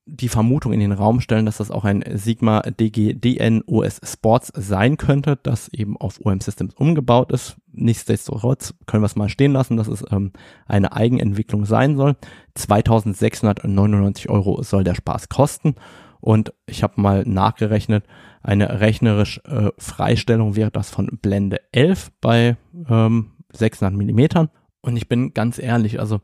die 0.07 0.29
Vermutung 0.29 0.71
in 0.71 0.79
den 0.79 0.93
Raum 0.93 1.19
stellen, 1.19 1.45
dass 1.45 1.57
das 1.57 1.69
auch 1.69 1.83
ein 1.83 2.03
Sigma 2.13 2.61
DG 2.61 3.13
DN 3.13 3.61
OS 3.67 3.99
Sports 4.03 4.51
sein 4.55 4.97
könnte, 4.97 5.37
das 5.41 5.67
eben 5.69 5.97
auf 5.97 6.19
OM 6.25 6.39
Systems 6.39 6.73
umgebaut 6.75 7.31
ist. 7.31 7.57
Nichtsdestotrotz 7.73 8.73
können 8.85 9.03
wir 9.03 9.07
es 9.07 9.17
mal 9.17 9.29
stehen 9.29 9.51
lassen, 9.51 9.75
dass 9.77 9.87
es 9.87 10.03
ähm, 10.09 10.31
eine 10.65 10.93
Eigenentwicklung 10.93 11.65
sein 11.65 11.97
soll. 11.97 12.15
2699 12.55 14.29
Euro 14.29 14.63
soll 14.63 14.83
der 14.83 14.95
Spaß 14.95 15.29
kosten. 15.29 15.75
Und 16.21 16.53
ich 16.65 16.83
habe 16.83 16.99
mal 16.99 17.23
nachgerechnet, 17.25 18.05
eine 18.41 18.79
rechnerisch 18.79 19.41
äh, 19.45 19.69
Freistellung 19.77 20.55
wäre 20.55 20.71
das 20.71 20.89
von 20.89 21.19
Blende 21.21 21.59
11 21.73 22.11
bei 22.21 22.57
ähm, 22.89 23.31
600 23.53 23.93
Millimetern. 23.93 24.49
Und 24.81 24.95
ich 24.95 25.09
bin 25.09 25.33
ganz 25.33 25.59
ehrlich, 25.59 25.99
also 25.99 26.21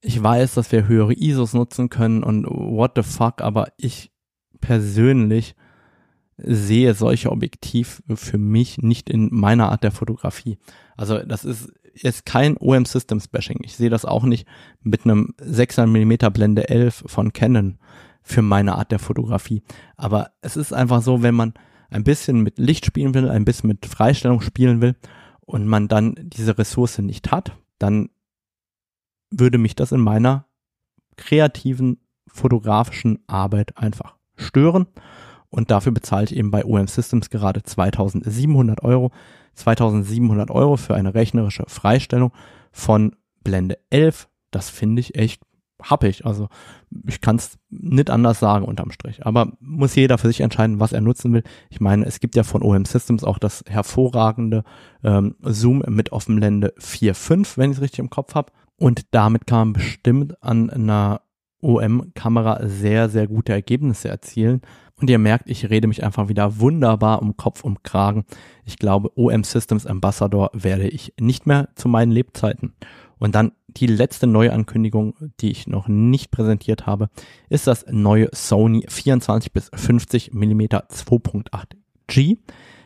ich 0.00 0.22
weiß, 0.22 0.54
dass 0.54 0.70
wir 0.72 0.86
höhere 0.86 1.14
ISOs 1.14 1.54
nutzen 1.54 1.88
können 1.88 2.22
und 2.22 2.44
what 2.44 2.92
the 2.96 3.02
fuck, 3.02 3.40
aber 3.42 3.68
ich 3.76 4.12
persönlich 4.60 5.54
sehe 6.36 6.94
solche 6.94 7.32
Objektiv 7.32 8.02
für 8.14 8.38
mich 8.38 8.78
nicht 8.78 9.10
in 9.10 9.28
meiner 9.32 9.70
Art 9.70 9.82
der 9.82 9.90
Fotografie. 9.90 10.58
Also 10.96 11.18
das 11.18 11.44
ist 11.44 11.72
jetzt 11.94 12.26
kein 12.26 12.56
OM 12.56 12.84
Systems 12.84 13.26
Bashing. 13.26 13.58
Ich 13.64 13.74
sehe 13.74 13.90
das 13.90 14.04
auch 14.04 14.24
nicht 14.24 14.46
mit 14.82 15.04
einem 15.04 15.34
600 15.40 15.90
mm 15.90 16.32
Blende 16.32 16.68
11 16.68 17.04
von 17.06 17.32
Canon 17.32 17.78
für 18.22 18.42
meine 18.42 18.76
Art 18.76 18.92
der 18.92 19.00
Fotografie. 19.00 19.62
Aber 19.96 20.30
es 20.40 20.56
ist 20.56 20.72
einfach 20.72 21.02
so, 21.02 21.22
wenn 21.22 21.34
man 21.34 21.54
ein 21.90 22.04
bisschen 22.04 22.42
mit 22.42 22.58
Licht 22.58 22.86
spielen 22.86 23.14
will, 23.14 23.28
ein 23.28 23.44
bisschen 23.44 23.68
mit 23.68 23.86
Freistellung 23.86 24.40
spielen 24.40 24.80
will 24.80 24.94
und 25.40 25.66
man 25.66 25.88
dann 25.88 26.14
diese 26.20 26.56
Ressource 26.56 26.98
nicht 26.98 27.32
hat, 27.32 27.56
dann 27.78 28.10
würde 29.30 29.58
mich 29.58 29.76
das 29.76 29.92
in 29.92 30.00
meiner 30.00 30.46
kreativen 31.16 32.00
fotografischen 32.26 33.18
Arbeit 33.26 33.76
einfach 33.76 34.16
stören. 34.36 34.86
Und 35.50 35.70
dafür 35.70 35.92
bezahle 35.92 36.24
ich 36.24 36.36
eben 36.36 36.50
bei 36.50 36.64
OM 36.64 36.86
Systems 36.86 37.30
gerade 37.30 37.62
2700 37.62 38.82
Euro. 38.84 39.10
2700 39.54 40.50
Euro 40.50 40.76
für 40.76 40.94
eine 40.94 41.14
rechnerische 41.14 41.64
Freistellung 41.66 42.32
von 42.70 43.16
Blende 43.42 43.78
11. 43.90 44.28
Das 44.50 44.70
finde 44.70 45.00
ich 45.00 45.16
echt 45.16 45.42
happig. 45.82 46.26
Also 46.26 46.48
ich 47.06 47.20
kann 47.20 47.36
es 47.36 47.58
nicht 47.70 48.10
anders 48.10 48.40
sagen 48.40 48.64
unterm 48.64 48.90
Strich. 48.90 49.24
Aber 49.26 49.52
muss 49.60 49.94
jeder 49.94 50.18
für 50.18 50.28
sich 50.28 50.40
entscheiden, 50.40 50.80
was 50.80 50.92
er 50.92 51.00
nutzen 51.00 51.32
will. 51.32 51.42
Ich 51.70 51.80
meine, 51.80 52.04
es 52.04 52.20
gibt 52.20 52.36
ja 52.36 52.42
von 52.42 52.62
OM 52.62 52.84
Systems 52.84 53.24
auch 53.24 53.38
das 53.38 53.64
hervorragende 53.68 54.64
ähm, 55.02 55.36
Zoom 55.42 55.82
mit 55.88 56.12
Offenblende 56.12 56.74
4.5, 56.78 57.56
wenn 57.56 57.70
ich 57.70 57.78
es 57.78 57.82
richtig 57.82 58.00
im 58.00 58.10
Kopf 58.10 58.34
habe. 58.34 58.52
Und 58.78 59.06
damit 59.10 59.46
kann 59.46 59.58
man 59.58 59.72
bestimmt 59.74 60.42
an 60.42 60.70
einer 60.70 61.20
OM-Kamera 61.60 62.68
sehr, 62.68 63.08
sehr 63.08 63.26
gute 63.26 63.52
Ergebnisse 63.52 64.08
erzielen. 64.08 64.62
Und 65.00 65.10
ihr 65.10 65.18
merkt, 65.18 65.50
ich 65.50 65.68
rede 65.68 65.88
mich 65.88 66.02
einfach 66.04 66.28
wieder 66.28 66.58
wunderbar 66.58 67.22
um 67.22 67.36
Kopf 67.36 67.62
und 67.62 67.84
Kragen. 67.84 68.24
Ich 68.64 68.78
glaube, 68.78 69.10
OM 69.16 69.44
Systems 69.44 69.86
Ambassador 69.86 70.50
werde 70.52 70.88
ich 70.88 71.12
nicht 71.20 71.46
mehr 71.46 71.68
zu 71.74 71.88
meinen 71.88 72.12
Lebzeiten. 72.12 72.74
Und 73.18 73.34
dann 73.34 73.52
die 73.66 73.86
letzte 73.86 74.26
neue 74.26 74.52
Ankündigung, 74.52 75.14
die 75.40 75.50
ich 75.50 75.66
noch 75.66 75.88
nicht 75.88 76.30
präsentiert 76.30 76.86
habe, 76.86 77.10
ist 77.48 77.66
das 77.66 77.86
neue 77.90 78.28
Sony 78.32 78.86
24 78.88 79.52
bis 79.52 79.70
50 79.74 80.32
mm 80.32 80.60
2.8G. 80.60 82.38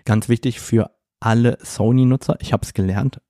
Ganz 0.05 0.29
wichtig 0.29 0.61
für 0.61 0.91
alle 1.21 1.59
Sony-Nutzer. 1.63 2.37
Ich 2.41 2.53
habe 2.53 2.65
es 2.65 2.75
gelernt. 2.75 3.21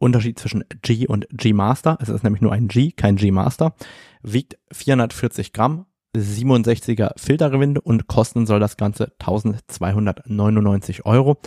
Unterschied 0.00 0.38
zwischen 0.38 0.64
G 0.82 1.06
und 1.06 1.26
G 1.30 1.52
Master. 1.52 1.98
Es 2.00 2.08
ist 2.08 2.24
nämlich 2.24 2.40
nur 2.42 2.52
ein 2.52 2.68
G, 2.68 2.90
kein 2.90 3.16
G 3.16 3.30
Master. 3.30 3.74
Wiegt 4.22 4.58
440 4.72 5.52
Gramm, 5.52 5.84
67er 6.16 7.12
Filtergewinde 7.16 7.80
und 7.80 8.06
kosten 8.06 8.46
soll 8.46 8.60
das 8.60 8.76
Ganze 8.76 9.12
1299 9.18 11.04
Euro. 11.04 11.38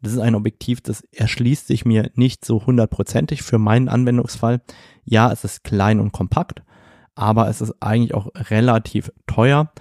Das 0.00 0.12
ist 0.12 0.20
ein 0.20 0.34
Objektiv, 0.36 0.80
das 0.82 1.02
erschließt 1.12 1.66
sich 1.66 1.84
mir 1.84 2.10
nicht 2.14 2.44
so 2.44 2.64
hundertprozentig 2.64 3.42
für 3.42 3.58
meinen 3.58 3.88
Anwendungsfall. 3.88 4.60
Ja, 5.04 5.32
es 5.32 5.42
ist 5.42 5.64
klein 5.64 5.98
und 5.98 6.12
kompakt, 6.12 6.62
aber 7.14 7.48
es 7.48 7.60
ist 7.60 7.74
eigentlich 7.80 8.14
auch 8.14 8.28
relativ 8.34 9.10
teuer. 9.26 9.72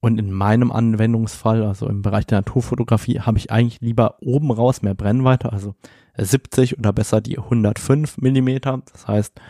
Und 0.00 0.18
in 0.18 0.30
meinem 0.30 0.70
Anwendungsfall, 0.70 1.64
also 1.64 1.88
im 1.88 2.02
Bereich 2.02 2.26
der 2.26 2.38
Naturfotografie, 2.38 3.20
habe 3.20 3.38
ich 3.38 3.50
eigentlich 3.50 3.80
lieber 3.80 4.18
oben 4.20 4.52
raus 4.52 4.82
mehr 4.82 4.94
Brennweite, 4.94 5.52
also 5.52 5.74
70 6.16 6.78
oder 6.78 6.92
besser 6.92 7.20
die 7.20 7.38
105 7.38 8.18
Millimeter. 8.18 8.82
Das 8.92 9.06
heißt, 9.06 9.40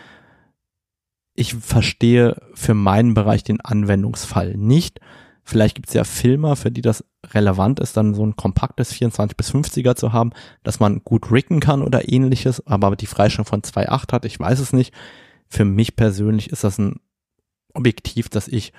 ich 1.35 1.55
verstehe 1.55 2.41
für 2.55 2.75
meinen 2.75 3.15
Bereich 3.15 3.45
den 3.45 3.61
Anwendungsfall 3.61 4.57
nicht. 4.57 5.01
Vielleicht 5.45 5.77
gibt 5.77 5.89
es 5.89 5.95
ja 5.95 6.03
Filmer, 6.03 6.57
für 6.57 6.73
die 6.73 6.83
das 6.83 7.05
relevant 7.33 7.79
ist, 7.79 7.97
dann 7.97 8.15
so 8.15 8.27
ein 8.27 8.35
kompaktes 8.35 8.93
24 8.93 9.37
bis 9.37 9.53
50er 9.53 9.95
zu 9.95 10.13
haben, 10.13 10.33
dass 10.65 10.81
man 10.81 11.03
gut 11.05 11.31
ricken 11.31 11.61
kann 11.61 11.83
oder 11.83 12.09
ähnliches, 12.09 12.67
aber 12.67 12.97
die 12.97 13.07
Freistellung 13.07 13.47
von 13.47 13.63
2.8 13.63 14.13
hat, 14.13 14.25
ich 14.25 14.41
weiß 14.41 14.59
es 14.59 14.73
nicht. 14.73 14.93
Für 15.49 15.65
mich 15.65 15.95
persönlich 15.95 16.51
ist 16.51 16.65
das 16.65 16.79
ein 16.79 16.97
Objektiv, 17.75 18.29
das 18.29 18.49
ich 18.49 18.73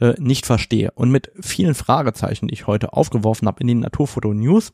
äh, 0.00 0.14
nicht 0.18 0.46
verstehe. 0.46 0.90
Und 0.92 1.10
mit 1.10 1.30
vielen 1.40 1.74
Fragezeichen, 1.74 2.48
die 2.48 2.54
ich 2.54 2.66
heute 2.66 2.92
aufgeworfen 2.92 3.46
habe 3.46 3.60
in 3.60 3.68
den 3.68 3.80
Naturfoto 3.80 4.32
News, 4.34 4.72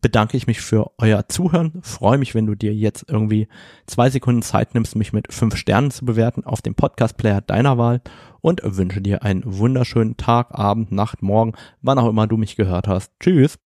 bedanke 0.00 0.36
ich 0.36 0.46
mich 0.46 0.60
für 0.60 0.90
euer 0.98 1.28
Zuhören. 1.28 1.80
Freue 1.82 2.18
mich, 2.18 2.34
wenn 2.34 2.46
du 2.46 2.54
dir 2.54 2.74
jetzt 2.74 3.06
irgendwie 3.08 3.48
zwei 3.86 4.10
Sekunden 4.10 4.42
Zeit 4.42 4.74
nimmst, 4.74 4.96
mich 4.96 5.12
mit 5.12 5.32
fünf 5.32 5.56
Sternen 5.56 5.90
zu 5.90 6.04
bewerten 6.04 6.44
auf 6.44 6.60
dem 6.60 6.74
Podcast 6.74 7.16
Player 7.16 7.40
deiner 7.40 7.78
Wahl 7.78 8.02
und 8.42 8.60
wünsche 8.62 9.00
dir 9.00 9.22
einen 9.22 9.42
wunderschönen 9.46 10.18
Tag, 10.18 10.48
Abend, 10.50 10.92
Nacht, 10.92 11.22
Morgen, 11.22 11.52
wann 11.80 11.98
auch 11.98 12.08
immer 12.08 12.26
du 12.26 12.36
mich 12.36 12.56
gehört 12.56 12.86
hast. 12.86 13.12
Tschüss. 13.18 13.58